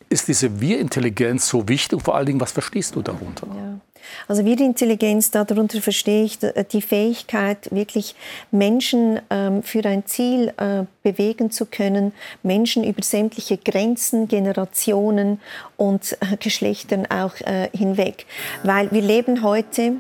ist 0.09 0.27
diese 0.27 0.59
Wir-Intelligenz 0.61 1.47
so 1.47 1.67
wichtig 1.67 1.93
und 1.93 2.03
vor 2.03 2.15
allen 2.15 2.25
Dingen, 2.25 2.41
was 2.41 2.51
verstehst 2.51 2.95
du 2.95 3.01
darunter? 3.01 3.47
Ja. 3.47 3.79
Also 4.27 4.45
Wir-Intelligenz, 4.45 5.31
darunter 5.31 5.81
verstehe 5.81 6.23
ich 6.23 6.39
die 6.39 6.81
Fähigkeit, 6.81 7.69
wirklich 7.71 8.15
Menschen 8.51 9.19
ähm, 9.29 9.63
für 9.63 9.85
ein 9.85 10.05
Ziel 10.05 10.53
äh, 10.57 10.83
bewegen 11.03 11.51
zu 11.51 11.65
können, 11.65 12.11
Menschen 12.43 12.83
über 12.83 13.03
sämtliche 13.03 13.57
Grenzen, 13.57 14.27
Generationen 14.27 15.39
und 15.77 16.17
äh, 16.19 16.37
Geschlechtern 16.37 17.05
auch 17.07 17.39
äh, 17.41 17.69
hinweg. 17.73 18.25
Weil 18.63 18.91
wir 18.91 19.01
leben 19.01 19.43
heute 19.43 19.93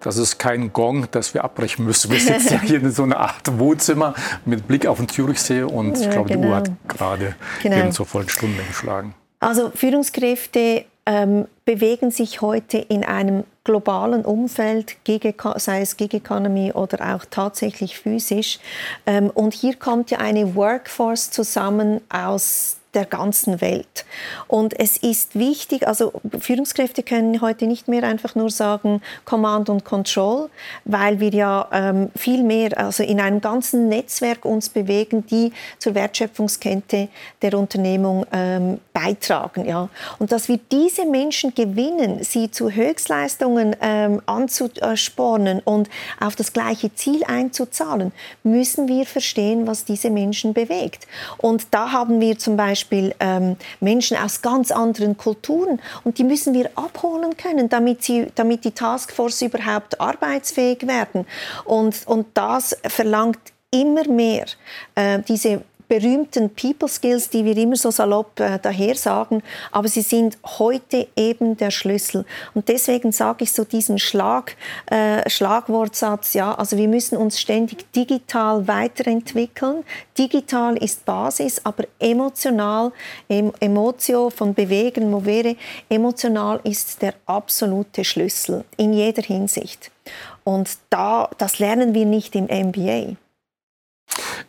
das 0.00 0.16
ist 0.16 0.38
kein 0.38 0.72
Gong, 0.72 1.06
das 1.10 1.34
wir 1.34 1.44
abbrechen 1.44 1.84
müssen. 1.84 2.10
Wir 2.10 2.20
sitzen 2.20 2.54
ja 2.54 2.60
hier 2.62 2.80
in 2.80 2.90
so 2.90 3.04
einer 3.04 3.18
Art 3.18 3.58
Wohnzimmer 3.58 4.14
mit 4.44 4.66
Blick 4.66 4.86
auf 4.86 4.98
den 4.98 5.08
Zürichsee 5.08 5.62
und 5.62 5.98
ich 5.98 6.10
glaube, 6.10 6.28
genau. 6.28 6.42
die 6.42 6.48
Uhr 6.48 6.56
hat 6.56 6.70
gerade 6.88 7.34
genau. 7.62 7.76
eben 7.76 7.92
zur 7.92 8.06
vollen 8.06 8.28
Stunde 8.28 8.62
geschlagen. 8.64 9.14
Also 9.40 9.70
Führungskräfte 9.74 10.84
ähm, 11.04 11.46
bewegen 11.64 12.10
sich 12.10 12.40
heute 12.40 12.78
in 12.78 13.04
einem 13.04 13.44
globalen 13.64 14.24
Umfeld, 14.24 14.96
sei 15.56 15.80
es 15.80 15.96
Gig 15.96 16.14
Economy 16.14 16.72
oder 16.72 17.14
auch 17.14 17.24
tatsächlich 17.28 17.98
physisch. 17.98 18.58
Ähm, 19.06 19.30
und 19.30 19.54
hier 19.54 19.74
kommt 19.74 20.10
ja 20.10 20.18
eine 20.18 20.54
Workforce 20.54 21.30
zusammen 21.30 22.00
aus 22.08 22.76
der 22.94 23.06
ganzen 23.06 23.60
Welt. 23.60 24.04
Und 24.48 24.78
es 24.78 24.96
ist 24.98 25.38
wichtig, 25.38 25.86
also 25.86 26.12
Führungskräfte 26.38 27.02
können 27.02 27.40
heute 27.40 27.66
nicht 27.66 27.88
mehr 27.88 28.02
einfach 28.02 28.34
nur 28.34 28.50
sagen 28.50 29.00
Command 29.24 29.70
und 29.70 29.84
Control, 29.84 30.50
weil 30.84 31.20
wir 31.20 31.30
ja 31.30 31.68
ähm, 31.72 32.10
viel 32.14 32.42
mehr, 32.42 32.76
also 32.78 33.02
in 33.02 33.20
einem 33.20 33.40
ganzen 33.40 33.88
Netzwerk 33.88 34.44
uns 34.44 34.68
bewegen, 34.68 35.26
die 35.26 35.52
zur 35.78 35.94
Wertschöpfungskette 35.94 37.08
der 37.40 37.58
Unternehmung 37.58 38.26
ähm, 38.32 38.78
beitragen. 38.92 39.64
Ja. 39.64 39.88
Und 40.18 40.32
dass 40.32 40.48
wir 40.48 40.60
diese 40.70 41.06
Menschen 41.06 41.54
gewinnen, 41.54 42.22
sie 42.22 42.50
zu 42.50 42.70
Höchstleistungen 42.70 43.74
ähm, 43.80 44.20
anzuspornen 44.26 45.60
und 45.64 45.88
auf 46.20 46.36
das 46.36 46.52
gleiche 46.52 46.94
Ziel 46.94 47.24
einzuzahlen, 47.24 48.12
müssen 48.42 48.86
wir 48.86 49.06
verstehen, 49.06 49.66
was 49.66 49.84
diese 49.86 50.10
Menschen 50.10 50.52
bewegt. 50.52 51.06
Und 51.38 51.68
da 51.70 51.92
haben 51.92 52.20
wir 52.20 52.38
zum 52.38 52.56
Beispiel 52.56 52.81
ähm, 52.90 53.56
Menschen 53.80 54.16
aus 54.16 54.42
ganz 54.42 54.70
anderen 54.70 55.16
Kulturen 55.16 55.80
und 56.04 56.18
die 56.18 56.24
müssen 56.24 56.54
wir 56.54 56.70
abholen 56.74 57.36
können, 57.36 57.68
damit, 57.68 58.02
sie, 58.02 58.26
damit 58.34 58.64
die 58.64 58.72
Taskforce 58.72 59.42
überhaupt 59.42 60.00
arbeitsfähig 60.00 60.86
werden. 60.86 61.26
Und, 61.64 62.06
und 62.06 62.26
das 62.34 62.76
verlangt 62.84 63.38
immer 63.70 64.06
mehr 64.06 64.46
äh, 64.94 65.20
diese 65.26 65.62
berühmten 65.92 66.48
People 66.48 66.88
Skills, 66.88 67.28
die 67.28 67.44
wir 67.44 67.54
immer 67.54 67.76
so 67.76 67.90
salopp 67.90 68.40
äh, 68.40 68.58
daher 68.62 68.94
sagen, 68.94 69.42
aber 69.72 69.88
sie 69.88 70.00
sind 70.00 70.38
heute 70.58 71.06
eben 71.16 71.58
der 71.58 71.70
Schlüssel. 71.70 72.24
Und 72.54 72.66
deswegen 72.70 73.12
sage 73.12 73.44
ich 73.44 73.52
so 73.52 73.64
diesen 73.64 73.98
Schlag, 73.98 74.56
äh, 74.86 75.28
Schlagwortsatz, 75.28 76.32
ja, 76.32 76.54
also 76.54 76.78
wir 76.78 76.88
müssen 76.88 77.18
uns 77.18 77.38
ständig 77.38 77.92
digital 77.92 78.66
weiterentwickeln. 78.66 79.84
Digital 80.16 80.78
ist 80.78 81.04
Basis, 81.04 81.60
aber 81.62 81.84
emotional, 81.98 82.90
em, 83.28 83.52
Emotio 83.60 84.30
von 84.30 84.54
Bewegen, 84.54 85.10
Movere, 85.10 85.56
emotional 85.90 86.58
ist 86.64 87.02
der 87.02 87.12
absolute 87.26 88.02
Schlüssel 88.02 88.64
in 88.78 88.94
jeder 88.94 89.22
Hinsicht. 89.22 89.90
Und 90.42 90.70
da, 90.88 91.28
das 91.36 91.58
lernen 91.58 91.92
wir 91.92 92.06
nicht 92.06 92.34
im 92.34 92.46
MBA. 92.46 93.16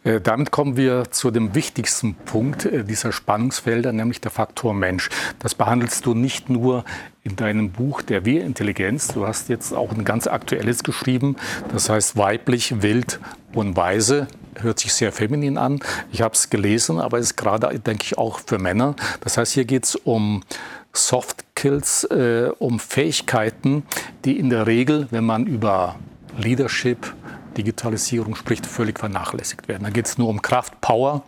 Äh, 0.04 0.22
damit 0.22 0.52
kommen 0.52 0.78
wir 0.78 1.12
zu 1.12 1.32
dem 1.32 1.56
wichtigsten 1.56 2.16
Punkt 2.16 2.66
äh, 2.66 2.84
dieser 2.84 3.12
Spannungsfelder, 3.12 3.94
nämlich 3.94 4.22
der 4.22 4.32
Faktor 4.32 4.74
Mensch. 4.74 5.10
Das 5.40 5.56
behandelst 5.56 6.06
du 6.06 6.14
nicht 6.14 6.50
nur 6.50 6.84
in 7.24 7.36
deinem 7.36 7.72
Buch 7.72 8.02
Der 8.02 8.26
Wir-Intelligenz. 8.26 9.08
Du 9.10 9.26
hast 9.26 9.50
jetzt 9.50 9.74
auch 9.74 9.92
ein 9.92 10.04
ganz 10.04 10.28
aktuelles 10.28 10.84
geschrieben, 10.84 11.38
das 11.72 11.90
heißt 11.90 12.18
weiblich, 12.18 12.82
wild 12.82 13.20
und 13.54 13.76
weise. 13.78 14.28
Hört 14.56 14.80
sich 14.80 14.94
sehr 14.94 15.12
feminin 15.12 15.58
an. 15.58 15.80
Ich 16.12 16.22
habe 16.22 16.36
es 16.36 16.50
gelesen, 16.50 17.00
aber 17.00 17.18
ist 17.18 17.38
gerade, 17.38 17.80
denke 17.80 18.04
ich, 18.04 18.18
auch 18.18 18.40
für 18.46 18.60
Männer. 18.60 18.96
Das 19.22 19.38
heißt, 19.38 19.54
hier 19.54 19.66
geht 19.66 19.86
es 19.86 19.96
um 19.96 20.44
Soft 20.92 21.44
Skills, 21.64 22.04
äh, 22.06 22.52
um 22.60 22.78
Fähigkeiten, 22.78 23.84
die 24.26 24.38
in 24.38 24.50
der 24.50 24.68
Regel, 24.68 25.08
wenn 25.12 25.24
man 25.24 25.48
über 25.48 25.96
Leadership, 26.38 27.14
Digitalisierung 27.58 28.36
spricht, 28.36 28.66
völlig 28.66 29.00
vernachlässigt 29.00 29.68
werden. 29.68 29.84
Da 29.84 29.90
geht 29.90 30.08
es 30.08 30.18
nur 30.18 30.30
um 30.30 30.42
Kraft, 30.42 30.82
Power. 30.82 31.24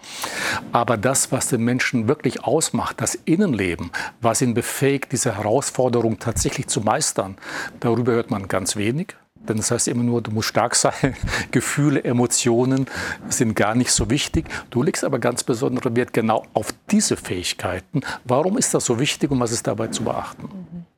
Aber 0.72 0.98
das, 0.98 1.32
was 1.32 1.48
den 1.48 1.63
Menschen 1.63 2.08
wirklich 2.08 2.44
ausmacht, 2.44 3.00
das 3.00 3.15
Innenleben, 3.15 3.91
was 4.22 4.41
ihn 4.41 4.54
befähigt, 4.54 5.12
diese 5.12 5.36
Herausforderung 5.36 6.20
tatsächlich 6.20 6.68
zu 6.68 6.82
meistern, 6.82 7.38
darüber 7.80 8.13
hört 8.13 8.32
man 8.32 8.48
ganz 8.48 8.76
wenig. 8.76 9.15
Denn 9.48 9.58
das 9.58 9.70
heißt 9.70 9.88
immer 9.88 10.04
nur, 10.04 10.22
du 10.22 10.32
musst 10.32 10.50
stark 10.50 10.76
sein. 10.76 11.15
Gefühle, 11.52 12.04
Emotionen 12.04 12.88
sind 13.30 13.56
gar 13.56 13.76
nicht 13.76 13.91
so 13.91 14.10
wichtig. 14.10 14.46
Du 14.72 14.82
legst 14.82 15.04
aber 15.04 15.20
ganz 15.20 15.44
besonderen 15.44 15.96
Wert 15.96 16.13
genau 16.13 16.46
auf 16.54 16.74
diese 16.89 17.18
Fähigkeiten. 17.18 18.02
Warum 18.24 18.58
ist 18.58 18.74
das 18.74 18.86
so 18.86 19.00
wichtig 19.00 19.32
und 19.32 19.39
was 19.39 19.52
ist 19.52 19.68
dabei 19.68 19.88
zu 19.88 20.04
beachten? 20.04 20.44
Mhm. 20.44 20.94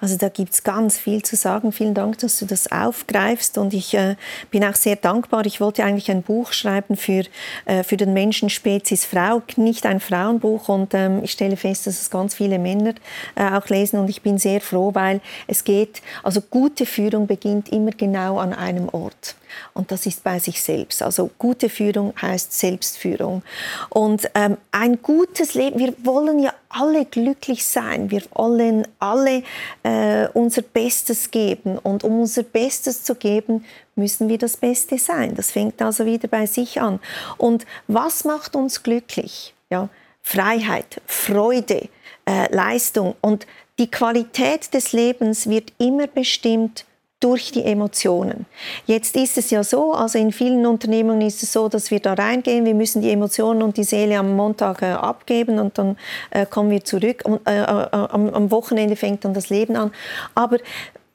Also 0.00 0.16
da 0.16 0.28
gibt 0.28 0.52
es 0.52 0.64
ganz 0.64 0.98
viel 0.98 1.22
zu 1.22 1.36
sagen. 1.36 1.72
Vielen 1.72 1.94
Dank, 1.94 2.18
dass 2.18 2.38
du 2.38 2.46
das 2.46 2.70
aufgreifst 2.70 3.58
und 3.58 3.74
ich 3.74 3.94
äh, 3.94 4.16
bin 4.50 4.64
auch 4.64 4.74
sehr 4.74 4.96
dankbar. 4.96 5.46
Ich 5.46 5.60
wollte 5.60 5.84
eigentlich 5.84 6.10
ein 6.10 6.22
Buch 6.22 6.52
schreiben 6.52 6.96
für, 6.96 7.24
äh, 7.66 7.82
für 7.82 7.96
den 7.96 8.12
Menschen 8.12 8.50
Spezies 8.50 9.04
Frau, 9.04 9.42
nicht 9.56 9.86
ein 9.86 10.00
Frauenbuch 10.00 10.68
und 10.68 10.94
ähm, 10.94 11.22
ich 11.22 11.32
stelle 11.32 11.56
fest, 11.56 11.86
dass 11.86 12.00
es 12.00 12.10
ganz 12.10 12.34
viele 12.34 12.58
Männer 12.58 12.94
äh, 13.34 13.50
auch 13.50 13.68
lesen 13.68 13.98
und 13.98 14.08
ich 14.08 14.22
bin 14.22 14.38
sehr 14.38 14.60
froh, 14.60 14.94
weil 14.94 15.20
es 15.46 15.64
geht, 15.64 16.02
also 16.22 16.40
gute 16.40 16.86
Führung 16.86 17.26
beginnt 17.26 17.68
immer 17.70 17.90
genau 17.90 18.38
an 18.38 18.52
einem 18.52 18.88
Ort 18.88 19.36
und 19.74 19.90
das 19.90 20.06
ist 20.06 20.24
bei 20.24 20.38
sich 20.38 20.62
selbst. 20.62 21.02
Also 21.02 21.30
gute 21.38 21.68
Führung 21.68 22.14
heißt 22.20 22.52
Selbstführung. 22.52 23.42
Und 23.90 24.30
ähm, 24.34 24.56
ein 24.72 25.02
gutes 25.02 25.54
Leben, 25.54 25.78
wir 25.78 25.94
wollen 26.02 26.38
ja 26.38 26.52
alle 26.68 27.04
glücklich 27.04 27.66
sein, 27.66 28.10
wir 28.10 28.22
wollen 28.32 28.86
alle 28.98 29.42
äh, 29.82 30.28
unser 30.34 30.62
Bestes 30.62 31.30
geben 31.30 31.78
und 31.78 32.04
um 32.04 32.20
unser 32.20 32.42
Bestes 32.42 33.04
zu 33.04 33.14
geben, 33.14 33.64
müssen 33.94 34.28
wir 34.28 34.38
das 34.38 34.56
Beste 34.56 34.98
sein. 34.98 35.34
Das 35.34 35.50
fängt 35.50 35.82
also 35.82 36.06
wieder 36.06 36.28
bei 36.28 36.46
sich 36.46 36.80
an. 36.80 37.00
Und 37.36 37.66
was 37.86 38.24
macht 38.24 38.56
uns 38.56 38.82
glücklich? 38.82 39.54
Ja, 39.70 39.88
Freiheit, 40.22 41.00
Freude, 41.06 41.88
äh, 42.26 42.54
Leistung 42.54 43.16
und 43.20 43.46
die 43.78 43.90
Qualität 43.90 44.74
des 44.74 44.92
Lebens 44.92 45.48
wird 45.48 45.72
immer 45.78 46.06
bestimmt 46.06 46.84
durch 47.20 47.50
die 47.50 47.64
Emotionen. 47.64 48.46
Jetzt 48.86 49.16
ist 49.16 49.38
es 49.38 49.50
ja 49.50 49.64
so, 49.64 49.92
also 49.92 50.18
in 50.18 50.30
vielen 50.30 50.64
Unternehmungen 50.66 51.22
ist 51.22 51.42
es 51.42 51.52
so, 51.52 51.68
dass 51.68 51.90
wir 51.90 51.98
da 51.98 52.14
reingehen, 52.14 52.64
wir 52.64 52.74
müssen 52.74 53.02
die 53.02 53.10
Emotionen 53.10 53.62
und 53.62 53.76
die 53.76 53.84
Seele 53.84 54.18
am 54.18 54.36
Montag 54.36 54.82
äh, 54.82 54.92
abgeben 54.92 55.58
und 55.58 55.78
dann 55.78 55.96
äh, 56.30 56.46
kommen 56.46 56.70
wir 56.70 56.84
zurück. 56.84 57.22
Und, 57.24 57.46
äh, 57.46 57.60
äh 57.60 57.64
am, 57.64 58.32
am, 58.32 58.50
Wochenende 58.50 58.94
fängt 58.94 59.24
dann 59.24 59.34
das 59.34 59.50
Leben 59.50 59.74
an. 59.74 59.92
Aber 60.34 60.58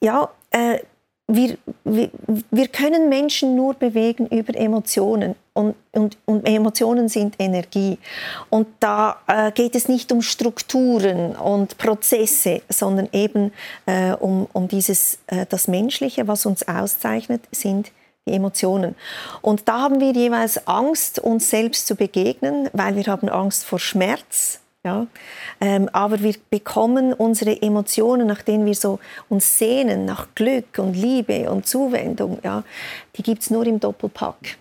ja, 0.01 0.29
äh, 0.51 0.79
wir, 1.27 1.57
wir, 1.85 2.09
wir 2.51 2.67
können 2.67 3.07
Menschen 3.07 3.55
nur 3.55 3.73
bewegen 3.75 4.27
über 4.27 4.55
Emotionen 4.55 5.35
und, 5.53 5.75
und, 5.91 6.17
und 6.25 6.47
Emotionen 6.47 7.07
sind 7.07 7.35
Energie. 7.39 7.97
Und 8.49 8.67
da 8.79 9.21
äh, 9.27 9.51
geht 9.51 9.75
es 9.75 9.87
nicht 9.87 10.11
um 10.11 10.21
Strukturen 10.21 11.35
und 11.35 11.77
Prozesse, 11.77 12.61
sondern 12.69 13.07
eben 13.13 13.53
äh, 13.85 14.11
um, 14.13 14.47
um 14.51 14.67
dieses, 14.67 15.19
äh, 15.27 15.45
das 15.47 15.67
Menschliche, 15.67 16.27
was 16.27 16.45
uns 16.45 16.67
auszeichnet, 16.67 17.41
sind 17.51 17.91
die 18.27 18.33
Emotionen. 18.33 18.95
Und 19.41 19.67
da 19.67 19.81
haben 19.81 19.99
wir 19.99 20.11
jeweils 20.11 20.67
Angst, 20.67 21.19
uns 21.19 21.49
selbst 21.49 21.87
zu 21.87 21.95
begegnen, 21.95 22.69
weil 22.73 22.95
wir 22.95 23.05
haben 23.05 23.29
Angst 23.29 23.65
vor 23.65 23.79
Schmerz, 23.79 24.59
ja? 24.83 25.07
Ähm, 25.61 25.89
aber 25.93 26.21
wir 26.21 26.35
bekommen 26.49 27.13
unsere 27.13 27.61
Emotionen, 27.61 28.27
nach 28.27 28.41
denen 28.41 28.65
wir 28.65 28.75
so 28.75 28.99
uns 29.29 29.57
sehnen, 29.57 30.05
nach 30.05 30.27
Glück 30.35 30.77
und 30.77 30.93
Liebe 30.93 31.49
und 31.49 31.65
Zuwendung, 31.67 32.39
ja, 32.43 32.63
die 33.15 33.23
gibt 33.23 33.43
es 33.43 33.49
nur 33.49 33.65
im 33.65 33.79
Doppelpack. 33.79 34.57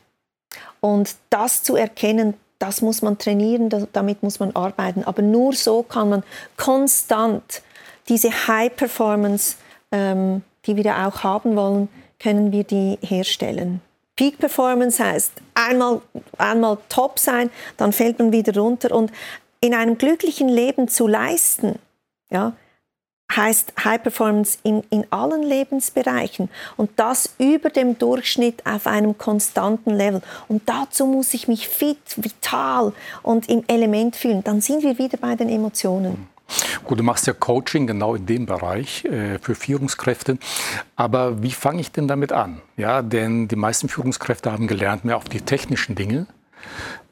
Und 0.81 1.15
das 1.31 1.63
zu 1.63 1.77
erkennen, 1.77 2.35
das 2.59 2.81
muss 2.81 3.03
man 3.03 3.19
trainieren, 3.19 3.69
damit 3.93 4.23
muss 4.23 4.39
man 4.39 4.55
arbeiten. 4.55 5.03
Aber 5.05 5.23
nur 5.23 5.53
so 5.53 5.83
kann 5.83 6.09
man 6.09 6.23
konstant 6.57 7.63
diese 8.09 8.31
High 8.31 8.75
Performance, 8.75 9.57
ähm, 9.91 10.43
die 10.67 10.77
wir 10.77 10.85
ja 10.85 11.09
auch 11.09 11.25
haben 11.25 11.57
wollen, 11.57 11.89
können 12.21 12.53
wir 12.53 12.63
die 12.63 12.99
herstellen. 13.03 13.81
Peak 14.15 14.39
Performance 14.39 15.03
heißt 15.03 15.33
einmal, 15.55 16.01
einmal 16.39 16.79
top 16.89 17.19
sein, 17.19 17.51
dann 17.77 17.93
fällt 17.93 18.19
man 18.19 18.31
wieder 18.31 18.55
runter 18.61 18.95
und 18.95 19.11
in 19.63 19.75
einem 19.75 19.97
glücklichen 19.97 20.49
Leben 20.49 20.89
zu 20.89 21.07
leisten, 21.07 21.79
ja, 22.31 22.53
heißt 23.35 23.73
High 23.83 24.03
Performance 24.03 24.59
in, 24.63 24.83
in 24.91 25.07
allen 25.11 25.43
Lebensbereichen 25.43 26.51
und 26.77 26.91
das 26.97 27.35
über 27.39 27.71
dem 27.71 27.99
Durchschnitt 27.99 28.67
auf 28.67 28.87
einem 28.87 29.17
konstanten 29.17 29.91
Level. 29.91 30.21
Und 30.49 30.69
dazu 30.69 31.07
muss 31.07 31.33
ich 31.33 31.49
mich 31.49 31.69
fit, 31.69 31.99
vital 32.17 32.93
und 33.23 33.49
im 33.49 33.65
Element 33.69 34.17
fühlen. 34.17 34.45
Dann 34.45 34.61
sind 34.61 34.83
wir 34.83 34.99
wieder 34.99 35.17
bei 35.17 35.35
den 35.35 35.49
Emotionen. 35.49 36.29
Gut, 36.85 36.99
du 36.99 37.03
machst 37.03 37.27
ja 37.27 37.33
Coaching 37.33 37.87
genau 37.87 38.15
in 38.15 38.27
dem 38.27 38.45
Bereich 38.45 39.07
äh, 39.07 39.39
für 39.39 39.55
Führungskräfte. 39.55 40.37
Aber 40.97 41.43
wie 41.43 41.53
fange 41.53 41.81
ich 41.81 41.93
denn 41.93 42.09
damit 42.09 42.33
an? 42.33 42.61
Ja, 42.77 43.01
denn 43.01 43.49
die 43.49 43.57
meisten 43.57 43.89
Führungskräfte 43.89 44.53
haben 44.53 44.67
gelernt, 44.67 45.07
mehr 45.07 45.17
auf 45.17 45.25
die 45.25 45.41
technischen 45.41 45.95
Dinge 45.95 46.27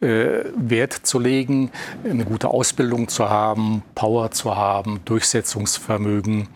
Wert 0.01 0.95
zu 0.95 1.19
legen, 1.19 1.71
eine 2.05 2.25
gute 2.25 2.49
Ausbildung 2.49 3.09
zu 3.09 3.29
haben, 3.29 3.83
Power 3.95 4.31
zu 4.31 4.57
haben, 4.57 5.01
Durchsetzungsvermögen. 5.05 6.49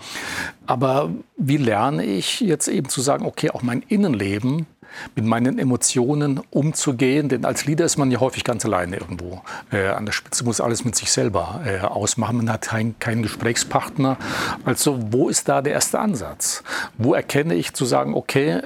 Aber 0.66 1.11
wie 1.37 1.59
lerne 1.59 2.04
ich 2.04 2.40
jetzt 2.40 2.68
eben 2.68 2.88
zu 2.88 3.02
sagen, 3.02 3.26
okay, 3.26 3.50
auch 3.50 3.61
mein 3.61 3.83
Innenleben 3.83 4.66
mit 5.14 5.24
meinen 5.24 5.59
Emotionen 5.59 6.40
umzugehen. 6.50 7.28
Denn 7.28 7.44
als 7.44 7.66
Leader 7.66 7.85
ist 7.85 7.96
man 7.96 8.11
ja 8.11 8.20
häufig 8.20 8.44
ganz 8.44 8.64
alleine 8.64 8.96
irgendwo. 8.96 9.42
Äh, 9.72 9.88
an 9.88 10.07
der 10.07 10.12
Spitze 10.12 10.44
muss 10.44 10.61
alles 10.61 10.85
mit 10.85 10.96
sich 10.96 11.11
selber 11.11 11.62
äh, 11.64 11.80
ausmachen. 11.80 12.38
Man 12.38 12.50
hat 12.50 12.62
keinen 12.62 12.98
kein 12.98 13.22
Gesprächspartner. 13.22 14.16
Also 14.64 14.98
wo 15.11 15.28
ist 15.28 15.48
da 15.48 15.62
der 15.62 15.72
erste 15.72 15.98
Ansatz? 15.98 16.62
Wo 16.98 17.14
erkenne 17.14 17.54
ich 17.54 17.72
zu 17.74 17.85
sagen, 17.85 18.14
okay, 18.14 18.62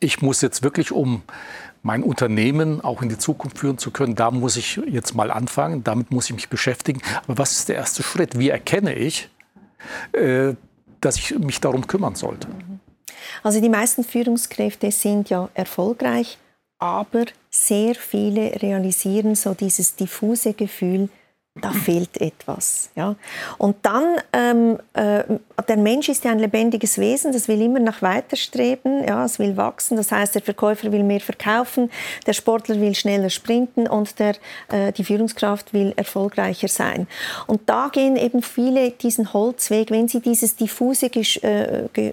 ich 0.00 0.20
muss 0.22 0.42
jetzt 0.42 0.62
wirklich 0.62 0.92
um 0.92 1.22
mein 1.86 2.02
Unternehmen 2.02 2.80
auch 2.80 3.00
in 3.00 3.08
die 3.08 3.16
Zukunft 3.16 3.58
führen 3.58 3.78
zu 3.78 3.92
können, 3.92 4.16
da 4.16 4.32
muss 4.32 4.56
ich 4.56 4.80
jetzt 4.88 5.14
mal 5.14 5.30
anfangen, 5.30 5.84
damit 5.84 6.10
muss 6.10 6.26
ich 6.26 6.34
mich 6.34 6.48
beschäftigen. 6.48 7.00
Aber 7.24 7.38
was 7.38 7.52
ist 7.52 7.68
der 7.68 7.76
erste 7.76 8.02
Schritt? 8.02 8.36
Wie 8.36 8.48
erkenne 8.48 8.92
ich, 8.92 9.30
äh, 10.12 10.54
dass 11.00 11.16
ich 11.16 11.38
mich 11.38 11.60
darum 11.60 11.86
kümmern 11.86 12.16
sollte? 12.16 12.48
Also 13.44 13.60
die 13.60 13.68
meisten 13.68 14.02
Führungskräfte 14.02 14.90
sind 14.90 15.30
ja 15.30 15.48
erfolgreich, 15.54 16.38
aber 16.80 17.26
sehr 17.50 17.94
viele 17.94 18.60
realisieren 18.60 19.36
so 19.36 19.54
dieses 19.54 19.94
diffuse 19.94 20.54
Gefühl, 20.54 21.08
da 21.54 21.70
fehlt 21.70 22.20
etwas. 22.20 22.90
Ja. 22.96 23.14
Und 23.58 23.76
dann, 23.82 24.16
ähm, 24.32 24.78
äh, 24.92 25.22
der 25.68 25.76
Mensch 25.76 26.08
ist 26.08 26.24
ja 26.24 26.32
ein 26.32 26.38
lebendiges 26.38 26.98
Wesen, 26.98 27.32
das 27.32 27.48
will 27.48 27.62
immer 27.62 27.80
nach 27.80 28.02
weiter 28.02 28.36
streben, 28.36 29.06
ja, 29.06 29.24
es 29.24 29.38
will 29.38 29.56
wachsen, 29.56 29.96
das 29.96 30.12
heißt, 30.12 30.34
der 30.34 30.42
Verkäufer 30.42 30.92
will 30.92 31.02
mehr 31.02 31.20
verkaufen, 31.20 31.90
der 32.26 32.34
Sportler 32.34 32.80
will 32.80 32.94
schneller 32.94 33.30
sprinten 33.30 33.86
und 33.86 34.18
der, 34.18 34.34
äh, 34.70 34.92
die 34.92 35.04
Führungskraft 35.04 35.72
will 35.72 35.94
erfolgreicher 35.96 36.68
sein. 36.68 37.06
Und 37.46 37.62
da 37.66 37.88
gehen 37.90 38.16
eben 38.16 38.42
viele 38.42 38.90
diesen 38.90 39.32
Holzweg, 39.32 39.90
wenn 39.90 40.08
sie 40.08 40.20
dieses 40.20 40.56
diffuse 40.56 41.08
Ge 41.10 41.22
äh, 41.42 41.88
Ge 41.92 42.12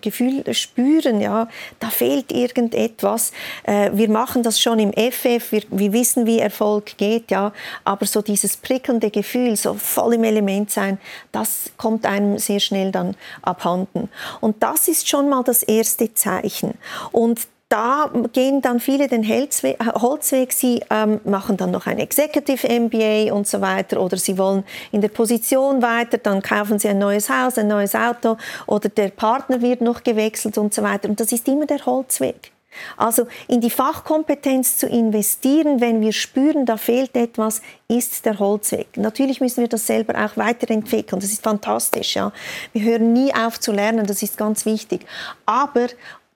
Gefühl 0.00 0.54
spüren, 0.54 1.20
ja, 1.20 1.48
da 1.80 1.88
fehlt 1.88 2.32
irgendetwas. 2.32 3.32
Äh, 3.64 3.90
wir 3.94 4.08
machen 4.08 4.42
das 4.42 4.60
schon 4.60 4.78
im 4.78 4.92
FF, 4.92 5.50
wir, 5.52 5.62
wir 5.70 5.92
wissen, 5.92 6.26
wie 6.26 6.38
Erfolg 6.38 6.96
geht, 6.96 7.30
ja, 7.30 7.52
aber 7.84 8.06
so 8.06 8.22
dieses 8.22 8.56
Prick 8.56 8.74
prickelnde 8.84 9.10
Gefühl, 9.10 9.56
so 9.56 9.74
voll 9.74 10.14
im 10.14 10.24
Element 10.24 10.70
sein, 10.70 10.98
das 11.32 11.70
kommt 11.76 12.04
einem 12.04 12.38
sehr 12.38 12.60
schnell 12.84 12.92
dann 12.92 13.16
abhanden. 13.42 14.08
Und 14.40 14.62
das 14.62 14.88
ist 14.88 15.08
schon 15.08 15.28
mal 15.28 15.42
das 15.42 15.62
erste 15.62 16.12
Zeichen. 16.14 16.74
Und 17.12 17.40
da 17.70 18.10
gehen 18.32 18.60
dann 18.62 18.78
viele 18.78 19.08
den 19.08 19.26
Holzweg. 19.26 20.52
Sie 20.52 20.80
ähm, 20.90 21.20
machen 21.24 21.56
dann 21.56 21.70
noch 21.70 21.86
ein 21.86 21.98
Executive 21.98 22.68
MBA 22.68 23.32
und 23.32 23.48
so 23.48 23.60
weiter 23.60 24.00
oder 24.00 24.16
sie 24.16 24.38
wollen 24.38 24.64
in 24.92 25.00
der 25.00 25.08
Position 25.08 25.82
weiter, 25.82 26.18
dann 26.18 26.40
kaufen 26.42 26.78
sie 26.78 26.88
ein 26.88 26.98
neues 26.98 27.30
Haus, 27.30 27.58
ein 27.58 27.66
neues 27.66 27.94
Auto 27.94 28.36
oder 28.66 28.88
der 28.90 29.08
Partner 29.08 29.60
wird 29.60 29.80
noch 29.80 30.04
gewechselt 30.04 30.58
und 30.58 30.72
so 30.72 30.82
weiter. 30.82 31.08
Und 31.08 31.18
das 31.18 31.32
ist 31.32 31.48
immer 31.48 31.66
der 31.66 31.84
Holzweg. 31.84 32.53
Also 32.96 33.26
in 33.48 33.60
die 33.60 33.70
Fachkompetenz 33.70 34.76
zu 34.78 34.86
investieren, 34.86 35.80
wenn 35.80 36.00
wir 36.00 36.12
spüren, 36.12 36.66
da 36.66 36.76
fehlt 36.76 37.16
etwas, 37.16 37.62
ist 37.88 38.24
der 38.24 38.38
Holzweg. 38.38 38.96
Natürlich 38.96 39.40
müssen 39.40 39.60
wir 39.60 39.68
das 39.68 39.86
selber 39.86 40.14
auch 40.24 40.36
weiterentwickeln. 40.36 41.20
Das 41.20 41.30
ist 41.30 41.42
fantastisch. 41.42 42.16
Ja. 42.16 42.32
Wir 42.72 42.82
hören 42.82 43.12
nie 43.12 43.34
auf 43.34 43.60
zu 43.60 43.72
lernen, 43.72 44.06
das 44.06 44.22
ist 44.22 44.36
ganz 44.36 44.66
wichtig. 44.66 45.06
Aber 45.46 45.86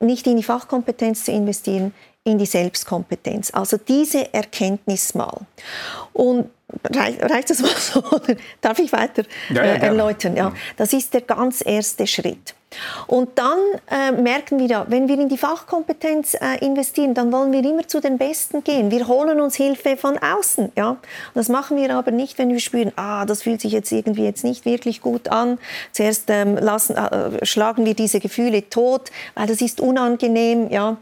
nicht 0.01 0.27
in 0.27 0.37
die 0.37 0.42
Fachkompetenz 0.42 1.24
zu 1.24 1.33
investieren, 1.33 1.92
in 2.24 2.38
die 2.38 2.46
Selbstkompetenz. 2.46 3.53
Also 3.53 3.77
diese 3.77 4.33
Erkenntnis 4.33 5.14
mal. 5.14 5.40
Und 6.12 6.51
reicht 6.94 7.50
das 7.50 7.61
mal 7.61 7.70
so? 7.76 8.02
Darf 8.61 8.78
ich 8.78 8.92
weiter 8.92 9.22
ja, 9.50 9.64
ja, 9.64 9.74
äh, 9.74 9.87
erläutern? 9.87 10.37
Ja, 10.37 10.52
das 10.76 10.92
ist 10.92 11.14
der 11.14 11.22
ganz 11.22 11.64
erste 11.64 12.07
Schritt. 12.07 12.54
Und 13.07 13.38
dann 13.38 13.59
äh, 13.90 14.12
merken 14.12 14.59
wir 14.59 14.66
ja, 14.66 14.87
wenn 14.88 15.09
wir 15.09 15.18
in 15.18 15.28
die 15.28 15.38
Fachkompetenz 15.38 16.35
äh, 16.35 16.64
investieren, 16.64 17.14
dann 17.14 17.33
wollen 17.33 17.50
wir 17.50 17.64
immer 17.64 17.88
zu 17.88 18.00
den 18.00 18.18
Besten 18.18 18.62
gehen. 18.62 18.90
Wir 18.90 19.09
holen 19.09 19.40
uns 19.40 19.57
Hilfe 19.57 19.96
von 19.96 20.18
außen. 20.18 20.72
Ja? 20.76 20.90
Und 20.90 20.98
das 21.35 21.48
machen 21.48 21.78
wir 21.78 21.94
aber 21.94 22.11
nicht, 22.11 22.37
wenn 22.37 22.50
wir 22.50 22.61
spüren, 22.61 22.92
ah, 22.96 23.24
das 23.24 23.42
fühlt 23.42 23.62
sich 23.62 23.72
jetzt 23.72 23.90
irgendwie 23.90 24.24
jetzt 24.24 24.44
nicht 24.44 24.66
wirklich 24.66 25.00
gut 25.00 25.28
an. 25.28 25.59
Zuerst 25.92 26.24
ähm, 26.28 26.57
lassen, 26.57 26.96
äh, 26.96 27.44
schlagen 27.46 27.87
wir 27.87 27.94
diese 27.94 28.20
Gefühle 28.20 28.68
tot, 28.68 29.11
weil 29.35 29.46
das 29.46 29.62
ist 29.62 29.81
unangenehm. 29.81 30.70
Ja? 30.70 30.98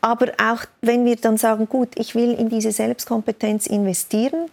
Aber 0.00 0.32
auch 0.42 0.64
wenn 0.82 1.04
wir 1.04 1.16
dann 1.16 1.36
sagen, 1.36 1.68
gut, 1.68 1.90
ich 1.94 2.16
will 2.16 2.34
in 2.34 2.48
diese 2.48 2.72
Selbstkompetenz 2.72 3.68
investieren. 3.68 4.50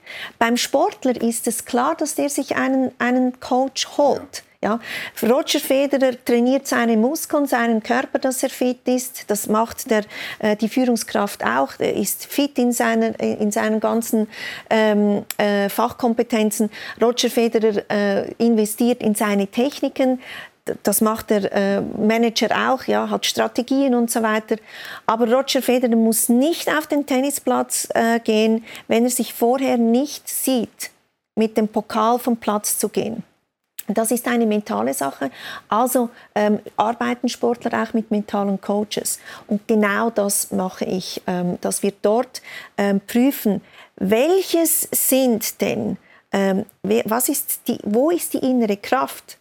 Beim 0.51 0.57
Sportler 0.57 1.21
ist 1.21 1.47
es 1.47 1.63
klar, 1.63 1.95
dass 1.95 2.15
der 2.15 2.29
sich 2.29 2.57
einen, 2.57 2.91
einen 2.99 3.39
Coach 3.39 3.87
holt. 3.95 4.43
Ja. 4.61 4.81
Roger 5.23 5.61
Federer 5.61 6.11
trainiert 6.25 6.67
seine 6.67 6.97
Muskeln, 6.97 7.47
seinen 7.47 7.81
Körper, 7.81 8.19
dass 8.19 8.43
er 8.43 8.49
fit 8.49 8.85
ist. 8.85 9.31
Das 9.31 9.47
macht 9.47 9.89
der, 9.89 10.03
äh, 10.39 10.57
die 10.57 10.67
Führungskraft 10.67 11.45
auch. 11.45 11.71
Er 11.79 11.95
ist 11.95 12.25
fit 12.25 12.59
in, 12.59 12.73
seiner, 12.73 13.17
in 13.17 13.49
seinen 13.51 13.79
ganzen 13.79 14.27
ähm, 14.69 15.23
äh, 15.37 15.69
Fachkompetenzen. 15.69 16.69
Roger 17.01 17.29
Federer 17.29 17.89
äh, 17.89 18.31
investiert 18.33 19.01
in 19.01 19.15
seine 19.15 19.47
Techniken 19.47 20.19
das 20.83 21.01
macht 21.01 21.29
der 21.29 21.51
äh, 21.51 21.81
Manager 21.81 22.71
auch, 22.71 22.83
ja, 22.85 23.09
hat 23.09 23.25
Strategien 23.25 23.95
und 23.95 24.11
so 24.11 24.21
weiter. 24.21 24.57
Aber 25.05 25.31
Roger 25.31 25.61
Federer 25.61 25.95
muss 25.95 26.29
nicht 26.29 26.69
auf 26.69 26.87
den 26.87 27.05
Tennisplatz 27.05 27.87
äh, 27.93 28.19
gehen, 28.19 28.63
wenn 28.87 29.03
er 29.03 29.09
sich 29.09 29.33
vorher 29.33 29.77
nicht 29.77 30.27
sieht, 30.27 30.91
mit 31.35 31.57
dem 31.57 31.67
Pokal 31.67 32.19
vom 32.19 32.37
Platz 32.37 32.77
zu 32.77 32.89
gehen. 32.89 33.23
Das 33.87 34.11
ist 34.11 34.27
eine 34.27 34.45
mentale 34.45 34.93
Sache. 34.93 35.31
Also 35.67 36.09
ähm, 36.35 36.59
arbeiten 36.77 37.27
Sportler 37.29 37.83
auch 37.83 37.93
mit 37.93 38.11
mentalen 38.11 38.61
Coaches. 38.61 39.19
Und 39.47 39.67
genau 39.67 40.09
das 40.09 40.51
mache 40.51 40.85
ich, 40.85 41.21
ähm, 41.27 41.57
dass 41.61 41.83
wir 41.83 41.93
dort 42.01 42.41
ähm, 42.77 43.01
prüfen, 43.01 43.61
welches 43.95 44.87
sind 44.91 45.61
denn, 45.61 45.97
ähm, 46.31 46.65
was 47.05 47.29
ist 47.29 47.67
die, 47.67 47.79
wo 47.83 48.11
ist 48.11 48.33
die 48.33 48.39
innere 48.39 48.77
Kraft? 48.77 49.37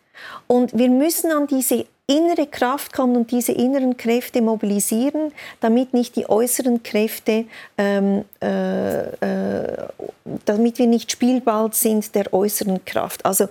Und 0.46 0.76
wir 0.76 0.90
müssen 0.90 1.30
an 1.30 1.46
diese 1.46 1.87
innere 2.11 2.46
Kraft 2.48 2.92
kommen 2.92 3.16
und 3.16 3.30
diese 3.30 3.52
inneren 3.52 3.96
Kräfte 3.96 4.42
mobilisieren, 4.42 5.33
damit 5.61 5.94
nicht 5.94 6.16
die 6.16 6.28
äußeren 6.28 6.83
Kräfte, 6.83 7.44
ähm, 7.78 8.24
äh, 8.42 9.02
äh, 9.02 9.88
damit 10.44 10.78
wir 10.78 10.88
nicht 10.88 11.12
Spielball 11.12 11.72
sind 11.72 12.14
der 12.14 12.33
äußeren 12.35 12.85
Kraft. 12.85 13.24
Also 13.24 13.48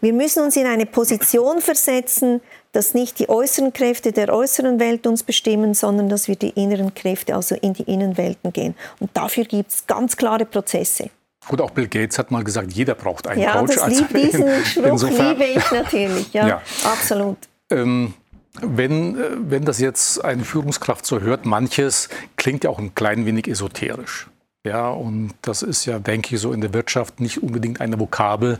wir 0.00 0.12
müssen 0.12 0.42
uns 0.42 0.56
in 0.56 0.66
eine 0.66 0.86
Position 0.86 1.60
versetzen, 1.60 2.40
dass 2.72 2.94
nicht 2.94 3.18
die 3.18 3.28
äußeren 3.28 3.72
Kräfte 3.72 4.12
der 4.12 4.32
äußeren 4.32 4.80
Welt 4.80 5.06
uns 5.06 5.22
bestimmen, 5.22 5.74
sondern 5.74 6.08
dass 6.08 6.26
wir 6.26 6.36
die 6.36 6.50
inneren 6.50 6.94
Kräfte, 6.94 7.34
also 7.34 7.54
in 7.54 7.74
die 7.74 7.82
Innenwelten 7.82 8.52
gehen. 8.52 8.74
Und 8.98 9.10
dafür 9.14 9.44
gibt 9.44 9.70
es 9.70 9.86
ganz 9.86 10.16
klare 10.16 10.44
Prozesse. 10.44 11.10
Gut, 11.48 11.60
auch 11.60 11.70
Bill 11.70 11.88
Gates 11.88 12.18
hat 12.18 12.30
mal 12.30 12.44
gesagt, 12.44 12.72
jeder 12.72 12.94
braucht 12.94 13.26
einen 13.26 13.40
ja, 13.40 13.52
Coach. 13.52 13.74
Das 13.74 13.88
lieb, 13.88 14.08
diesen 14.14 14.46
in, 14.46 14.64
Spruch 14.64 14.84
insofern, 14.84 15.38
liebe 15.38 15.44
ich 15.58 15.70
natürlich, 15.70 16.32
ja, 16.32 16.48
ja. 16.48 16.62
absolut. 16.84 17.38
Ähm, 17.70 18.14
wenn, 18.60 19.18
äh, 19.18 19.30
wenn 19.38 19.64
das 19.64 19.80
jetzt 19.80 20.24
eine 20.24 20.44
Führungskraft 20.44 21.06
so 21.06 21.20
hört, 21.20 21.46
manches 21.46 22.08
klingt 22.36 22.64
ja 22.64 22.70
auch 22.70 22.78
ein 22.78 22.94
klein 22.94 23.26
wenig 23.26 23.48
esoterisch. 23.48 24.29
Ja, 24.66 24.90
und 24.90 25.32
das 25.40 25.62
ist 25.62 25.86
ja, 25.86 25.98
denke 25.98 26.34
ich, 26.34 26.40
so 26.42 26.52
in 26.52 26.60
der 26.60 26.74
Wirtschaft 26.74 27.18
nicht 27.18 27.42
unbedingt 27.42 27.80
eine 27.80 27.98
Vokabel, 27.98 28.58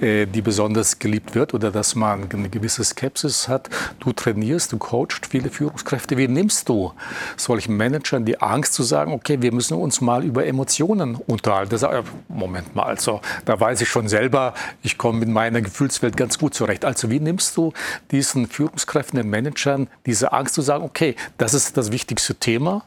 äh, 0.00 0.24
die 0.24 0.40
besonders 0.40 1.00
geliebt 1.00 1.34
wird 1.34 1.52
oder 1.52 1.72
dass 1.72 1.96
man 1.96 2.30
eine 2.30 2.48
gewisse 2.48 2.84
Skepsis 2.84 3.48
hat. 3.48 3.68
Du 3.98 4.12
trainierst, 4.12 4.70
du 4.70 4.78
coachst 4.78 5.26
viele 5.26 5.50
Führungskräfte. 5.50 6.16
Wie 6.16 6.28
nimmst 6.28 6.68
du 6.68 6.92
solchen 7.36 7.76
Managern 7.76 8.24
die 8.24 8.40
Angst 8.40 8.74
zu 8.74 8.84
sagen, 8.84 9.12
okay, 9.12 9.42
wir 9.42 9.52
müssen 9.52 9.74
uns 9.74 10.00
mal 10.00 10.22
über 10.22 10.46
Emotionen 10.46 11.16
unterhalten? 11.16 11.70
Das, 11.70 11.82
äh, 11.82 12.04
Moment 12.28 12.76
mal, 12.76 12.84
also 12.84 13.20
da 13.44 13.58
weiß 13.58 13.80
ich 13.80 13.88
schon 13.88 14.06
selber, 14.06 14.54
ich 14.84 14.96
komme 14.96 15.18
mit 15.18 15.28
meiner 15.28 15.60
Gefühlswelt 15.60 16.16
ganz 16.16 16.38
gut 16.38 16.54
zurecht. 16.54 16.84
Also 16.84 17.10
wie 17.10 17.18
nimmst 17.18 17.56
du 17.56 17.72
diesen 18.12 18.46
Führungskräften, 18.46 19.16
den 19.16 19.28
Managern 19.28 19.88
diese 20.06 20.32
Angst 20.32 20.54
zu 20.54 20.62
sagen, 20.62 20.84
okay, 20.84 21.16
das 21.36 21.52
ist 21.52 21.76
das 21.76 21.90
wichtigste 21.90 22.36
Thema, 22.36 22.84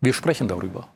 wir 0.00 0.14
sprechen 0.14 0.48
darüber? 0.48 0.88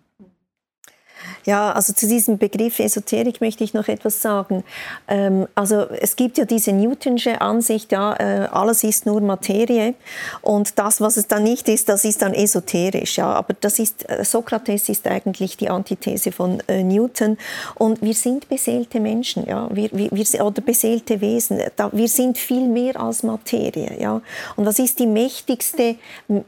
Ja, 1.44 1.72
also 1.72 1.92
zu 1.92 2.06
diesem 2.06 2.38
Begriff 2.38 2.78
Esoterik 2.78 3.40
möchte 3.40 3.64
ich 3.64 3.74
noch 3.74 3.88
etwas 3.88 4.22
sagen. 4.22 4.64
Ähm, 5.08 5.46
also 5.54 5.86
es 6.00 6.16
gibt 6.16 6.38
ja 6.38 6.44
diese 6.44 6.72
Newtonsche 6.72 7.40
Ansicht, 7.40 7.92
ja, 7.92 8.14
äh, 8.14 8.48
alles 8.50 8.84
ist 8.84 9.06
nur 9.06 9.20
Materie 9.20 9.94
und 10.42 10.78
das, 10.78 11.00
was 11.00 11.16
es 11.16 11.26
dann 11.26 11.42
nicht 11.42 11.68
ist, 11.68 11.88
das 11.88 12.04
ist 12.04 12.22
dann 12.22 12.34
esoterisch. 12.34 13.18
Ja, 13.18 13.32
aber 13.32 13.54
das 13.60 13.78
ist 13.78 14.08
äh, 14.08 14.24
Sokrates 14.24 14.88
ist 14.88 15.06
eigentlich 15.06 15.56
die 15.56 15.68
Antithese 15.68 16.32
von 16.32 16.62
äh, 16.68 16.82
Newton 16.82 17.36
und 17.74 18.02
wir 18.02 18.14
sind 18.14 18.48
beseelte 18.48 19.00
Menschen, 19.00 19.46
ja, 19.46 19.68
wir, 19.70 19.90
wir, 19.92 20.10
wir 20.10 20.44
oder 20.44 20.62
beseelte 20.62 21.20
Wesen. 21.20 21.60
Da, 21.76 21.90
wir 21.92 22.08
sind 22.08 22.38
viel 22.38 22.66
mehr 22.66 22.98
als 23.00 23.22
Materie, 23.22 24.00
ja. 24.00 24.20
Und 24.56 24.66
was 24.66 24.78
ist 24.78 24.98
die 24.98 25.06
mächtigste 25.06 25.96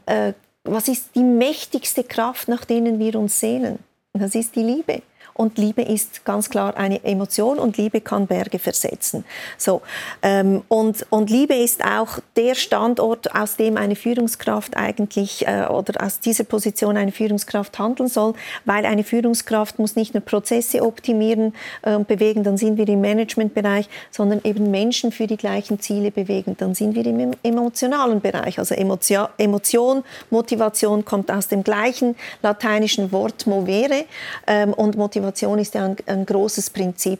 äh, 0.05 0.33
was 0.67 0.87
ist 0.87 1.15
die 1.15 1.23
mächtigste 1.23 2.03
Kraft, 2.03 2.47
nach 2.47 2.65
denen 2.65 2.99
wir 2.99 3.15
uns 3.15 3.39
sehnen? 3.39 3.79
Das 4.17 4.35
ist 4.35 4.55
die 4.55 4.63
Liebe. 4.63 5.01
Und 5.37 5.59
Liebe 5.59 5.83
ist 5.83 6.25
ganz 6.25 6.49
klar 6.49 6.75
eine 6.75 7.03
Emotion 7.03 7.59
und 7.59 7.77
Liebe 7.77 8.01
kann 8.01 8.25
Berge 8.25 8.57
versetzen. 8.57 9.23
So, 9.57 9.83
ähm, 10.23 10.63
und, 10.67 11.05
und 11.11 11.29
Liebe 11.29 11.53
ist 11.53 11.85
auch 11.85 12.19
der 12.35 12.55
Standort, 12.55 13.35
aus 13.35 13.55
dem 13.55 13.77
eine 13.77 13.95
Führungskraft 13.95 14.75
eigentlich 14.75 15.47
äh, 15.47 15.67
oder 15.67 16.03
aus 16.03 16.19
dieser 16.19 16.43
Position 16.43 16.97
eine 16.97 17.11
Führungskraft 17.11 17.77
handeln 17.77 18.09
soll, 18.09 18.33
weil 18.65 18.87
eine 18.87 19.03
Führungskraft 19.03 19.77
muss 19.77 19.95
nicht 19.95 20.15
nur 20.15 20.21
Prozesse 20.21 20.81
optimieren 20.81 21.53
äh, 21.83 21.93
und 21.93 22.07
bewegen, 22.07 22.43
dann 22.43 22.57
sind 22.57 22.77
wir 22.77 22.87
im 22.87 23.01
Managementbereich, 23.01 23.87
sondern 24.09 24.41
eben 24.43 24.71
Menschen 24.71 25.11
für 25.11 25.27
die 25.27 25.37
gleichen 25.37 25.79
Ziele 25.79 26.09
bewegen, 26.09 26.55
dann 26.57 26.73
sind 26.73 26.95
wir 26.95 27.05
im 27.05 27.33
emotionalen 27.43 28.21
Bereich. 28.21 28.57
Also 28.57 28.73
Emotion, 28.73 29.27
Emotion 29.37 30.03
Motivation 30.31 31.05
kommt 31.05 31.29
aus 31.29 31.47
dem 31.47 31.63
gleichen 31.63 32.15
lateinischen 32.41 33.11
Wort 33.11 33.45
movere 33.45 34.05
ähm, 34.47 34.73
und 34.73 34.97
Motivation 34.97 35.26
Motivation 35.27 35.59
ist 35.59 35.75
ja 35.75 35.85
ein, 35.85 35.95
ein 36.05 36.25
großes 36.25 36.69
Prinzip 36.69 37.19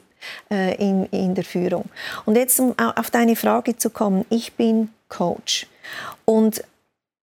äh, 0.50 0.74
in, 0.76 1.04
in 1.06 1.34
der 1.34 1.44
Führung. 1.44 1.84
Und 2.24 2.36
jetzt, 2.36 2.58
um 2.58 2.74
auf 2.78 3.10
deine 3.10 3.36
Frage 3.36 3.76
zu 3.76 3.90
kommen, 3.90 4.24
ich 4.30 4.54
bin 4.54 4.90
Coach 5.08 5.66
und 6.24 6.62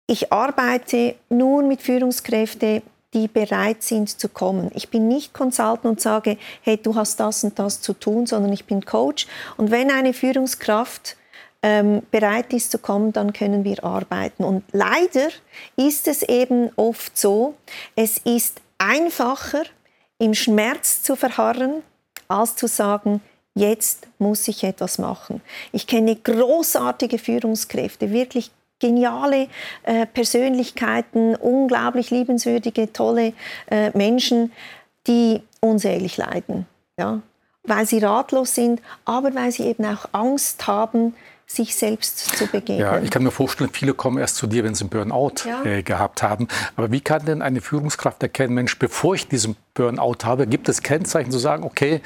ich 0.08 0.32
arbeite 0.32 1.16
nur 1.30 1.64
mit 1.64 1.82
Führungskräften, 1.82 2.82
die 3.14 3.28
bereit 3.28 3.84
sind 3.84 4.20
zu 4.20 4.28
kommen. 4.28 4.72
Ich 4.74 4.90
bin 4.90 5.08
nicht 5.08 5.34
Consultant 5.34 5.86
und 5.86 6.02
sage, 6.02 6.38
hey, 6.62 6.78
du 6.78 6.96
hast 6.96 7.20
das 7.20 7.44
und 7.44 7.58
das 7.60 7.80
zu 7.80 7.94
tun, 7.94 8.26
sondern 8.26 8.52
ich 8.52 8.66
bin 8.66 8.84
Coach. 8.84 9.28
Und 9.56 9.70
wenn 9.70 9.92
eine 9.92 10.14
Führungskraft 10.14 11.16
ähm, 11.62 12.02
bereit 12.10 12.52
ist 12.54 12.72
zu 12.72 12.80
kommen, 12.80 13.14
dann 13.14 13.32
können 13.32 13.64
wir 13.64 13.84
arbeiten. 13.84 14.44
Und 14.44 14.64
leider 14.72 15.30
ist 15.78 16.08
es 16.08 16.24
eben 16.24 16.72
oft 16.76 17.18
so, 17.18 17.54
es 17.96 18.18
ist 18.18 18.62
einfacher, 18.80 19.64
im 20.24 20.34
Schmerz 20.34 21.04
zu 21.04 21.18
verharren, 21.18 21.84
als 22.30 22.56
zu 22.56 22.68
sagen, 22.68 23.20
jetzt 23.56 24.08
muss 24.20 24.48
ich 24.48 24.64
etwas 24.64 24.98
machen. 24.98 25.42
Ich 25.74 25.86
kenne 25.86 26.16
großartige 26.16 27.20
Führungskräfte, 27.20 28.10
wirklich 28.12 28.50
geniale 28.80 29.50
äh, 29.84 30.06
Persönlichkeiten, 30.06 31.36
unglaublich 31.36 32.10
liebenswürdige, 32.10 32.94
tolle 32.94 33.34
äh, 33.70 33.96
Menschen, 33.98 34.54
die 35.08 35.42
unsäglich 35.60 36.16
leiden. 36.16 36.68
Ja? 36.98 37.22
Weil 37.64 37.86
sie 37.86 38.00
ratlos 38.00 38.56
sind, 38.56 38.82
aber 39.04 39.36
weil 39.36 39.52
sie 39.52 39.64
eben 39.64 39.86
auch 39.86 40.06
Angst 40.14 40.68
haben, 40.68 41.16
sich 41.56 41.76
selbst 41.76 42.38
zu 42.38 42.48
begegnen. 42.48 42.80
Ja, 42.80 43.00
ich 43.00 43.10
kann 43.10 43.24
mir 43.24 43.32
vorstellen, 43.32 43.70
viele 43.72 43.94
kommen 43.94 44.18
erst 44.18 44.38
zu 44.38 44.48
dir, 44.48 44.64
wenn 44.64 44.76
sie 44.76 44.84
einen 44.84 44.90
Burnout 44.90 45.46
ja. 45.46 45.64
äh, 45.64 45.84
gehabt 45.84 46.24
haben. 46.24 46.48
Aber 46.76 46.92
wie 46.92 47.02
kann 47.02 47.26
denn 47.26 47.42
eine 47.42 47.62
Führungskraft 47.62 48.22
erkennen, 48.24 48.54
Mensch, 48.54 48.78
bevor 48.80 49.16
ich 49.16 49.28
diesen 49.28 49.56
Burnout 49.74 50.18
habe, 50.24 50.46
gibt 50.46 50.70
es 50.70 50.84
Kennzeichen 50.84 51.32
zu 51.32 51.40
sagen, 51.40 51.64
okay, 51.64 52.02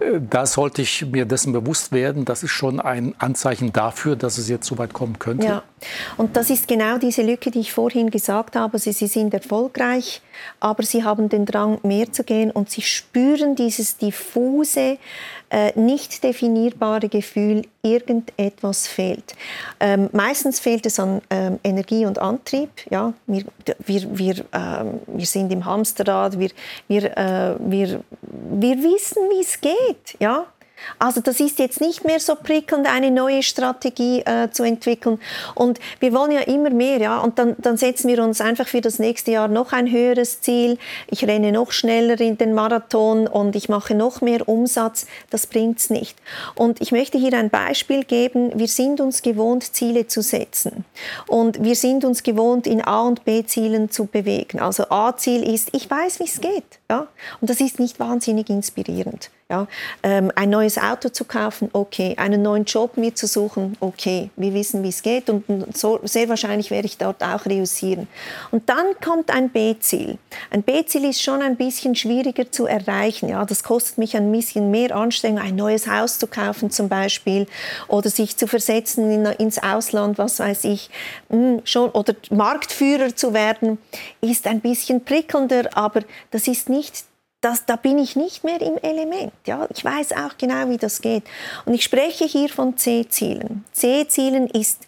äh, 0.00 0.20
da 0.20 0.46
sollte 0.46 0.82
ich 0.82 1.06
mir 1.06 1.24
dessen 1.24 1.52
bewusst 1.52 1.92
werden, 1.92 2.24
das 2.24 2.42
ist 2.42 2.50
schon 2.50 2.80
ein 2.80 3.14
Anzeichen 3.18 3.72
dafür, 3.72 4.16
dass 4.16 4.38
es 4.38 4.48
jetzt 4.48 4.66
so 4.66 4.76
weit 4.78 4.92
kommen 4.92 5.18
könnte? 5.18 5.46
Ja, 5.46 5.62
und 6.16 6.36
das 6.36 6.50
ist 6.50 6.68
genau 6.68 6.98
diese 6.98 7.22
Lücke, 7.22 7.50
die 7.50 7.60
ich 7.60 7.72
vorhin 7.72 8.10
gesagt 8.10 8.56
habe. 8.56 8.78
Sie, 8.78 8.92
sie 8.92 9.06
sind 9.06 9.32
erfolgreich, 9.32 10.20
aber 10.60 10.82
sie 10.82 11.04
haben 11.04 11.28
den 11.28 11.46
Drang, 11.46 11.78
mehr 11.82 12.12
zu 12.12 12.24
gehen 12.24 12.50
und 12.50 12.70
sie 12.70 12.82
spüren 12.82 13.56
dieses 13.56 13.96
diffuse, 13.96 14.98
äh, 15.50 15.78
nicht 15.78 16.22
definierbare 16.22 17.08
Gefühl, 17.08 17.62
irgendetwas 17.82 18.86
fehlt. 18.86 19.34
Ähm, 19.78 20.08
meistens 20.12 20.58
fehlt 20.60 20.86
es 20.86 20.98
an 20.98 21.22
ähm, 21.30 21.58
Energie 21.62 22.04
und 22.04 22.18
Antrieb. 22.18 22.70
Ja, 22.90 23.12
wir, 23.26 23.44
wir, 23.78 24.18
wir, 24.18 24.44
ähm, 24.52 25.00
wir 25.06 25.26
sind 25.26 25.52
im 25.52 25.64
Hamsterrad, 25.64 26.38
wir, 26.38 26.50
wir, 26.88 27.16
äh, 27.16 27.54
wir, 27.60 28.00
wir 28.22 28.76
wissen, 28.78 29.22
wie 29.30 29.40
es 29.40 29.60
geht. 29.60 30.16
Ja? 30.18 30.46
Also 30.98 31.20
das 31.20 31.40
ist 31.40 31.58
jetzt 31.58 31.80
nicht 31.80 32.04
mehr 32.04 32.20
so 32.20 32.34
prickelnd, 32.34 32.86
eine 32.86 33.10
neue 33.10 33.42
Strategie 33.42 34.20
äh, 34.20 34.50
zu 34.50 34.62
entwickeln. 34.62 35.20
Und 35.54 35.78
wir 36.00 36.12
wollen 36.12 36.32
ja 36.32 36.40
immer 36.40 36.70
mehr, 36.70 36.98
ja. 36.98 37.18
Und 37.20 37.38
dann, 37.38 37.56
dann 37.58 37.76
setzen 37.76 38.08
wir 38.08 38.22
uns 38.22 38.40
einfach 38.40 38.66
für 38.66 38.80
das 38.80 38.98
nächste 38.98 39.32
Jahr 39.32 39.48
noch 39.48 39.72
ein 39.72 39.90
höheres 39.90 40.40
Ziel. 40.40 40.78
Ich 41.08 41.26
renne 41.26 41.52
noch 41.52 41.72
schneller 41.72 42.20
in 42.20 42.38
den 42.38 42.54
Marathon 42.54 43.26
und 43.26 43.56
ich 43.56 43.68
mache 43.68 43.94
noch 43.94 44.20
mehr 44.20 44.48
Umsatz. 44.48 45.06
Das 45.30 45.46
bringt's 45.46 45.90
nicht. 45.90 46.16
Und 46.54 46.80
ich 46.80 46.92
möchte 46.92 47.18
hier 47.18 47.34
ein 47.34 47.50
Beispiel 47.50 48.04
geben. 48.04 48.52
Wir 48.58 48.68
sind 48.68 49.00
uns 49.00 49.22
gewohnt, 49.22 49.74
Ziele 49.74 50.06
zu 50.06 50.22
setzen. 50.22 50.84
Und 51.26 51.62
wir 51.62 51.74
sind 51.74 52.04
uns 52.04 52.22
gewohnt, 52.22 52.66
in 52.66 52.82
A- 52.82 53.02
und 53.02 53.24
B-Zielen 53.24 53.90
zu 53.90 54.06
bewegen. 54.06 54.60
Also 54.60 54.84
A-Ziel 54.90 55.42
ist, 55.42 55.70
ich 55.72 55.90
weiß, 55.90 56.20
wie 56.20 56.24
es 56.24 56.40
geht. 56.40 56.64
Ja? 56.90 57.08
Und 57.40 57.50
das 57.50 57.60
ist 57.60 57.78
nicht 57.78 57.98
wahnsinnig 57.98 58.48
inspirierend. 58.48 59.30
Ja, 59.48 59.68
ähm, 60.02 60.32
ein 60.34 60.50
neues 60.50 60.76
Auto 60.76 61.08
zu 61.08 61.24
kaufen, 61.24 61.70
okay. 61.72 62.16
Einen 62.18 62.42
neuen 62.42 62.64
Job 62.64 62.96
mir 62.96 63.14
zu 63.14 63.28
suchen, 63.28 63.76
okay. 63.78 64.30
Wir 64.34 64.52
wissen, 64.54 64.82
wie 64.82 64.88
es 64.88 65.02
geht 65.02 65.30
und 65.30 65.44
so, 65.76 66.00
sehr 66.02 66.28
wahrscheinlich 66.28 66.72
werde 66.72 66.86
ich 66.86 66.98
dort 66.98 67.22
auch 67.22 67.46
reüssieren. 67.46 68.08
Und 68.50 68.68
dann 68.68 68.84
kommt 69.00 69.30
ein 69.30 69.50
B-Ziel. 69.50 70.18
Ein 70.50 70.64
B-Ziel 70.64 71.04
ist 71.04 71.22
schon 71.22 71.42
ein 71.42 71.54
bisschen 71.54 71.94
schwieriger 71.94 72.50
zu 72.50 72.66
erreichen. 72.66 73.28
Ja, 73.28 73.44
das 73.44 73.62
kostet 73.62 73.98
mich 73.98 74.16
ein 74.16 74.32
bisschen 74.32 74.72
mehr 74.72 74.96
Anstrengung, 74.96 75.38
ein 75.38 75.54
neues 75.54 75.86
Haus 75.86 76.18
zu 76.18 76.26
kaufen 76.26 76.72
zum 76.72 76.88
Beispiel 76.88 77.46
oder 77.86 78.10
sich 78.10 78.36
zu 78.36 78.48
versetzen 78.48 79.12
in, 79.12 79.26
ins 79.26 79.62
Ausland, 79.62 80.18
was 80.18 80.40
weiß 80.40 80.64
ich, 80.64 80.90
hm, 81.30 81.60
schon 81.62 81.90
oder 81.90 82.16
Marktführer 82.30 83.14
zu 83.14 83.32
werden, 83.32 83.78
ist 84.20 84.48
ein 84.48 84.60
bisschen 84.60 85.04
prickelnder, 85.04 85.68
aber 85.74 86.00
das 86.32 86.48
ist 86.48 86.68
nicht 86.68 86.75
das, 87.40 87.66
da 87.66 87.76
bin 87.76 87.98
ich 87.98 88.16
nicht 88.16 88.44
mehr 88.44 88.60
im 88.60 88.78
Element. 88.78 89.32
Ja? 89.46 89.68
Ich 89.74 89.84
weiß 89.84 90.12
auch 90.12 90.36
genau, 90.38 90.68
wie 90.68 90.78
das 90.78 91.00
geht. 91.00 91.24
Und 91.64 91.74
ich 91.74 91.84
spreche 91.84 92.24
hier 92.24 92.48
von 92.48 92.76
C-Zielen. 92.76 93.64
C-Zielen 93.72 94.48
ist 94.48 94.86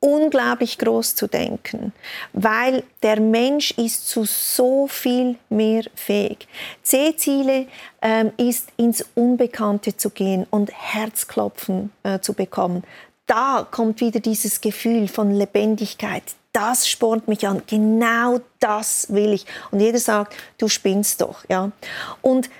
unglaublich 0.00 0.78
groß 0.78 1.14
zu 1.14 1.26
denken, 1.26 1.92
weil 2.32 2.82
der 3.02 3.20
Mensch 3.20 3.72
ist 3.72 4.08
zu 4.08 4.24
so 4.24 4.86
viel 4.86 5.36
mehr 5.50 5.82
fähig. 5.94 6.48
C-Ziele 6.82 7.66
ähm, 8.00 8.32
ist 8.38 8.68
ins 8.78 9.04
Unbekannte 9.14 9.96
zu 9.96 10.10
gehen 10.10 10.46
und 10.50 10.72
Herzklopfen 10.72 11.92
äh, 12.02 12.18
zu 12.20 12.32
bekommen. 12.32 12.82
Da 13.26 13.66
kommt 13.70 14.00
wieder 14.00 14.20
dieses 14.20 14.60
Gefühl 14.60 15.06
von 15.06 15.32
Lebendigkeit, 15.32 16.24
das 16.52 16.88
spornt 16.88 17.28
mich 17.28 17.46
an, 17.46 17.62
genau 17.66 18.40
das 18.58 19.12
will 19.12 19.32
ich. 19.32 19.46
Und 19.70 19.80
jeder 19.80 19.98
sagt, 19.98 20.34
du 20.58 20.68
spinnst 20.68 21.20
doch. 21.20 21.44
Ja? 21.48 21.70
Und 22.22 22.50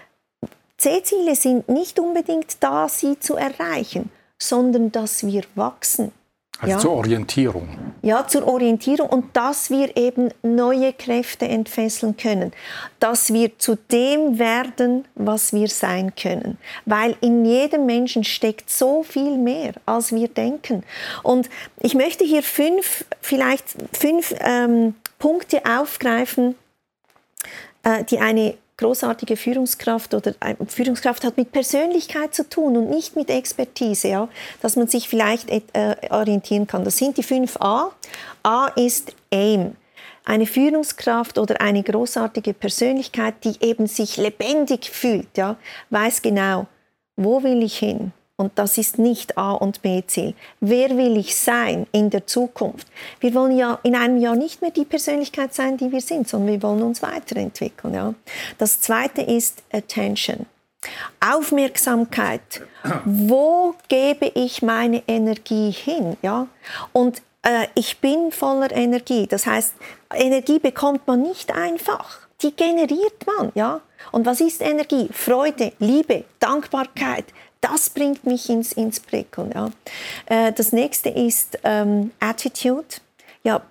C-Ziele 0.79 1.35
sind 1.35 1.69
nicht 1.69 1.99
unbedingt 1.99 2.57
da, 2.61 2.89
sie 2.89 3.19
zu 3.19 3.37
erreichen, 3.37 4.11
sondern 4.39 4.93
dass 4.93 5.27
wir 5.27 5.43
wachsen. 5.55 6.13
Also 6.61 6.73
ja. 6.75 6.79
zur 6.79 6.93
Orientierung. 6.93 7.69
Ja, 8.03 8.27
zur 8.27 8.47
Orientierung 8.47 9.09
und 9.09 9.37
dass 9.37 9.71
wir 9.71 9.97
eben 9.97 10.31
neue 10.43 10.93
Kräfte 10.93 11.49
entfesseln 11.49 12.17
können, 12.17 12.53
dass 12.99 13.33
wir 13.33 13.59
zu 13.59 13.77
dem 13.91 14.39
werden, 14.39 15.07
was 15.15 15.53
wir 15.53 15.69
sein 15.69 16.15
können, 16.15 16.59
weil 16.85 17.17
in 17.21 17.45
jedem 17.45 17.87
Menschen 17.87 18.25
steckt 18.25 18.71
so 18.71 19.03
viel 19.03 19.39
mehr, 19.39 19.73
als 19.87 20.13
wir 20.13 20.29
denken. 20.29 20.83
Und 21.23 21.49
ich 21.81 21.95
möchte 21.95 22.25
hier 22.25 22.43
fünf, 22.43 23.05
vielleicht 23.21 23.65
fünf 23.93 24.35
ähm, 24.41 24.95
Punkte 25.19 25.63
aufgreifen, 25.65 26.57
äh, 27.85 28.05
die 28.05 28.19
eine 28.19 28.55
großartige 28.81 29.37
Führungskraft 29.37 30.15
oder 30.15 30.35
Führungskraft 30.67 31.25
hat 31.25 31.37
mit 31.37 31.53
Persönlichkeit 31.53 32.35
zu 32.35 32.49
tun 32.49 32.77
und 32.77 32.91
nicht 32.91 33.15
mit 33.15 33.31
Expertise, 33.31 34.09
ja, 34.09 34.29
dass 34.63 34.77
man 34.77 34.89
sich 34.89 35.09
vielleicht 35.09 35.51
äh, 35.51 35.61
orientieren 36.11 36.67
kann. 36.67 36.85
Das 36.85 36.97
sind 36.97 37.17
die 37.17 37.23
fünf 37.23 37.57
A. 37.61 37.93
A 38.43 38.67
ist 38.69 39.15
AIM. 39.33 39.77
Eine 40.25 40.47
Führungskraft 40.47 41.39
oder 41.39 41.61
eine 41.61 41.83
großartige 41.83 42.55
Persönlichkeit, 42.55 43.35
die 43.45 43.55
eben 43.61 43.87
sich 43.87 44.17
lebendig 44.17 44.91
fühlt, 44.91 45.37
ja, 45.37 45.57
weiß 45.91 46.23
genau, 46.23 46.67
wo 47.17 47.43
will 47.43 47.63
ich 47.63 47.79
hin? 47.79 48.13
Und 48.41 48.59
das 48.59 48.79
ist 48.79 48.99
nicht 48.99 49.37
A 49.37 49.53
und 49.53 49.83
B 49.83 50.03
Ziel. 50.07 50.33
Wer 50.61 50.97
will 50.97 51.19
ich 51.19 51.37
sein 51.37 51.87
in 51.93 52.09
der 52.09 52.27
Zukunft? 52.27 52.89
Wir 53.21 53.35
wollen 53.35 53.55
ja 53.55 53.79
in 53.83 53.95
einem 53.95 54.17
Jahr 54.17 54.35
nicht 54.35 54.63
mehr 54.63 54.71
die 54.71 54.87
Persönlichkeit 54.87 55.53
sein, 55.53 55.77
die 55.77 55.93
wir 55.93 56.01
sind, 56.01 56.27
sondern 56.27 56.55
wir 56.55 56.63
wollen 56.63 56.81
uns 56.81 57.03
weiterentwickeln. 57.03 57.93
Ja? 57.93 58.15
Das 58.57 58.81
zweite 58.81 59.21
ist 59.21 59.63
Attention. 59.71 60.47
Aufmerksamkeit. 61.21 62.63
Wo 63.05 63.75
gebe 63.89 64.33
ich 64.35 64.63
meine 64.63 65.03
Energie 65.07 65.71
hin? 65.71 66.17
Ja? 66.23 66.47
Und 66.95 67.21
äh, 67.43 67.67
ich 67.75 67.99
bin 67.99 68.33
voller 68.33 68.73
Energie. 68.73 69.27
Das 69.27 69.45
heißt, 69.45 69.75
Energie 70.15 70.59
bekommt 70.59 71.07
man 71.07 71.21
nicht 71.21 71.55
einfach. 71.55 72.21
Die 72.41 72.57
generiert 72.57 73.27
man, 73.27 73.53
ja. 73.55 73.83
Und 74.13 74.25
was 74.25 74.41
ist 74.41 74.63
Energie? 74.63 75.11
Freude, 75.13 75.73
Liebe, 75.79 76.25
Dankbarkeit, 76.39 77.27
das 77.61 77.91
bringt 77.91 78.25
mich 78.25 78.49
ins, 78.49 78.73
ins 78.73 79.01
Prickeln. 79.01 79.53
Ja. 79.55 79.71
Äh, 80.27 80.53
das 80.53 80.73
nächste 80.73 81.11
ist 81.11 81.59
ähm, 81.65 82.11
Attitude. 82.21 82.87
Ja, 83.43 83.63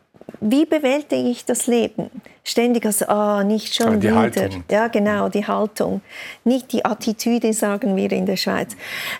wie 0.42 0.66
bewältige 0.66 1.30
ich 1.30 1.46
das 1.46 1.68
Leben? 1.68 2.10
Ständig 2.44 2.86
also, 2.86 3.08
ah, 3.08 3.44
nicht 3.44 3.76
schon 3.76 4.00
die 4.00 4.08
wieder. 4.08 4.16
Haltung. 4.16 4.64
Ja, 4.70 4.88
genau, 4.88 5.30
die 5.30 5.46
Haltung. 5.46 6.02
Nicht 6.44 6.72
die 6.72 6.86
Attitüde, 6.86 7.54
sagen 7.54 7.96
wir 7.96 8.12
in 8.12 8.26
der 8.26 8.38
Schweiz. 8.38 8.76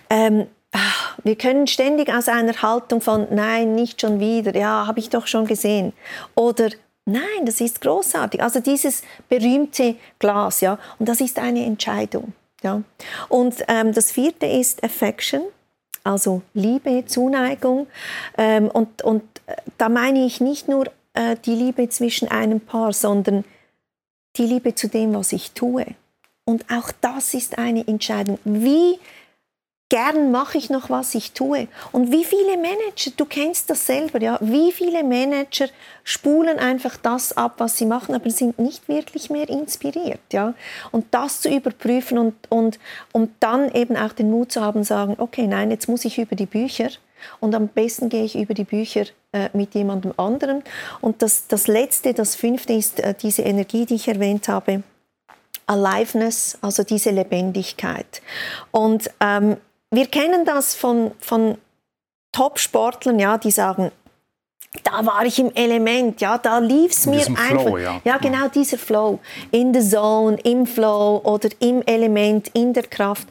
Ähm, 0.08 0.46
ah, 0.72 0.78
wir 1.22 1.36
können 1.36 1.66
ständig 1.66 2.12
aus 2.12 2.28
einer 2.28 2.60
Haltung 2.62 3.00
von, 3.00 3.26
nein, 3.30 3.74
nicht 3.74 4.00
schon 4.00 4.20
wieder, 4.20 4.54
ja, 4.56 4.86
habe 4.86 5.00
ich 5.00 5.10
doch 5.10 5.26
schon 5.26 5.46
gesehen. 5.46 5.92
Oder, 6.34 6.70
nein, 7.04 7.44
das 7.44 7.60
ist 7.60 7.80
großartig. 7.80 8.42
Also 8.42 8.60
dieses 8.60 9.02
berühmte 9.28 9.96
Glas, 10.18 10.60
ja, 10.60 10.78
und 10.98 11.08
das 11.08 11.20
ist 11.20 11.38
eine 11.38 11.64
Entscheidung. 11.64 12.32
Ja. 12.62 12.82
Und 13.28 13.64
ähm, 13.68 13.92
das 13.92 14.12
vierte 14.12 14.46
ist 14.46 14.84
Affection, 14.84 15.42
also 16.04 16.42
Liebe, 16.54 17.04
Zuneigung. 17.06 17.86
Ähm, 18.36 18.68
und, 18.68 19.02
und 19.02 19.22
äh, 19.46 19.56
da 19.78 19.88
meine 19.88 20.24
ich 20.24 20.40
nicht 20.40 20.68
nur 20.68 20.86
äh, 21.14 21.36
die 21.44 21.54
Liebe 21.54 21.88
zwischen 21.88 22.28
einem 22.28 22.60
Paar, 22.60 22.92
sondern 22.92 23.44
die 24.36 24.46
Liebe 24.46 24.74
zu 24.74 24.88
dem, 24.88 25.14
was 25.14 25.32
ich 25.32 25.52
tue. 25.52 25.86
Und 26.44 26.64
auch 26.70 26.92
das 27.00 27.34
ist 27.34 27.58
eine 27.58 27.86
Entscheidung. 27.86 28.38
Wie 28.44 28.98
gern 29.90 30.30
mache 30.30 30.56
ich 30.56 30.70
noch, 30.70 30.88
was 30.88 31.14
ich 31.14 31.32
tue. 31.32 31.68
Und 31.92 32.10
wie 32.10 32.24
viele 32.24 32.56
Manager, 32.56 33.10
du 33.16 33.26
kennst 33.26 33.68
das 33.68 33.86
selber, 33.86 34.22
ja, 34.22 34.38
wie 34.40 34.72
viele 34.72 35.04
Manager 35.04 35.66
spulen 36.04 36.58
einfach 36.58 36.96
das 36.96 37.36
ab, 37.36 37.56
was 37.58 37.76
sie 37.76 37.84
machen, 37.84 38.14
aber 38.14 38.30
sind 38.30 38.58
nicht 38.58 38.88
wirklich 38.88 39.28
mehr 39.28 39.48
inspiriert, 39.48 40.20
ja. 40.32 40.54
Und 40.92 41.06
das 41.10 41.42
zu 41.42 41.50
überprüfen 41.50 42.16
und, 42.16 42.34
und 42.48 42.78
um 43.12 43.28
dann 43.40 43.70
eben 43.72 43.96
auch 43.96 44.12
den 44.12 44.30
Mut 44.30 44.52
zu 44.52 44.62
haben, 44.62 44.84
sagen, 44.84 45.16
okay, 45.18 45.46
nein, 45.46 45.70
jetzt 45.70 45.88
muss 45.88 46.06
ich 46.06 46.18
über 46.18 46.36
die 46.36 46.46
Bücher 46.46 46.88
und 47.40 47.54
am 47.54 47.68
besten 47.68 48.08
gehe 48.08 48.24
ich 48.24 48.36
über 48.36 48.54
die 48.54 48.64
Bücher 48.64 49.04
äh, 49.32 49.50
mit 49.52 49.74
jemandem 49.74 50.14
anderen. 50.16 50.62
Und 51.00 51.20
das, 51.20 51.48
das 51.48 51.66
Letzte, 51.66 52.14
das 52.14 52.34
Fünfte 52.34 52.72
ist 52.72 53.00
äh, 53.00 53.14
diese 53.20 53.42
Energie, 53.42 53.84
die 53.84 53.96
ich 53.96 54.08
erwähnt 54.08 54.48
habe, 54.48 54.82
Aliveness, 55.66 56.58
also 56.62 56.82
diese 56.82 57.10
Lebendigkeit. 57.10 58.22
Und 58.72 59.10
ähm, 59.20 59.56
wir 59.90 60.06
kennen 60.06 60.44
das 60.44 60.74
von, 60.74 61.12
von 61.20 61.58
Top-Sportlern, 62.32 63.18
ja, 63.18 63.38
die 63.38 63.50
sagen, 63.50 63.90
da 64.84 65.04
war 65.04 65.24
ich 65.24 65.38
im 65.40 65.52
Element, 65.54 66.20
ja, 66.20 66.38
da 66.38 66.58
lief 66.58 66.92
es 66.92 67.06
mir 67.06 67.26
einfach. 67.26 67.62
Flow, 67.62 67.78
ja. 67.78 68.00
ja, 68.04 68.18
genau 68.18 68.46
dieser 68.48 68.78
Flow. 68.78 69.18
In 69.50 69.74
the 69.74 69.80
zone, 69.80 70.38
im 70.44 70.64
Flow 70.64 71.20
oder 71.24 71.48
im 71.58 71.82
Element, 71.82 72.48
in 72.54 72.72
der 72.72 72.84
Kraft. 72.84 73.26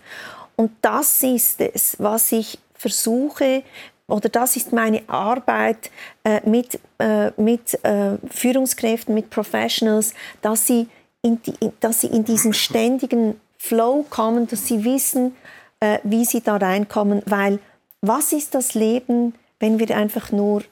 Und 0.57 0.72
das 0.82 1.24
ist 1.24 1.62
es, 1.62 1.95
was 1.97 2.34
ich 2.34 2.60
versuche, 2.74 3.64
oder 4.07 4.28
das 4.28 4.57
ist 4.57 4.74
meine 4.74 5.07
Arbeit 5.07 5.91
äh, 6.24 6.41
mit, 6.49 6.80
äh, 6.97 7.32
mit 7.38 7.82
äh, 7.86 8.18
Führungskräften, 8.30 9.14
mit 9.14 9.30
Professionals, 9.30 10.14
dass 10.41 10.68
sie, 10.68 10.88
in 11.22 11.41
die, 11.43 11.53
dass 11.80 12.01
sie 12.01 12.07
in 12.07 12.26
diesen 12.26 12.53
ständigen 12.53 13.39
Flow 13.57 14.05
kommen, 14.10 14.47
dass 14.47 14.66
sie 14.66 14.84
wissen, 14.84 15.36
äh, 15.80 15.99
wie 16.03 16.25
sie 16.25 16.41
da 16.41 16.57
reinkommen, 16.57 17.21
weil 17.25 17.59
was 18.01 18.34
ist 18.34 18.55
das 18.55 18.73
Leben, 18.73 19.34
wenn 19.59 19.80
wir 19.80 19.95
einfach 19.95 20.32
nur 20.32 20.63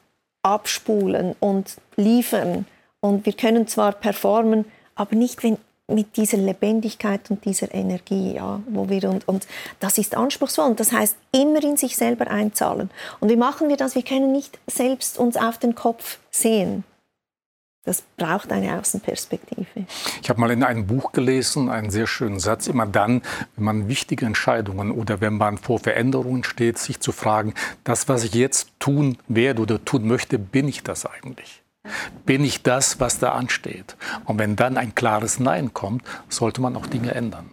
abspulen 0.43 1.35
und 1.39 1.77
liefern 1.95 2.65
und 3.01 3.25
wir 3.25 3.33
können 3.33 3.67
zwar 3.67 3.91
performen, 3.91 4.65
aber 4.95 5.15
nicht 5.15 5.43
wenn, 5.43 5.57
mit 5.89 6.17
dieser 6.17 6.37
Lebendigkeit 6.37 7.29
und 7.31 7.45
dieser 7.45 7.73
Energie, 7.73 8.35
ja, 8.35 8.61
wo 8.67 8.89
wir 8.89 9.09
und, 9.09 9.27
und 9.27 9.47
das 9.79 9.97
ist 9.97 10.15
anspruchsvoll 10.15 10.65
und 10.65 10.79
das 10.79 10.91
heißt 10.91 11.15
immer 11.31 11.63
in 11.63 11.77
sich 11.77 11.95
selber 11.95 12.27
einzahlen. 12.27 12.89
Und 13.19 13.29
wie 13.29 13.37
machen 13.37 13.69
wir 13.69 13.77
das? 13.77 13.95
Wir 13.95 14.03
können 14.03 14.31
nicht 14.31 14.59
selbst 14.67 15.17
uns 15.17 15.37
auf 15.37 15.57
den 15.57 15.75
Kopf 15.75 16.19
sehen. 16.29 16.83
Das 17.87 18.03
braucht 18.17 18.51
eine 18.51 18.77
Außenperspektive. 18.77 19.65
Ich 20.21 20.29
habe 20.29 20.41
mal 20.41 20.51
in 20.51 20.61
einem 20.61 20.87
Buch 20.87 21.13
gelesen, 21.13 21.69
einen 21.69 21.89
sehr 21.89 22.05
schönen 22.05 22.37
Satz, 22.37 22.67
immer 22.67 22.85
dann, 22.85 23.21
wenn 23.55 23.63
man 23.63 23.87
wichtige 23.87 24.25
Entscheidungen 24.25 24.91
oder 24.91 25.21
wenn 25.21 25.37
man 25.37 25.57
vor 25.57 25.79
Veränderungen 25.79 26.43
steht, 26.43 26.77
sich 26.79 26.99
zu 26.99 27.13
fragen, 27.13 27.53
das, 27.85 28.09
was 28.09 28.25
ich 28.25 28.33
jetzt 28.33 28.71
tun 28.79 29.17
werde 29.29 29.61
oder 29.61 29.85
tun 29.85 30.05
möchte, 30.05 30.37
bin 30.37 30.67
ich 30.67 30.83
das 30.83 31.05
eigentlich? 31.05 31.63
Bin 32.25 32.43
ich 32.43 32.61
das, 32.61 32.99
was 32.99 33.19
da 33.19 33.31
ansteht? 33.31 33.95
Und 34.25 34.37
wenn 34.37 34.57
dann 34.57 34.75
ein 34.75 34.93
klares 34.93 35.39
Nein 35.39 35.73
kommt, 35.73 36.03
sollte 36.27 36.59
man 36.59 36.75
auch 36.75 36.87
Dinge 36.87 37.15
ändern. 37.15 37.51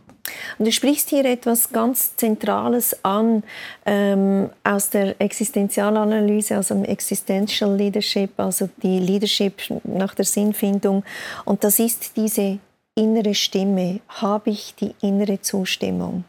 Und 0.58 0.66
du 0.66 0.72
sprichst 0.72 1.10
hier 1.10 1.24
etwas 1.24 1.70
ganz 1.70 2.16
Zentrales 2.16 2.96
an 3.04 3.42
ähm, 3.84 4.50
aus 4.62 4.90
der 4.90 5.20
Existenzialanalyse, 5.20 6.56
also 6.56 6.74
im 6.74 6.84
Existential 6.84 7.74
Leadership, 7.74 8.30
also 8.38 8.68
die 8.82 8.98
Leadership 8.98 9.62
nach 9.84 10.14
der 10.14 10.24
Sinnfindung. 10.24 11.04
Und 11.44 11.64
das 11.64 11.78
ist 11.78 12.16
diese 12.16 12.58
innere 12.94 13.34
Stimme. 13.34 14.00
Habe 14.08 14.50
ich 14.50 14.74
die 14.74 14.94
innere 15.02 15.40
Zustimmung? 15.40 16.24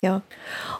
Ja. 0.00 0.22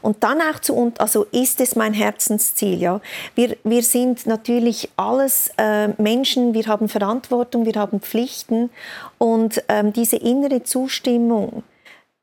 Und 0.00 0.22
dann 0.22 0.40
auch 0.40 0.60
zu 0.60 0.76
uns, 0.76 1.00
also 1.00 1.24
ist 1.32 1.60
es 1.60 1.74
mein 1.74 1.92
Herzensziel, 1.92 2.80
ja. 2.80 3.00
Wir, 3.34 3.56
wir 3.64 3.82
sind 3.82 4.26
natürlich 4.26 4.90
alles 4.96 5.50
äh, 5.58 5.88
Menschen, 6.00 6.54
wir 6.54 6.66
haben 6.66 6.88
Verantwortung, 6.88 7.66
wir 7.66 7.74
haben 7.74 8.00
Pflichten 8.00 8.70
und 9.18 9.60
ähm, 9.68 9.92
diese 9.92 10.16
innere 10.16 10.62
Zustimmung, 10.62 11.64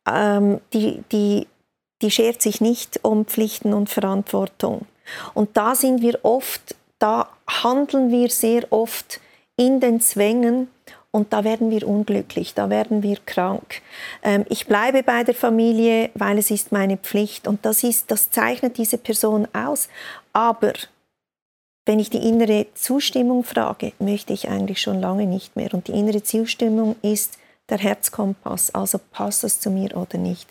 ähm, 0.07 0.59
die, 0.73 1.03
die, 1.11 1.47
die 2.01 2.11
schert 2.11 2.41
sich 2.41 2.61
nicht 2.61 3.03
um 3.03 3.25
Pflichten 3.25 3.73
und 3.73 3.89
Verantwortung. 3.89 4.85
Und 5.33 5.55
da 5.57 5.75
sind 5.75 6.01
wir 6.01 6.19
oft, 6.23 6.75
da 6.99 7.29
handeln 7.47 8.11
wir 8.11 8.29
sehr 8.29 8.71
oft 8.71 9.19
in 9.57 9.79
den 9.79 10.01
Zwängen 10.01 10.69
und 11.11 11.31
da 11.31 11.45
werden 11.45 11.71
wir 11.71 11.87
unglücklich, 11.87 12.55
da 12.55 12.69
werden 12.69 13.01
wir 13.01 13.17
krank. 13.25 13.81
Ähm, 14.21 14.45
ich 14.49 14.67
bleibe 14.67 15.01
bei 15.01 15.23
der 15.23 15.33
Familie, 15.33 16.09
weil 16.13 16.37
es 16.37 16.51
ist 16.51 16.73
meine 16.73 16.97
Pflicht 16.97 17.47
und 17.47 17.65
das, 17.65 17.83
ist, 17.83 18.11
das 18.11 18.31
zeichnet 18.31 18.77
diese 18.77 18.97
Person 18.97 19.47
aus. 19.53 19.87
Aber 20.33 20.73
wenn 21.85 21.99
ich 21.99 22.09
die 22.09 22.27
innere 22.27 22.65
Zustimmung 22.73 23.43
frage, 23.43 23.93
möchte 23.99 24.33
ich 24.33 24.49
eigentlich 24.49 24.81
schon 24.81 24.99
lange 24.99 25.25
nicht 25.25 25.55
mehr. 25.55 25.73
Und 25.73 25.87
die 25.87 25.93
innere 25.93 26.23
Zustimmung 26.23 26.95
ist, 27.01 27.37
der 27.69 27.77
Herzkompass. 27.77 28.73
Also 28.73 28.99
passt 29.11 29.43
es 29.43 29.59
zu 29.59 29.69
mir 29.69 29.95
oder 29.95 30.17
nicht. 30.17 30.47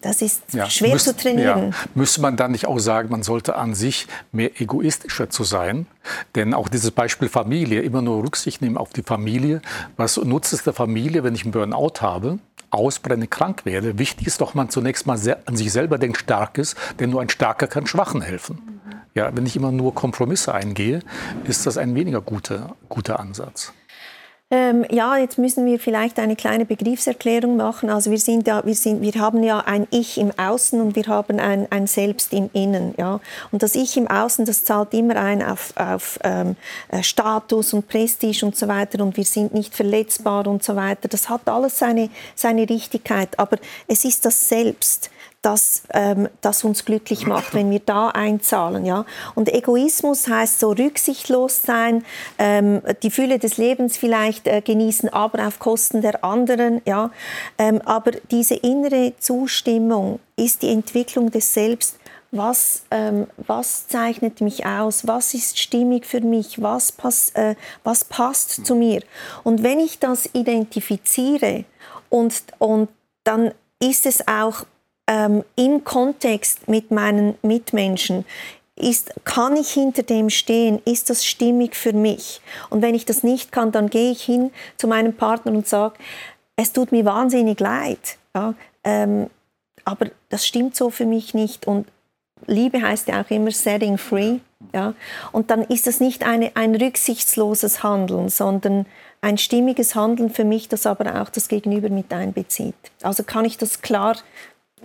Das 0.00 0.22
ist 0.22 0.42
ja, 0.52 0.68
schwer 0.68 0.94
müß, 0.94 1.04
zu 1.04 1.16
trainieren. 1.16 1.70
Ja, 1.70 1.76
müsste 1.94 2.20
man 2.20 2.36
dann 2.36 2.50
nicht 2.50 2.66
auch 2.66 2.80
sagen, 2.80 3.10
man 3.10 3.22
sollte 3.22 3.54
an 3.54 3.74
sich 3.76 4.08
mehr 4.32 4.60
egoistischer 4.60 5.30
zu 5.30 5.44
sein? 5.44 5.86
Denn 6.34 6.52
auch 6.52 6.68
dieses 6.68 6.90
Beispiel 6.90 7.28
Familie, 7.28 7.82
immer 7.82 8.02
nur 8.02 8.24
Rücksicht 8.24 8.60
nehmen 8.60 8.76
auf 8.76 8.90
die 8.90 9.04
Familie. 9.04 9.62
Was 9.96 10.16
nutzt 10.16 10.52
es 10.52 10.64
der 10.64 10.72
Familie, 10.72 11.22
wenn 11.22 11.34
ich 11.34 11.44
einen 11.44 11.52
Burnout 11.52 12.00
habe? 12.00 12.38
ausbrenne, 12.70 13.26
krank 13.26 13.64
werde. 13.64 13.98
Wichtig 13.98 14.26
ist 14.26 14.42
doch, 14.42 14.52
man 14.52 14.68
zunächst 14.68 15.06
mal 15.06 15.18
an 15.46 15.56
sich 15.56 15.72
selber 15.72 15.96
denkt, 15.96 16.18
stark 16.18 16.58
ist, 16.58 16.76
denn 17.00 17.08
nur 17.08 17.22
ein 17.22 17.30
Starker 17.30 17.66
kann 17.66 17.86
Schwachen 17.86 18.20
helfen. 18.20 18.80
Ja, 19.14 19.34
wenn 19.34 19.46
ich 19.46 19.56
immer 19.56 19.72
nur 19.72 19.94
Kompromisse 19.94 20.54
eingehe, 20.54 21.00
ist 21.44 21.66
das 21.66 21.78
ein 21.78 21.94
weniger 21.94 22.20
guter, 22.20 22.76
guter 22.88 23.20
Ansatz. 23.20 23.72
Ähm, 24.50 24.86
ja, 24.90 25.18
jetzt 25.18 25.36
müssen 25.36 25.66
wir 25.66 25.78
vielleicht 25.78 26.18
eine 26.18 26.34
kleine 26.34 26.64
Begriffserklärung 26.64 27.58
machen. 27.58 27.90
Also 27.90 28.10
wir, 28.10 28.18
sind 28.18 28.46
ja, 28.46 28.64
wir, 28.64 28.74
sind, 28.74 29.02
wir 29.02 29.12
haben 29.20 29.42
ja 29.42 29.60
ein 29.60 29.86
Ich 29.90 30.16
im 30.16 30.32
Außen 30.38 30.80
und 30.80 30.96
wir 30.96 31.06
haben 31.06 31.38
ein, 31.38 31.70
ein 31.70 31.86
Selbst 31.86 32.32
im 32.32 32.48
Innen. 32.54 32.94
Ja? 32.96 33.20
Und 33.52 33.62
das 33.62 33.74
Ich 33.74 33.98
im 33.98 34.08
Außen, 34.08 34.46
das 34.46 34.64
zahlt 34.64 34.94
immer 34.94 35.16
ein 35.16 35.42
auf, 35.42 35.74
auf 35.76 36.18
ähm, 36.24 36.56
äh, 36.88 37.02
Status 37.02 37.74
und 37.74 37.88
Prestige 37.88 38.46
und 38.46 38.56
so 38.56 38.68
weiter 38.68 39.02
und 39.04 39.18
wir 39.18 39.24
sind 39.26 39.52
nicht 39.52 39.74
verletzbar 39.74 40.46
und 40.46 40.62
so 40.62 40.74
weiter. 40.76 41.08
Das 41.08 41.28
hat 41.28 41.46
alles 41.46 41.78
seine, 41.78 42.08
seine 42.34 42.66
Richtigkeit, 42.66 43.38
aber 43.38 43.58
es 43.86 44.06
ist 44.06 44.24
das 44.24 44.48
Selbst 44.48 45.10
das, 45.42 45.82
ähm, 45.90 46.28
das 46.40 46.64
uns 46.64 46.84
glücklich 46.84 47.26
macht, 47.26 47.54
wenn 47.54 47.70
wir 47.70 47.80
da 47.80 48.08
einzahlen. 48.08 48.84
Ja? 48.84 49.04
Und 49.34 49.48
Egoismus 49.52 50.26
heißt 50.26 50.58
so 50.60 50.72
rücksichtslos 50.72 51.62
sein, 51.62 52.04
ähm, 52.38 52.82
die 53.02 53.10
Fülle 53.10 53.38
des 53.38 53.56
Lebens 53.56 53.96
vielleicht 53.96 54.48
äh, 54.48 54.60
genießen, 54.60 55.08
aber 55.10 55.46
auf 55.46 55.58
Kosten 55.58 56.02
der 56.02 56.24
anderen. 56.24 56.82
Ja? 56.84 57.10
Ähm, 57.56 57.80
aber 57.84 58.12
diese 58.30 58.54
innere 58.54 59.12
Zustimmung 59.18 60.18
ist 60.36 60.62
die 60.62 60.70
Entwicklung 60.70 61.30
des 61.30 61.54
Selbst. 61.54 61.98
Was, 62.30 62.82
ähm, 62.90 63.26
was 63.38 63.88
zeichnet 63.88 64.42
mich 64.42 64.66
aus? 64.66 65.06
Was 65.06 65.32
ist 65.32 65.58
stimmig 65.58 66.04
für 66.04 66.20
mich? 66.20 66.60
Was, 66.60 66.92
pass, 66.92 67.30
äh, 67.30 67.54
was 67.84 68.04
passt 68.04 68.66
zu 68.66 68.74
mir? 68.74 69.02
Und 69.44 69.62
wenn 69.62 69.80
ich 69.80 69.98
das 69.98 70.28
identifiziere 70.34 71.64
und, 72.10 72.34
und 72.58 72.90
dann 73.24 73.52
ist 73.80 74.04
es 74.04 74.28
auch 74.28 74.64
ähm, 75.08 75.42
im 75.56 75.82
Kontext 75.82 76.68
mit 76.68 76.92
meinen 76.92 77.36
Mitmenschen 77.42 78.24
ist, 78.76 79.12
kann 79.24 79.56
ich 79.56 79.70
hinter 79.70 80.04
dem 80.04 80.30
stehen? 80.30 80.80
Ist 80.84 81.10
das 81.10 81.26
stimmig 81.26 81.74
für 81.74 81.92
mich? 81.92 82.40
Und 82.70 82.80
wenn 82.82 82.94
ich 82.94 83.04
das 83.04 83.24
nicht 83.24 83.50
kann, 83.50 83.72
dann 83.72 83.90
gehe 83.90 84.12
ich 84.12 84.22
hin 84.22 84.52
zu 84.76 84.86
meinem 84.86 85.14
Partner 85.14 85.50
und 85.50 85.66
sage, 85.66 85.94
es 86.54 86.72
tut 86.72 86.92
mir 86.92 87.04
wahnsinnig 87.04 87.58
leid, 87.58 88.18
ja, 88.34 88.54
ähm, 88.84 89.28
aber 89.84 90.10
das 90.28 90.46
stimmt 90.46 90.76
so 90.76 90.90
für 90.90 91.06
mich 91.06 91.34
nicht. 91.34 91.66
Und 91.66 91.86
Liebe 92.46 92.82
heißt 92.82 93.08
ja 93.08 93.22
auch 93.22 93.30
immer 93.30 93.50
setting 93.50 93.96
free. 93.96 94.38
Ja? 94.74 94.94
Und 95.32 95.50
dann 95.50 95.62
ist 95.62 95.86
das 95.86 96.00
nicht 96.00 96.26
eine, 96.26 96.54
ein 96.56 96.74
rücksichtsloses 96.74 97.82
Handeln, 97.82 98.28
sondern 98.28 98.86
ein 99.20 99.38
stimmiges 99.38 99.94
Handeln 99.94 100.30
für 100.30 100.44
mich, 100.44 100.68
das 100.68 100.86
aber 100.86 101.22
auch 101.22 101.30
das 101.30 101.48
Gegenüber 101.48 101.88
mit 101.88 102.12
einbezieht. 102.12 102.74
Also 103.02 103.22
kann 103.22 103.44
ich 103.44 103.56
das 103.56 103.80
klar 103.80 104.16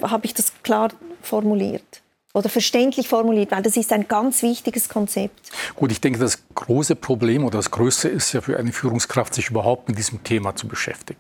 habe 0.02 0.26
ich 0.26 0.34
das 0.34 0.52
klar 0.64 0.90
formuliert 1.22 2.02
oder 2.34 2.50
verständlich 2.50 3.08
formuliert, 3.08 3.52
weil 3.52 3.62
das 3.62 3.78
ist 3.78 3.94
ein 3.94 4.08
ganz 4.08 4.42
wichtiges 4.42 4.90
Konzept. 4.90 5.52
Gut, 5.76 5.92
ich 5.92 6.02
denke, 6.02 6.20
das 6.20 6.44
große 6.56 6.96
Problem 6.96 7.46
oder 7.46 7.60
das 7.60 7.72
Größte 7.72 8.10
ist 8.10 8.34
ja 8.34 8.42
für 8.42 8.58
eine 8.58 8.72
Führungskraft, 8.72 9.34
sich 9.34 9.50
überhaupt 9.50 9.88
mit 9.88 9.98
diesem 9.98 10.24
Thema 10.24 10.56
zu 10.56 10.68
beschäftigen. 10.68 11.20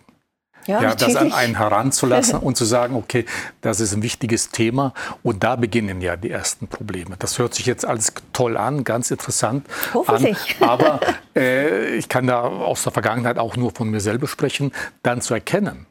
Ja, 0.66 0.82
ja 0.82 0.96
das 0.96 1.16
an 1.16 1.34
einen 1.34 1.58
heranzulassen 1.58 2.40
und 2.42 2.56
zu 2.56 2.66
sagen, 2.66 2.96
okay, 2.96 3.26
das 3.62 3.80
ist 3.80 3.94
ein 3.94 4.02
wichtiges 4.02 4.50
Thema 4.50 4.94
und 5.22 5.44
da 5.44 5.56
beginnen 5.56 6.02
ja 6.02 6.16
die 6.16 6.32
ersten 6.32 6.68
Probleme. 6.68 7.16
Das 7.20 7.38
hört 7.38 7.54
sich 7.54 7.66
jetzt 7.66 7.86
alles 7.86 8.14
toll 8.32 8.58
an, 8.58 8.84
ganz 8.84 9.12
interessant 9.12 9.68
an, 10.08 10.36
aber 10.62 11.00
äh, 11.36 11.96
ich 11.96 12.10
kann 12.10 12.28
da 12.28 12.42
aus 12.42 12.84
der 12.84 12.94
Vergangenheit 12.94 13.38
auch 13.38 13.58
nur 13.58 13.72
von 13.72 13.90
mir 13.90 14.00
selber 14.00 14.28
sprechen, 14.28 14.72
dann 15.04 15.22
zu 15.22 15.34
erkennen, 15.34 15.86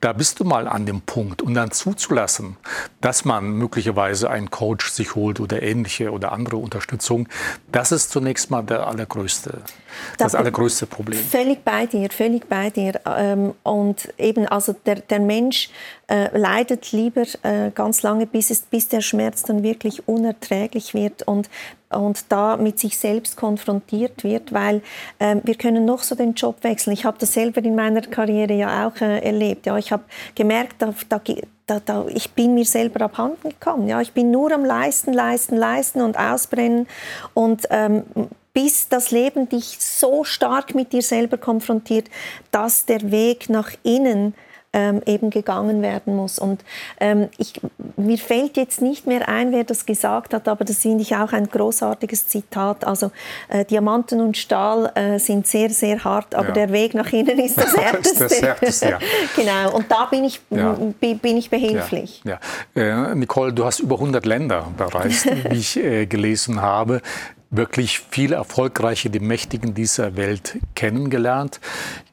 Da 0.00 0.12
bist 0.12 0.40
du 0.40 0.44
mal 0.44 0.66
an 0.66 0.86
dem 0.86 1.00
Punkt 1.00 1.42
und 1.42 1.54
dann 1.54 1.70
zuzulassen, 1.70 2.56
dass 3.00 3.24
man 3.24 3.52
möglicherweise 3.52 4.28
einen 4.28 4.50
Coach 4.50 4.90
sich 4.90 5.14
holt 5.14 5.38
oder 5.38 5.62
ähnliche 5.62 6.10
oder 6.10 6.32
andere 6.32 6.56
Unterstützung, 6.56 7.28
das 7.70 7.92
ist 7.92 8.10
zunächst 8.10 8.50
mal 8.50 8.62
der 8.62 8.86
allergrößte, 8.86 9.50
das, 9.52 10.32
das 10.32 10.34
allergrößte 10.34 10.86
Problem. 10.86 11.20
Völlig 11.20 11.64
bei 11.64 11.86
dir, 11.86 12.10
völlig 12.10 12.48
bei 12.48 12.70
dir. 12.70 13.00
Ähm, 13.06 13.54
und 13.62 14.12
eben, 14.18 14.46
also 14.46 14.74
der, 14.86 14.96
der 14.96 15.20
Mensch 15.20 15.70
äh, 16.08 16.36
leidet 16.36 16.90
lieber 16.92 17.22
äh, 17.42 17.70
ganz 17.72 18.02
lange, 18.02 18.26
bis, 18.26 18.50
es, 18.50 18.62
bis 18.62 18.88
der 18.88 19.00
Schmerz 19.02 19.42
dann 19.42 19.62
wirklich 19.62 20.08
unerträglich 20.08 20.94
wird 20.94 21.22
und 21.22 21.48
und 21.90 22.30
da 22.30 22.56
mit 22.56 22.78
sich 22.78 22.96
selbst 22.96 23.36
konfrontiert 23.36 24.22
wird, 24.22 24.52
weil 24.52 24.82
äh, 25.18 25.36
wir 25.42 25.56
können 25.56 25.84
noch 25.84 26.02
so 26.02 26.14
den 26.14 26.34
Job 26.34 26.62
wechseln. 26.62 26.92
Ich 26.92 27.04
habe 27.04 27.18
das 27.18 27.32
selber 27.32 27.62
in 27.64 27.74
meiner 27.74 28.02
Karriere 28.02 28.54
ja 28.54 28.86
auch 28.86 29.00
äh, 29.00 29.18
erlebt. 29.20 29.66
Ja, 29.66 29.76
ich 29.76 29.90
habe 29.92 30.04
gemerkt, 30.34 30.76
da, 30.78 30.94
da, 31.08 31.20
da, 31.66 31.80
da, 31.80 32.06
ich 32.08 32.30
bin 32.30 32.54
mir 32.54 32.64
selber 32.64 33.04
abhanden 33.04 33.50
gekommen. 33.50 33.88
Ja, 33.88 34.00
ich 34.00 34.12
bin 34.12 34.30
nur 34.30 34.52
am 34.52 34.64
Leisten, 34.64 35.12
Leisten, 35.12 35.56
Leisten 35.56 36.00
und 36.00 36.16
Ausbrennen 36.18 36.86
und 37.34 37.66
ähm, 37.70 38.04
bis 38.52 38.88
das 38.88 39.10
Leben 39.10 39.48
dich 39.48 39.78
so 39.80 40.24
stark 40.24 40.74
mit 40.74 40.92
dir 40.92 41.02
selber 41.02 41.38
konfrontiert, 41.38 42.08
dass 42.50 42.84
der 42.84 43.10
Weg 43.10 43.48
nach 43.48 43.70
innen 43.82 44.34
ähm, 44.72 45.02
eben 45.06 45.30
gegangen 45.30 45.82
werden 45.82 46.14
muss. 46.14 46.38
Und 46.38 46.64
ähm, 47.00 47.28
ich, 47.38 47.60
mir 47.96 48.18
fällt 48.18 48.56
jetzt 48.56 48.80
nicht 48.80 49.06
mehr 49.06 49.28
ein, 49.28 49.52
wer 49.52 49.64
das 49.64 49.86
gesagt 49.86 50.32
hat, 50.32 50.46
aber 50.46 50.64
das 50.64 50.78
finde 50.78 51.02
ich 51.02 51.16
auch 51.16 51.32
ein 51.32 51.48
großartiges 51.48 52.28
Zitat. 52.28 52.84
Also 52.84 53.10
äh, 53.48 53.64
Diamanten 53.64 54.20
und 54.20 54.36
Stahl 54.36 54.92
äh, 54.94 55.18
sind 55.18 55.46
sehr, 55.46 55.70
sehr 55.70 56.04
hart, 56.04 56.34
aber 56.34 56.48
ja. 56.48 56.54
der 56.54 56.72
Weg 56.72 56.94
nach 56.94 57.12
innen 57.12 57.38
ist 57.38 57.58
das 57.58 57.76
härteste. 57.76 58.24
das 58.24 58.42
härteste 58.42 58.90
ja. 58.90 58.98
genau, 59.36 59.76
und 59.76 59.90
da 59.90 60.06
bin 60.06 60.24
ich, 60.24 60.40
ja. 60.50 60.76
bin 61.00 61.36
ich 61.36 61.50
behilflich. 61.50 62.22
Ja. 62.24 62.38
Äh, 62.74 63.14
Nicole, 63.14 63.52
du 63.52 63.64
hast 63.64 63.80
über 63.80 63.96
100 63.96 64.24
Länder 64.24 64.68
bereist, 64.76 65.26
wie 65.50 65.56
ich 65.56 65.76
äh, 65.76 66.06
gelesen 66.06 66.60
habe 66.60 67.02
wirklich 67.50 67.98
viele 68.10 68.36
erfolgreiche, 68.36 69.10
die 69.10 69.18
Mächtigen 69.18 69.74
dieser 69.74 70.16
Welt 70.16 70.58
kennengelernt. 70.76 71.60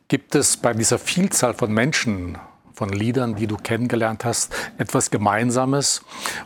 Gibt 0.08 0.36
es 0.36 0.58
bei 0.58 0.74
dieser 0.74 0.98
Vielzahl 0.98 1.54
von 1.54 1.72
Menschen, 1.72 2.38
von 2.78 2.90
Liedern, 2.90 3.36
die 3.36 3.48
du 3.48 3.58
kennengelernt 3.58 4.24
hast, 4.24 4.54
etwas 4.78 5.10
Gemeinsames, 5.10 6.04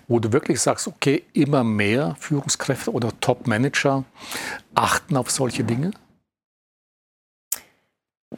wo 0.08 0.18
du 0.22 0.32
wirklich 0.32 0.62
sagst, 0.62 0.88
okay, 0.88 1.26
immer 1.34 1.66
mehr 1.66 2.16
Führungskräfte 2.20 2.94
oder 2.94 3.12
Top-Manager 3.20 4.06
achten 4.74 5.18
auf 5.18 5.30
solche 5.30 5.66
Dinge? 5.66 5.92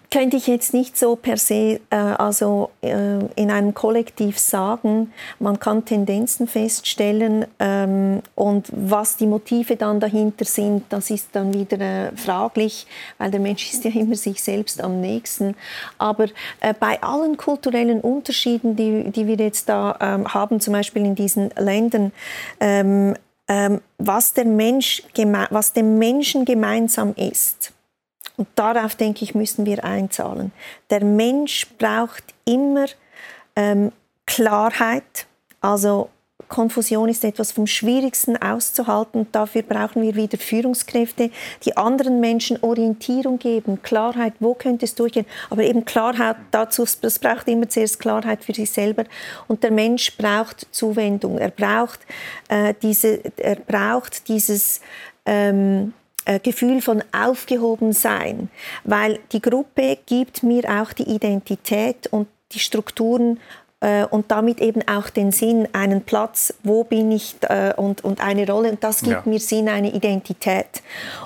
Könnte 0.10 0.38
ich 0.38 0.48
jetzt 0.48 0.74
nicht 0.74 0.98
so 0.98 1.16
per 1.16 1.38
se 1.38 1.80
äh, 1.92 1.96
also 1.96 2.72
äh, 2.82 3.20
in 3.36 3.52
einem 3.52 3.74
Kollektiv 3.74 4.40
sagen. 4.40 5.14
Man 5.40 5.60
kann 5.60 5.86
Tendenzen 5.86 6.48
feststellen 6.48 7.46
ähm, 7.60 8.22
und 8.34 8.68
was 8.72 9.18
die 9.18 9.28
Motive 9.28 9.76
dann 9.76 10.00
dahinter 10.00 10.46
sind, 10.46 10.86
das 10.90 11.12
ist 11.12 11.30
dann 11.34 11.54
wieder 11.54 11.80
äh, 11.80 12.12
fraglich, 12.16 12.88
weil 13.20 13.30
der 13.30 13.40
Mensch 13.40 13.72
ist 13.72 13.84
ja 13.84 13.92
immer 13.96 14.16
sich 14.16 14.42
selbst 14.42 14.82
am 14.82 15.00
nächsten. 15.00 15.56
Aber 16.00 16.26
äh, 16.60 16.74
bei 16.80 17.02
allen 17.04 17.38
kulturellen 17.38 18.02
Unterschieden, 18.02 18.76
die, 18.76 19.12
die 19.12 19.28
wir 19.28 19.36
jetzt 19.36 19.70
da 19.70 19.98
ähm, 20.00 20.34
haben, 20.34 20.60
zum 20.60 20.74
Beispiel 20.74 21.06
in 21.06 21.16
diesen 21.16 21.52
Ländern, 21.58 22.12
ähm, 22.60 23.16
ähm 23.48 23.82
was, 24.00 24.34
der 24.34 24.46
Mensch, 24.46 25.04
was 25.50 25.74
dem 25.74 25.98
Menschen 25.98 26.46
gemeinsam 26.46 27.14
ist, 27.16 27.73
und 28.38 28.48
darauf, 28.56 28.96
denke 28.96 29.24
ich, 29.24 29.36
müssen 29.36 29.66
wir 29.66 29.84
einzahlen. 29.84 30.52
Der 30.90 31.04
Mensch 31.04 31.68
braucht 31.78 32.24
immer 32.46 32.86
ähm, 33.56 33.92
Klarheit. 34.26 35.28
Also 35.62 36.10
Konfusion 36.54 37.10
ist 37.10 37.24
etwas 37.24 37.52
vom 37.52 37.68
Schwierigsten 37.68 38.38
auszuhalten. 38.38 39.28
Dafür 39.32 39.64
brauchen 39.64 40.02
wir 40.02 40.16
wieder 40.16 40.38
Führungskräfte, 40.38 41.32
die 41.66 41.78
anderen 41.78 42.20
Menschen 42.20 42.62
Orientierung 42.62 43.40
geben, 43.40 43.82
Klarheit, 43.82 44.34
wo 44.40 44.54
könnte 44.54 44.86
es 44.86 44.96
durchgehen. 44.96 45.26
Aber 45.50 45.64
eben 45.64 45.86
Klarheit 45.86 46.38
dazu, 46.52 46.86
das 47.02 47.20
braucht 47.20 47.48
immer 47.48 47.70
zuerst 47.70 48.00
Klarheit 48.00 48.44
für 48.44 48.54
sich 48.54 48.70
selber. 48.70 49.06
Und 49.48 49.64
der 49.64 49.72
Mensch 49.72 50.16
braucht 50.18 50.68
Zuwendung. 50.72 51.38
Er 51.38 51.50
braucht, 51.50 52.02
äh, 52.50 52.74
diese, 52.82 53.22
er 53.38 53.56
braucht 53.56 54.28
dieses 54.28 54.82
ähm, 55.26 55.94
äh, 55.96 56.03
Gefühl 56.42 56.82
von 56.82 57.04
Aufgehobensein, 57.12 58.50
weil 58.84 59.20
die 59.32 59.42
Gruppe 59.42 59.98
gibt 60.06 60.44
mir 60.44 60.64
auch 60.82 60.94
die 60.94 61.10
Identität 61.10 62.08
und 62.08 62.28
die 62.54 62.60
Strukturen 62.60 63.40
äh, 63.84 64.06
und 64.06 64.32
damit 64.32 64.62
eben 64.62 64.88
auch 64.88 65.10
den 65.10 65.32
Sinn, 65.32 65.68
einen 65.74 66.02
Platz, 66.02 66.54
wo 66.64 66.84
bin 66.84 67.12
ich 67.12 67.36
äh, 67.42 67.74
und, 67.76 68.04
und 68.04 68.22
eine 68.22 68.48
Rolle. 68.48 68.72
Und 68.72 68.84
das 68.84 69.02
gibt 69.02 69.12
ja. 69.12 69.22
mir 69.26 69.40
Sinn, 69.40 69.68
eine 69.68 69.94
Identität. 69.94 70.82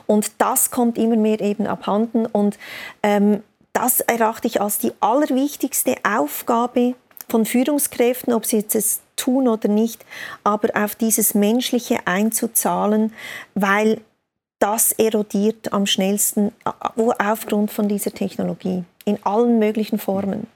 Und 0.07 0.31
das 0.39 0.71
kommt 0.71 0.97
immer 0.97 1.17
mehr 1.17 1.39
eben 1.39 1.67
abhanden. 1.67 2.25
Und 2.25 2.57
ähm, 3.03 3.43
das 3.73 3.99
erachte 3.99 4.47
ich 4.47 4.59
als 4.59 4.79
die 4.79 4.91
allerwichtigste 4.99 5.95
Aufgabe 6.03 6.95
von 7.29 7.45
Führungskräften, 7.45 8.33
ob 8.33 8.45
sie 8.45 8.57
jetzt 8.57 8.73
es 8.73 9.01
tun 9.15 9.47
oder 9.47 9.67
nicht, 9.67 10.05
aber 10.43 10.69
auf 10.81 10.95
dieses 10.95 11.33
Menschliche 11.33 11.99
einzuzahlen, 12.05 13.13
weil 13.53 13.99
das 14.59 14.91
erodiert 14.91 15.71
am 15.73 15.85
schnellsten 15.85 16.51
aufgrund 17.19 17.71
von 17.71 17.87
dieser 17.87 18.11
Technologie 18.11 18.83
in 19.05 19.19
allen 19.23 19.59
möglichen 19.59 19.99
Formen. 19.99 20.47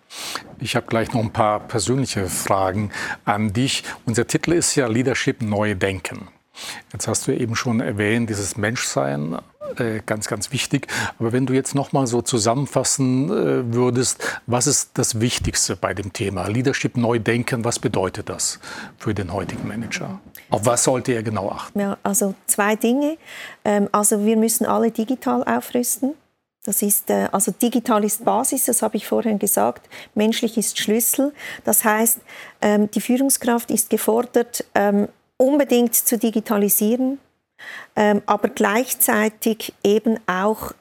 Ich 0.59 0.75
habe 0.75 0.87
gleich 0.87 1.13
noch 1.13 1.21
ein 1.21 1.31
paar 1.31 1.59
persönliche 1.59 2.27
Fragen 2.27 2.91
an 3.23 3.53
dich. 3.53 3.83
Unser 4.05 4.27
Titel 4.27 4.53
ist 4.53 4.75
ja 4.75 4.87
Leadership 4.87 5.41
Neu 5.41 5.75
Denken. 5.75 6.27
Jetzt 6.93 7.07
hast 7.07 7.27
du 7.27 7.31
eben 7.31 7.55
schon 7.55 7.79
erwähnt, 7.79 8.29
dieses 8.29 8.57
Menschsein, 8.57 9.37
äh, 9.77 10.01
ganz, 10.05 10.27
ganz 10.27 10.51
wichtig. 10.51 10.87
Aber 11.19 11.31
wenn 11.31 11.45
du 11.45 11.53
jetzt 11.53 11.75
noch 11.75 11.91
mal 11.91 12.07
so 12.07 12.21
zusammenfassen 12.21 13.29
äh, 13.29 13.73
würdest, 13.73 14.23
was 14.47 14.67
ist 14.67 14.91
das 14.95 15.19
Wichtigste 15.19 15.75
bei 15.75 15.93
dem 15.93 16.13
Thema 16.13 16.47
Leadership 16.47 16.97
neu 16.97 17.19
denken? 17.19 17.63
Was 17.63 17.79
bedeutet 17.79 18.29
das 18.29 18.59
für 18.97 19.13
den 19.13 19.31
heutigen 19.31 19.67
Manager? 19.67 20.19
Auf 20.49 20.65
was 20.65 20.83
sollte 20.83 21.13
er 21.13 21.23
genau 21.23 21.49
achten? 21.49 21.79
Ja, 21.79 21.97
also 22.03 22.35
zwei 22.47 22.75
Dinge. 22.75 23.17
Ähm, 23.63 23.87
also 23.91 24.25
wir 24.25 24.35
müssen 24.35 24.65
alle 24.65 24.91
digital 24.91 25.43
aufrüsten. 25.43 26.15
Das 26.63 26.83
ist, 26.83 27.09
äh, 27.09 27.27
also 27.31 27.51
digital 27.51 28.03
ist 28.03 28.23
Basis, 28.23 28.65
das 28.65 28.81
habe 28.81 28.97
ich 28.97 29.07
vorhin 29.07 29.39
gesagt. 29.39 29.89
Menschlich 30.13 30.57
ist 30.57 30.77
Schlüssel. 30.77 31.33
Das 31.63 31.83
heißt, 31.83 32.19
ähm, 32.61 32.91
die 32.91 33.01
Führungskraft 33.01 33.71
ist 33.71 33.89
gefordert, 33.89 34.65
ähm, 34.75 35.07
unbedingt 35.41 35.95
zu 35.95 36.17
digitalisieren, 36.17 37.19
ähm, 37.95 38.21
aber 38.25 38.49
gleichzeitig 38.49 39.73
eben 39.83 40.19
auch 40.27 40.73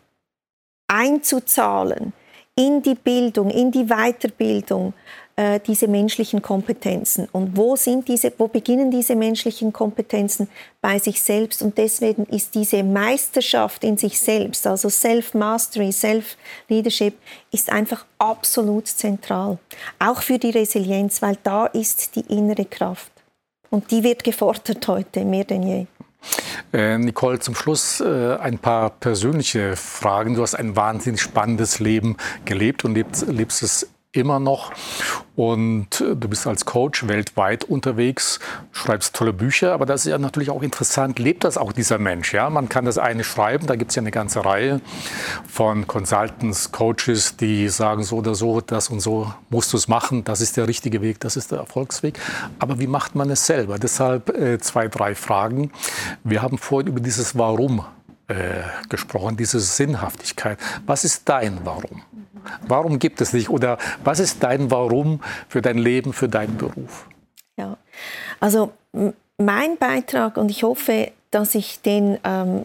einzuzahlen 0.87 2.13
in 2.57 2.83
die 2.83 2.95
Bildung, 2.95 3.49
in 3.49 3.71
die 3.71 3.87
Weiterbildung 3.87 4.93
äh, 5.37 5.61
diese 5.61 5.89
menschlichen 5.89 6.43
Kompetenzen. 6.43 7.27
Und 7.33 7.57
wo 7.57 7.75
sind 7.75 8.07
diese, 8.09 8.33
wo 8.37 8.49
beginnen 8.49 8.91
diese 8.91 9.17
menschlichen 9.17 9.73
Kompetenzen 9.73 10.49
bei 10.83 10.99
sich 10.99 11.23
selbst? 11.23 11.63
Und 11.63 11.79
deswegen 11.79 12.25
ist 12.27 12.55
diese 12.55 12.83
Meisterschaft 12.83 13.83
in 13.83 13.97
sich 13.97 14.21
selbst, 14.21 14.67
also 14.67 14.91
Self-Mastery, 14.91 15.91
Self-Leadership, 15.91 17.15
ist 17.51 17.71
einfach 17.71 18.05
absolut 18.19 18.89
zentral. 18.89 19.59
Auch 19.99 20.21
für 20.21 20.39
die 20.39 20.51
Resilienz, 20.51 21.23
weil 21.23 21.39
da 21.43 21.67
ist 21.67 22.15
die 22.17 22.27
innere 22.29 22.67
Kraft. 22.67 23.11
Und 23.71 23.91
die 23.91 24.03
wird 24.03 24.25
gefordert 24.25 24.87
heute 24.89 25.25
mehr 25.25 25.45
denn 25.45 25.63
je. 25.63 25.87
Äh, 26.73 26.99
Nicole, 26.99 27.39
zum 27.39 27.55
Schluss 27.55 28.01
äh, 28.01 28.37
ein 28.37 28.59
paar 28.59 28.91
persönliche 28.91 29.77
Fragen. 29.77 30.35
Du 30.35 30.43
hast 30.43 30.55
ein 30.55 30.77
wahnsinnig 30.77 31.21
spannendes 31.21 31.79
Leben 31.79 32.17
gelebt 32.45 32.85
und 32.85 32.95
lebst, 32.95 33.27
lebst 33.29 33.63
es 33.63 33.89
immer 34.13 34.41
noch. 34.41 34.73
Und 35.37 36.01
äh, 36.01 36.17
du 36.17 36.29
bist 36.29 36.47
als 36.47 36.65
Coach 36.65 37.07
weltweit 37.07 37.65
unterwegs, 37.65 38.41
schreibst 38.73 39.15
tolle 39.15 39.33
Bücher, 39.33 39.73
aber 39.73 39.87
das 39.87 40.05
ist 40.05 40.11
ja 40.11 40.19
natürlich 40.19 40.51
auch 40.51 40.63
interessant, 40.63 41.19
lebt 41.19 41.45
das 41.45 41.57
auch 41.57 41.73
dieser 41.73 41.99
Mensch? 41.99 42.35
Ja? 42.35 42.51
Man 42.51 42.69
kann 42.69 42.85
das 42.85 42.99
eine 42.99 43.23
schreiben, 43.23 43.67
da 43.67 43.77
gibt 43.77 43.93
es 43.93 43.95
ja 43.95 44.03
eine 44.03 44.11
ganze 44.11 44.45
Reihe 44.45 44.81
von 45.49 45.87
Consultants, 45.87 46.73
Coaches, 46.73 47.37
die 47.37 47.69
sagen 47.69 48.03
so 48.03 48.17
oder 48.17 48.35
so, 48.35 48.61
das 48.61 48.91
und 48.91 49.01
so 49.01 49.33
musst 49.49 49.73
du 49.73 49.77
es 49.77 49.87
machen, 49.87 50.25
das 50.25 50.41
ist 50.41 50.57
der 50.57 50.67
richtige 50.67 51.01
Weg, 51.03 51.21
das 51.21 51.37
ist 51.37 51.53
der 51.53 51.59
Erfolgsweg. 51.59 52.19
Aber 52.59 52.81
wie 52.81 52.89
macht 52.89 53.15
man 53.15 53.31
es 53.31 53.47
selber? 53.47 53.79
Deshalb 53.79 54.37
äh, 54.37 54.59
zwei, 54.59 54.89
drei 54.89 55.15
Fragen. 55.15 55.71
Wir 56.25 56.43
haben 56.43 56.59
vorhin 56.59 56.89
über 56.89 57.01
dieses 57.01 57.39
Warum 57.39 57.85
äh, 58.27 58.63
gesprochen, 58.89 59.37
diese 59.37 59.61
Sinnhaftigkeit. 59.61 60.59
Was 60.87 61.05
ist 61.05 61.29
dein 61.29 61.61
Warum? 61.65 62.03
Warum 62.67 62.99
gibt 62.99 63.21
es 63.21 63.33
nicht? 63.33 63.51
Oder 63.51 63.79
was 64.05 64.21
ist 64.21 64.43
dein 64.43 64.71
Warum 64.71 65.21
für 65.49 65.63
dein 65.63 65.79
Leben, 65.79 66.13
für 66.13 66.29
deinen 66.29 66.57
Beruf? 66.57 67.07
Ja, 67.57 67.77
also 68.41 68.73
mein 69.39 69.77
Beitrag, 69.79 70.37
und 70.37 70.51
ich 70.51 70.63
hoffe, 70.63 71.13
dass 71.31 71.55
ich 71.55 71.81
den 71.81 72.19
ähm, 72.25 72.65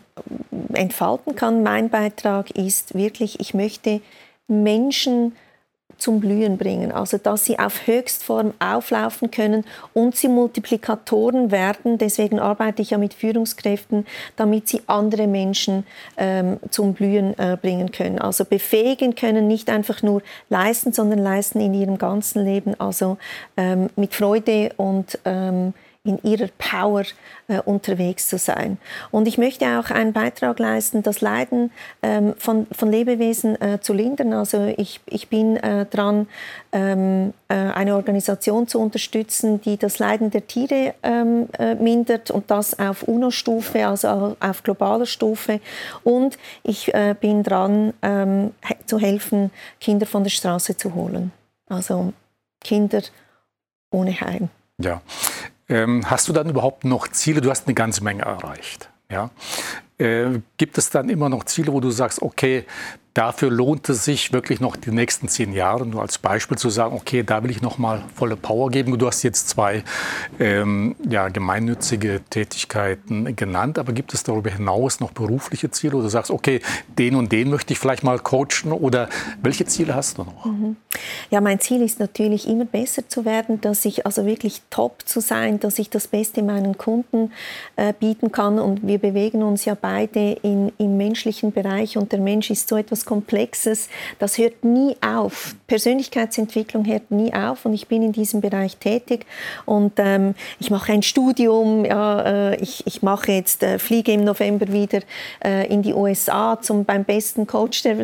entfalten 0.74 1.36
kann, 1.36 1.64
mein 1.64 1.90
Beitrag 1.90 2.52
ist 2.52 2.96
wirklich, 2.96 3.40
ich 3.40 3.54
möchte 3.54 4.02
Menschen 4.48 5.36
zum 5.98 6.20
Blühen 6.20 6.58
bringen. 6.58 6.91
Also 6.91 7.18
dass 7.18 7.46
sie 7.46 7.60
auf 7.60 7.88
Höchstform 7.88 8.54
auflaufen 8.60 9.32
können 9.32 9.66
und 9.93 10.16
sie 10.16 10.28
Multiplikatoren 10.28 11.52
werden. 11.52 11.98
Deswegen 11.98 12.39
arbeite 12.39 12.82
ich 12.82 12.91
ja 12.91 12.98
mit 12.98 13.14
Führungskräften, 13.14 14.06
damit 14.36 14.68
sie 14.68 14.82
andere 14.88 15.28
Menschen 15.28 15.86
ähm, 16.18 16.58
zum 16.70 16.93
Blühen 16.93 17.38
äh, 17.38 17.58
bringen 17.60 17.91
können. 17.91 18.20
Also 18.20 18.46
befähigen 18.46 19.16
können, 19.16 19.48
nicht 19.48 19.70
einfach 19.70 20.04
nur 20.04 20.22
leisten, 20.50 20.93
sondern 20.93 21.20
leisten 21.20 21.60
in 21.60 21.74
ihrem 21.74 21.98
ganzen 21.98 22.43
Leben. 22.43 22.80
Also 22.80 23.18
ähm, 23.58 23.89
mit 23.96 24.14
Freude 24.14 24.72
und 24.78 25.20
ähm, 25.26 25.74
in 26.06 26.20
ihrer 26.24 26.49
Power 26.58 27.03
äh, 27.47 27.60
unterwegs 27.60 28.30
zu 28.30 28.38
sein. 28.38 28.78
Und 29.12 29.28
ich 29.28 29.38
möchte 29.38 29.66
auch 29.80 29.89
einen 29.89 30.14
Beitrag 30.14 30.60
leisten, 30.60 31.03
das 31.03 31.20
Leiden 31.20 31.72
ähm, 32.01 32.36
von, 32.38 32.68
von 32.72 32.89
Lebewesen 32.89 33.60
äh, 33.60 33.80
zu 33.82 33.93
lindern. 33.93 34.32
Also 34.34 34.74
ich, 34.78 35.01
ich 35.08 35.28
bin 35.28 35.58
äh, 35.58 35.86
dran, 35.86 36.28
ähm, 36.72 37.34
äh, 37.49 37.56
eine 37.56 37.95
Organisation 37.95 38.68
zu 38.68 38.80
unterstützen, 38.80 39.60
die 39.62 39.78
das 39.78 39.99
Leiden 39.99 40.30
der 40.30 40.47
Tiere 40.47 40.93
ähm, 41.03 41.49
äh, 41.58 41.76
mindert 41.76 42.32
und 42.32 42.49
das 42.51 42.78
auf 42.80 43.03
UNO-Stufe, 43.03 43.88
also 43.88 44.38
auf 44.39 44.64
globaler 44.64 45.08
Stufe. 45.08 45.60
Und 46.03 46.38
ich 46.64 46.93
äh, 46.93 47.16
bin 47.20 47.43
dran, 47.43 47.93
ähm, 48.01 48.51
zu 48.86 48.99
helfen, 48.99 49.51
Kinder 49.82 50.06
von 50.06 50.24
der 50.24 50.30
Straße 50.30 50.78
zu 50.78 50.93
holen. 50.93 51.32
Also 51.68 52.14
Kinder 52.62 53.01
ohne 53.91 54.20
Heim. 54.20 54.49
Ja, 54.78 55.01
hast 55.70 56.28
du 56.28 56.34
dann 56.34 56.49
überhaupt 56.49 56.84
noch 56.86 57.07
Ziele? 57.07 57.41
Du 57.41 57.49
hast 57.49 57.68
eine 57.68 57.74
ganze 57.74 58.03
Menge 58.03 58.24
erreicht. 58.24 58.89
Ja? 59.09 59.32
Äh, 59.97 60.39
gibt 60.57 60.78
es 60.78 60.89
dann 60.89 61.09
immer 61.09 61.30
noch 61.30 61.45
Ziele, 61.45 61.72
wo 61.72 61.80
du 61.80 61.89
sagst, 61.89 62.22
okay, 62.22 62.66
Dafür 63.16 63.49
lohnt 63.49 63.88
es 63.88 64.03
sich 64.03 64.34
wirklich 64.34 64.59
noch 64.59 64.76
die 64.76 64.91
nächsten 64.91 65.30
zehn 65.30 65.53
Jahre, 65.53 65.86
nur 65.86 66.01
als 66.01 66.18
Beispiel 66.18 66.57
zu 66.57 66.70
sagen, 66.70 66.93
okay, 66.93 67.24
da 67.24 67.41
will 67.43 67.49
ich 67.49 67.61
noch 67.61 67.78
mal 67.78 68.03
volle 68.13 68.36
Power 68.36 68.70
geben. 68.70 68.97
Du 68.99 69.07
hast 69.07 69.24
jetzt 69.24 69.47
zwei 69.47 69.86
ähm, 70.38 70.97
ja, 71.09 71.30
gemeinnützige 71.30 72.20
Tätigkeiten 72.30 73.34
genannt, 73.38 73.80
aber 73.80 73.93
gibt 73.93 74.13
es 74.13 74.24
darüber 74.24 74.49
hinaus 74.49 74.99
noch 74.99 75.11
berufliche 75.11 75.72
Ziele, 75.72 75.93
du 75.93 76.09
sagst, 76.09 76.30
okay, 76.30 76.59
den 76.99 77.16
und 77.16 77.32
den 77.32 77.49
möchte 77.49 77.72
ich 77.72 77.80
vielleicht 77.80 78.03
mal 78.03 78.20
coachen 78.20 78.74
oder 78.74 79.07
welche 79.41 79.66
Ziele 79.66 79.95
hast 79.95 80.18
du 80.18 80.26
noch? 80.26 80.43
Mhm. 80.43 80.76
Ja, 81.30 81.39
mein 81.39 81.61
Ziel 81.61 81.82
ist 81.84 82.01
natürlich 82.01 82.47
immer 82.47 82.66
besser 82.66 83.07
zu 83.07 83.24
werden, 83.24 83.61
dass 83.61 83.86
ich 83.86 84.05
also 84.05 84.26
wirklich 84.26 84.61
top 84.70 85.03
zu 85.05 85.22
sein, 85.22 85.61
dass 85.61 85.80
ich 85.80 85.89
das 85.89 86.07
Beste 86.07 86.43
meinen 86.43 86.78
Kunden 86.78 87.32
äh, 87.78 87.93
bieten 87.97 88.34
kann 88.34 88.59
und 88.59 88.86
wir 88.86 88.97
bewegen 88.97 89.41
uns 89.41 89.63
ja 89.63 89.76
beide 89.80 90.34
in, 90.41 90.74
im 90.78 90.97
menschlichen 90.97 91.53
Bereich 91.53 91.97
und 91.97 92.11
der 92.11 92.20
Mensch 92.20 92.49
ist 92.49 92.68
so 92.68 92.76
etwas 92.76 93.05
Komplexes, 93.06 93.89
das 94.20 94.38
hört 94.38 94.64
nie 94.64 94.95
auf. 95.01 95.56
Persönlichkeitsentwicklung 95.68 96.86
hört 96.86 97.12
nie 97.12 97.34
auf 97.34 97.66
und 97.66 97.74
ich 97.74 97.88
bin 97.88 98.03
in 98.03 98.12
diesem 98.12 98.41
Bereich 98.41 98.78
tätig 98.78 99.26
und 99.66 99.93
ähm, 99.97 100.36
ich 100.60 100.70
mache 100.70 100.93
ein 100.93 101.03
Studium, 101.03 101.86
ja, 101.86 102.22
äh, 102.51 102.56
ich, 102.58 102.86
ich 102.86 103.01
mache 103.01 103.32
jetzt, 103.32 103.64
äh, 103.64 103.80
fliege 103.80 104.12
im 104.12 104.24
November 104.24 104.72
wieder 104.72 104.99
äh, 105.43 105.68
in 105.68 105.82
die 105.82 105.93
USA 105.93 106.60
zum, 106.62 106.86
beim 106.86 107.03
besten 107.03 107.47
Coach, 107.47 107.84
der, 107.84 107.97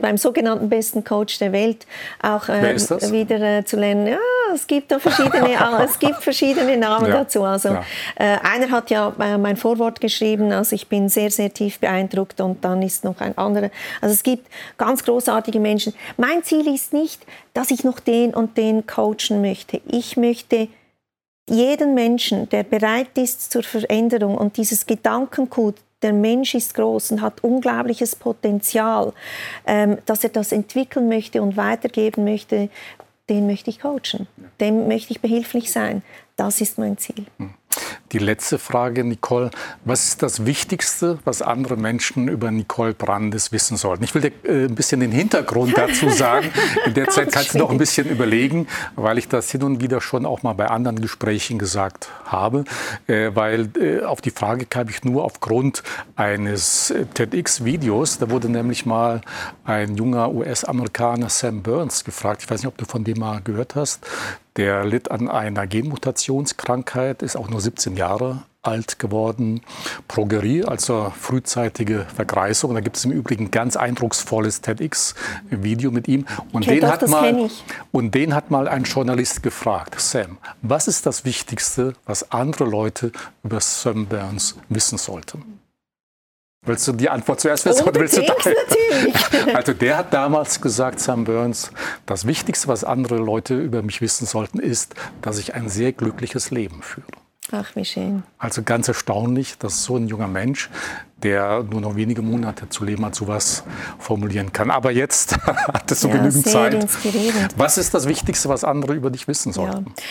beim 0.00 0.16
sogenannten 0.16 0.68
besten 0.68 1.04
Coach 1.04 1.38
der 1.38 1.52
Welt 1.52 1.86
auch 2.22 2.48
ähm, 2.48 2.76
wieder 3.12 3.40
äh, 3.40 3.64
zu 3.64 3.76
lernen. 3.76 4.06
Ja, 4.06 4.18
es 4.54 4.66
gibt 4.66 4.90
da 4.90 4.98
verschiedene, 4.98 5.56
es 5.84 5.98
gibt 5.98 6.22
verschiedene 6.22 6.76
Namen 6.76 7.06
ja. 7.06 7.18
dazu. 7.18 7.44
Also 7.44 7.70
ja. 7.70 7.82
Äh, 8.16 8.38
einer 8.42 8.70
hat 8.70 8.90
ja 8.90 9.12
äh, 9.18 9.38
mein 9.38 9.56
Vorwort 9.56 10.00
geschrieben, 10.00 10.52
also 10.52 10.74
ich 10.74 10.88
bin 10.88 11.08
sehr, 11.08 11.30
sehr 11.30 11.52
tief 11.52 11.78
beeindruckt 11.78 12.40
und 12.40 12.64
dann 12.64 12.82
ist 12.82 13.04
noch 13.04 13.20
ein 13.20 13.36
anderer. 13.38 13.70
Also 14.00 14.14
es 14.14 14.22
gibt 14.22 14.35
gibt 14.36 14.48
ganz 14.76 15.04
großartige 15.04 15.60
Menschen. 15.60 15.94
Mein 16.16 16.42
Ziel 16.42 16.72
ist 16.72 16.92
nicht, 16.92 17.24
dass 17.54 17.70
ich 17.70 17.84
noch 17.84 18.00
den 18.00 18.34
und 18.34 18.56
den 18.56 18.86
coachen 18.86 19.40
möchte. 19.40 19.80
Ich 19.86 20.16
möchte 20.16 20.68
jeden 21.48 21.94
Menschen, 21.94 22.48
der 22.48 22.64
bereit 22.64 23.16
ist 23.16 23.52
zur 23.52 23.62
Veränderung 23.62 24.36
und 24.36 24.56
dieses 24.56 24.86
Gedankengut, 24.86 25.76
der 26.02 26.12
Mensch 26.12 26.54
ist 26.54 26.74
groß 26.74 27.12
und 27.12 27.22
hat 27.22 27.42
unglaubliches 27.42 28.16
Potenzial, 28.16 29.12
ähm, 29.66 29.98
dass 30.06 30.24
er 30.24 30.30
das 30.30 30.52
entwickeln 30.52 31.08
möchte 31.08 31.40
und 31.40 31.56
weitergeben 31.56 32.24
möchte, 32.24 32.68
den 33.28 33.46
möchte 33.46 33.70
ich 33.70 33.80
coachen. 33.80 34.28
Dem 34.60 34.88
möchte 34.88 35.12
ich 35.12 35.20
behilflich 35.20 35.72
sein. 35.72 36.02
Das 36.36 36.60
ist 36.60 36.78
mein 36.78 36.98
Ziel. 36.98 37.26
Die 38.12 38.18
letzte 38.18 38.58
Frage, 38.58 39.02
Nicole. 39.02 39.50
Was 39.84 40.08
ist 40.08 40.22
das 40.22 40.46
Wichtigste, 40.46 41.18
was 41.24 41.42
andere 41.42 41.76
Menschen 41.76 42.28
über 42.28 42.52
Nicole 42.52 42.94
Brandes 42.94 43.50
wissen 43.50 43.76
sollten? 43.76 44.04
Ich 44.04 44.14
will 44.14 44.22
dir 44.22 44.32
äh, 44.44 44.66
ein 44.66 44.76
bisschen 44.76 45.00
den 45.00 45.10
Hintergrund 45.10 45.76
dazu 45.76 46.08
sagen. 46.10 46.50
In 46.84 46.94
der 46.94 47.08
Zeit 47.08 47.32
kannst 47.32 47.54
du 47.54 47.58
noch 47.58 47.70
ein 47.70 47.78
bisschen 47.78 48.08
überlegen, 48.08 48.68
weil 48.94 49.18
ich 49.18 49.26
das 49.26 49.50
hin 49.50 49.64
und 49.64 49.80
wieder 49.80 50.00
schon 50.00 50.24
auch 50.24 50.44
mal 50.44 50.52
bei 50.52 50.68
anderen 50.68 51.00
Gesprächen 51.00 51.58
gesagt 51.58 52.08
habe. 52.24 52.64
Äh, 53.08 53.30
weil 53.34 53.70
äh, 53.76 54.02
auf 54.02 54.20
die 54.20 54.30
Frage 54.30 54.66
kam 54.66 54.88
ich 54.88 55.02
nur 55.02 55.24
aufgrund 55.24 55.82
eines 56.14 56.92
äh, 56.92 57.06
TEDx-Videos. 57.06 58.18
Da 58.18 58.30
wurde 58.30 58.48
nämlich 58.48 58.86
mal 58.86 59.20
ein 59.64 59.96
junger 59.96 60.32
US-Amerikaner, 60.32 61.28
Sam 61.28 61.62
Burns, 61.62 62.04
gefragt. 62.04 62.42
Ich 62.44 62.50
weiß 62.50 62.60
nicht, 62.60 62.68
ob 62.68 62.78
du 62.78 62.84
von 62.84 63.02
dem 63.02 63.18
mal 63.18 63.40
gehört 63.42 63.74
hast. 63.74 64.06
Der 64.56 64.84
litt 64.84 65.10
an 65.10 65.28
einer 65.28 65.66
Genmutationskrankheit, 65.66 67.22
ist 67.22 67.36
auch 67.36 67.48
nur 67.48 67.60
17 67.60 67.96
Jahre 67.96 68.44
alt 68.66 68.98
geworden. 68.98 69.60
Progerie, 70.08 70.64
also 70.64 71.12
frühzeitige 71.18 72.06
Vergreisung. 72.14 72.74
Da 72.74 72.80
gibt 72.80 72.96
es 72.96 73.04
im 73.04 73.12
Übrigen 73.12 73.50
ganz 73.50 73.76
eindrucksvolles 73.76 74.60
TEDx-Video 74.60 75.90
mit 75.90 76.08
ihm. 76.08 76.26
Und 76.52 76.66
den, 76.66 76.80
doch, 76.80 76.90
hat 76.90 77.08
mal, 77.08 77.48
und 77.92 78.14
den 78.14 78.34
hat 78.34 78.50
mal 78.50 78.68
ein 78.68 78.84
Journalist 78.84 79.42
gefragt, 79.42 80.00
Sam, 80.00 80.38
was 80.62 80.88
ist 80.88 81.06
das 81.06 81.24
Wichtigste, 81.24 81.94
was 82.04 82.32
andere 82.32 82.64
Leute 82.64 83.12
über 83.42 83.60
Sam 83.60 84.06
Burns 84.06 84.56
wissen 84.68 84.98
sollten? 84.98 85.60
Willst 86.66 86.86
du 86.88 86.92
die 86.92 87.08
Antwort 87.08 87.40
zuerst 87.40 87.64
wissen 87.64 87.86
oder 87.86 88.00
willst 88.00 88.16
du 88.16 88.22
natürlich. 88.22 88.66
Also 89.54 89.72
der 89.72 89.96
hat 89.98 90.12
damals 90.12 90.60
gesagt, 90.60 91.00
Sam 91.00 91.24
Burns, 91.24 91.70
das 92.06 92.26
Wichtigste, 92.26 92.68
was 92.68 92.84
andere 92.84 93.16
Leute 93.16 93.56
über 93.56 93.82
mich 93.82 94.00
wissen 94.00 94.26
sollten, 94.26 94.58
ist, 94.58 94.94
dass 95.22 95.38
ich 95.38 95.54
ein 95.54 95.68
sehr 95.68 95.92
glückliches 95.92 96.50
Leben 96.50 96.82
führe. 96.82 97.06
Ach, 97.52 97.76
wie 97.76 97.84
schön. 97.84 98.24
Also 98.38 98.62
ganz 98.62 98.88
erstaunlich, 98.88 99.56
dass 99.58 99.84
so 99.84 99.96
ein 99.96 100.08
junger 100.08 100.26
Mensch, 100.26 100.68
der 101.22 101.62
nur 101.62 101.80
noch 101.80 101.96
wenige 101.96 102.22
Monate 102.22 102.68
zu 102.68 102.84
leben 102.84 103.04
hat, 103.04 103.14
sowas 103.14 103.64
formulieren 103.98 104.52
kann. 104.52 104.70
Aber 104.70 104.90
jetzt 104.90 105.36
hat 105.46 105.90
es 105.90 106.00
so 106.00 106.08
ja, 106.08 106.16
genügend 106.16 106.46
Zeit. 106.46 106.86
Was 107.56 107.78
ist 107.78 107.94
das 107.94 108.06
Wichtigste, 108.06 108.48
was 108.48 108.64
andere 108.64 108.94
über 108.94 109.10
dich 109.10 109.26
wissen 109.26 109.52
sollten? 109.52 109.86
Ja. 109.86 110.02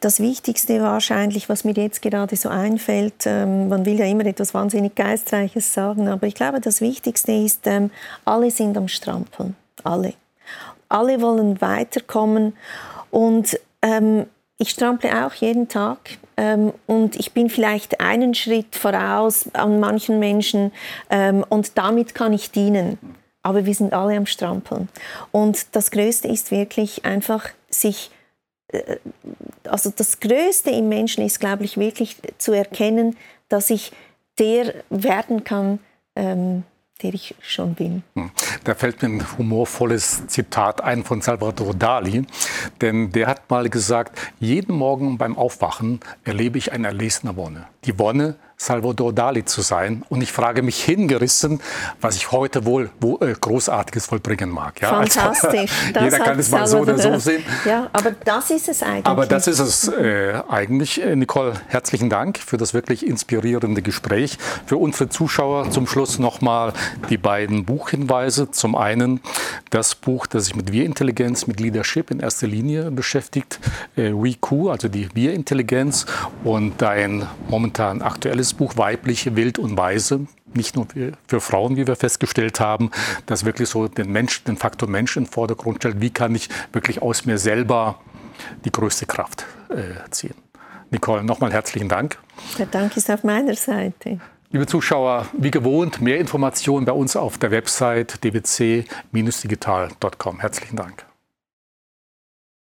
Das 0.00 0.20
Wichtigste 0.20 0.82
wahrscheinlich, 0.82 1.48
was 1.48 1.64
mir 1.64 1.72
jetzt 1.72 2.02
gerade 2.02 2.36
so 2.36 2.50
einfällt, 2.50 3.24
ähm, 3.24 3.68
man 3.68 3.86
will 3.86 3.98
ja 3.98 4.04
immer 4.04 4.26
etwas 4.26 4.52
wahnsinnig 4.52 4.94
Geistreiches 4.94 5.72
sagen, 5.72 6.08
aber 6.08 6.26
ich 6.26 6.34
glaube, 6.34 6.60
das 6.60 6.82
Wichtigste 6.82 7.32
ist, 7.32 7.66
ähm, 7.66 7.90
alle 8.26 8.50
sind 8.50 8.76
am 8.76 8.88
Strampeln. 8.88 9.56
Alle. 9.82 10.12
Alle 10.90 11.22
wollen 11.22 11.58
weiterkommen 11.62 12.54
und 13.10 13.58
ähm, 13.80 14.26
ich 14.58 14.70
strample 14.70 15.26
auch 15.26 15.34
jeden 15.34 15.68
Tag 15.68 16.18
ähm, 16.36 16.72
und 16.86 17.16
ich 17.16 17.32
bin 17.32 17.50
vielleicht 17.50 18.00
einen 18.00 18.34
Schritt 18.34 18.76
voraus 18.76 19.48
an 19.52 19.80
manchen 19.80 20.18
Menschen 20.18 20.72
ähm, 21.10 21.44
und 21.48 21.76
damit 21.76 22.14
kann 22.14 22.32
ich 22.32 22.50
dienen. 22.50 22.98
Aber 23.42 23.66
wir 23.66 23.74
sind 23.74 23.92
alle 23.92 24.16
am 24.16 24.26
Strampeln. 24.26 24.88
Und 25.30 25.66
das 25.72 25.90
Größte 25.90 26.28
ist 26.28 26.50
wirklich 26.50 27.04
einfach, 27.04 27.50
sich 27.68 28.10
äh, 28.68 28.96
also 29.64 29.92
das 29.94 30.20
Größte 30.20 30.70
im 30.70 30.88
Menschen 30.88 31.24
ist, 31.24 31.40
glaube 31.40 31.64
ich, 31.64 31.76
wirklich 31.76 32.16
zu 32.38 32.52
erkennen, 32.52 33.16
dass 33.48 33.70
ich 33.70 33.92
der 34.38 34.74
werden 34.90 35.44
kann, 35.44 35.78
ähm, 36.16 36.64
der 37.02 37.14
ich 37.14 37.34
schon 37.40 37.74
bin. 37.74 38.02
Hm. 38.14 38.30
Da 38.64 38.74
fällt 38.74 39.02
mir 39.02 39.08
ein 39.08 39.38
humorvolles 39.38 40.26
Zitat 40.28 40.82
ein 40.82 41.04
von 41.04 41.20
Salvador 41.20 41.74
Dali, 41.74 42.24
denn 42.80 43.10
der 43.10 43.26
hat 43.26 43.50
mal 43.50 43.68
gesagt, 43.68 44.18
jeden 44.38 44.76
Morgen 44.76 45.18
beim 45.18 45.36
Aufwachen 45.36 46.00
erlebe 46.24 46.58
ich 46.58 46.72
eine 46.72 46.86
erlesene 46.88 47.36
Wonne. 47.36 47.66
Die 47.84 47.98
Wonne, 47.98 48.36
Salvador 48.64 49.12
Dali 49.12 49.44
zu 49.44 49.60
sein. 49.60 50.04
Und 50.08 50.22
ich 50.22 50.32
frage 50.32 50.62
mich 50.62 50.82
hingerissen, 50.82 51.60
was 52.00 52.16
ich 52.16 52.32
heute 52.32 52.64
wohl 52.64 52.90
wo, 52.98 53.18
äh, 53.18 53.34
Großartiges 53.38 54.06
vollbringen 54.06 54.48
mag. 54.48 54.80
Ja, 54.80 54.92
also, 54.92 55.20
Fantastisch. 55.20 55.70
Also, 55.94 56.06
jeder 56.06 56.18
kann 56.18 56.38
es 56.38 56.50
mal 56.50 56.66
so 56.66 56.78
oder 56.78 56.98
so 56.98 57.18
sehen. 57.18 57.44
Ja, 57.64 57.88
aber 57.92 58.12
das 58.12 58.50
ist 58.50 58.68
es 58.68 58.82
eigentlich. 58.82 59.06
Aber 59.06 59.26
das 59.26 59.46
ist 59.46 59.58
es 59.58 59.88
äh, 59.88 60.40
eigentlich. 60.48 61.02
Äh, 61.02 61.14
Nicole, 61.14 61.52
herzlichen 61.68 62.08
Dank 62.08 62.38
für 62.38 62.56
das 62.56 62.74
wirklich 62.74 63.06
inspirierende 63.06 63.82
Gespräch. 63.82 64.38
Für 64.66 64.76
unsere 64.78 65.08
Zuschauer 65.08 65.70
zum 65.70 65.86
Schluss 65.86 66.18
nochmal 66.18 66.72
die 67.10 67.18
beiden 67.18 67.64
Buchhinweise. 67.64 68.50
Zum 68.50 68.74
einen 68.76 69.20
das 69.70 69.94
Buch, 69.94 70.26
das 70.26 70.46
sich 70.46 70.56
mit 70.56 70.72
Wir-Intelligenz, 70.72 71.46
mit 71.46 71.60
Leadership 71.60 72.10
in 72.10 72.20
erster 72.20 72.46
Linie 72.46 72.90
beschäftigt. 72.90 73.60
Äh, 73.96 74.12
WeQ, 74.12 74.70
also 74.70 74.88
die 74.88 75.14
Wir-Intelligenz 75.14 76.06
und 76.44 76.82
ein 76.82 77.26
momentan 77.48 78.02
aktuelles 78.02 78.53
Buch 78.54 78.76
Weibliche, 78.76 79.36
Wild 79.36 79.58
und 79.58 79.76
Weise 79.76 80.26
nicht 80.56 80.74
nur 80.76 80.86
für 81.26 81.40
Frauen, 81.40 81.76
wie 81.76 81.84
wir 81.86 81.96
festgestellt 81.96 82.60
haben, 82.60 82.90
das 83.26 83.44
wirklich 83.44 83.68
so 83.68 83.88
den 83.88 84.10
Menschen, 84.10 84.46
den 84.46 84.56
Faktor 84.56 84.88
Mensch 84.88 85.14
in 85.16 85.24
den 85.24 85.30
Vordergrund 85.30 85.76
stellt. 85.78 86.00
Wie 86.00 86.10
kann 86.10 86.34
ich 86.34 86.48
wirklich 86.72 87.02
aus 87.02 87.26
mir 87.26 87.38
selber 87.38 88.00
die 88.64 88.72
größte 88.72 89.06
Kraft 89.06 89.46
äh, 89.68 89.94
ziehen? 90.10 90.34
Nicole, 90.90 91.22
nochmal 91.24 91.52
herzlichen 91.52 91.88
Dank. 91.88 92.18
Der 92.58 92.66
Dank 92.66 92.96
ist 92.96 93.10
auf 93.10 93.24
meiner 93.24 93.54
Seite. 93.54 94.20
Liebe 94.50 94.66
Zuschauer, 94.66 95.26
wie 95.32 95.50
gewohnt, 95.50 96.00
mehr 96.00 96.20
Informationen 96.20 96.86
bei 96.86 96.92
uns 96.92 97.16
auf 97.16 97.38
der 97.38 97.50
Website 97.50 98.22
dwc-digital.com. 98.22 100.40
Herzlichen 100.40 100.76
Dank. 100.76 101.04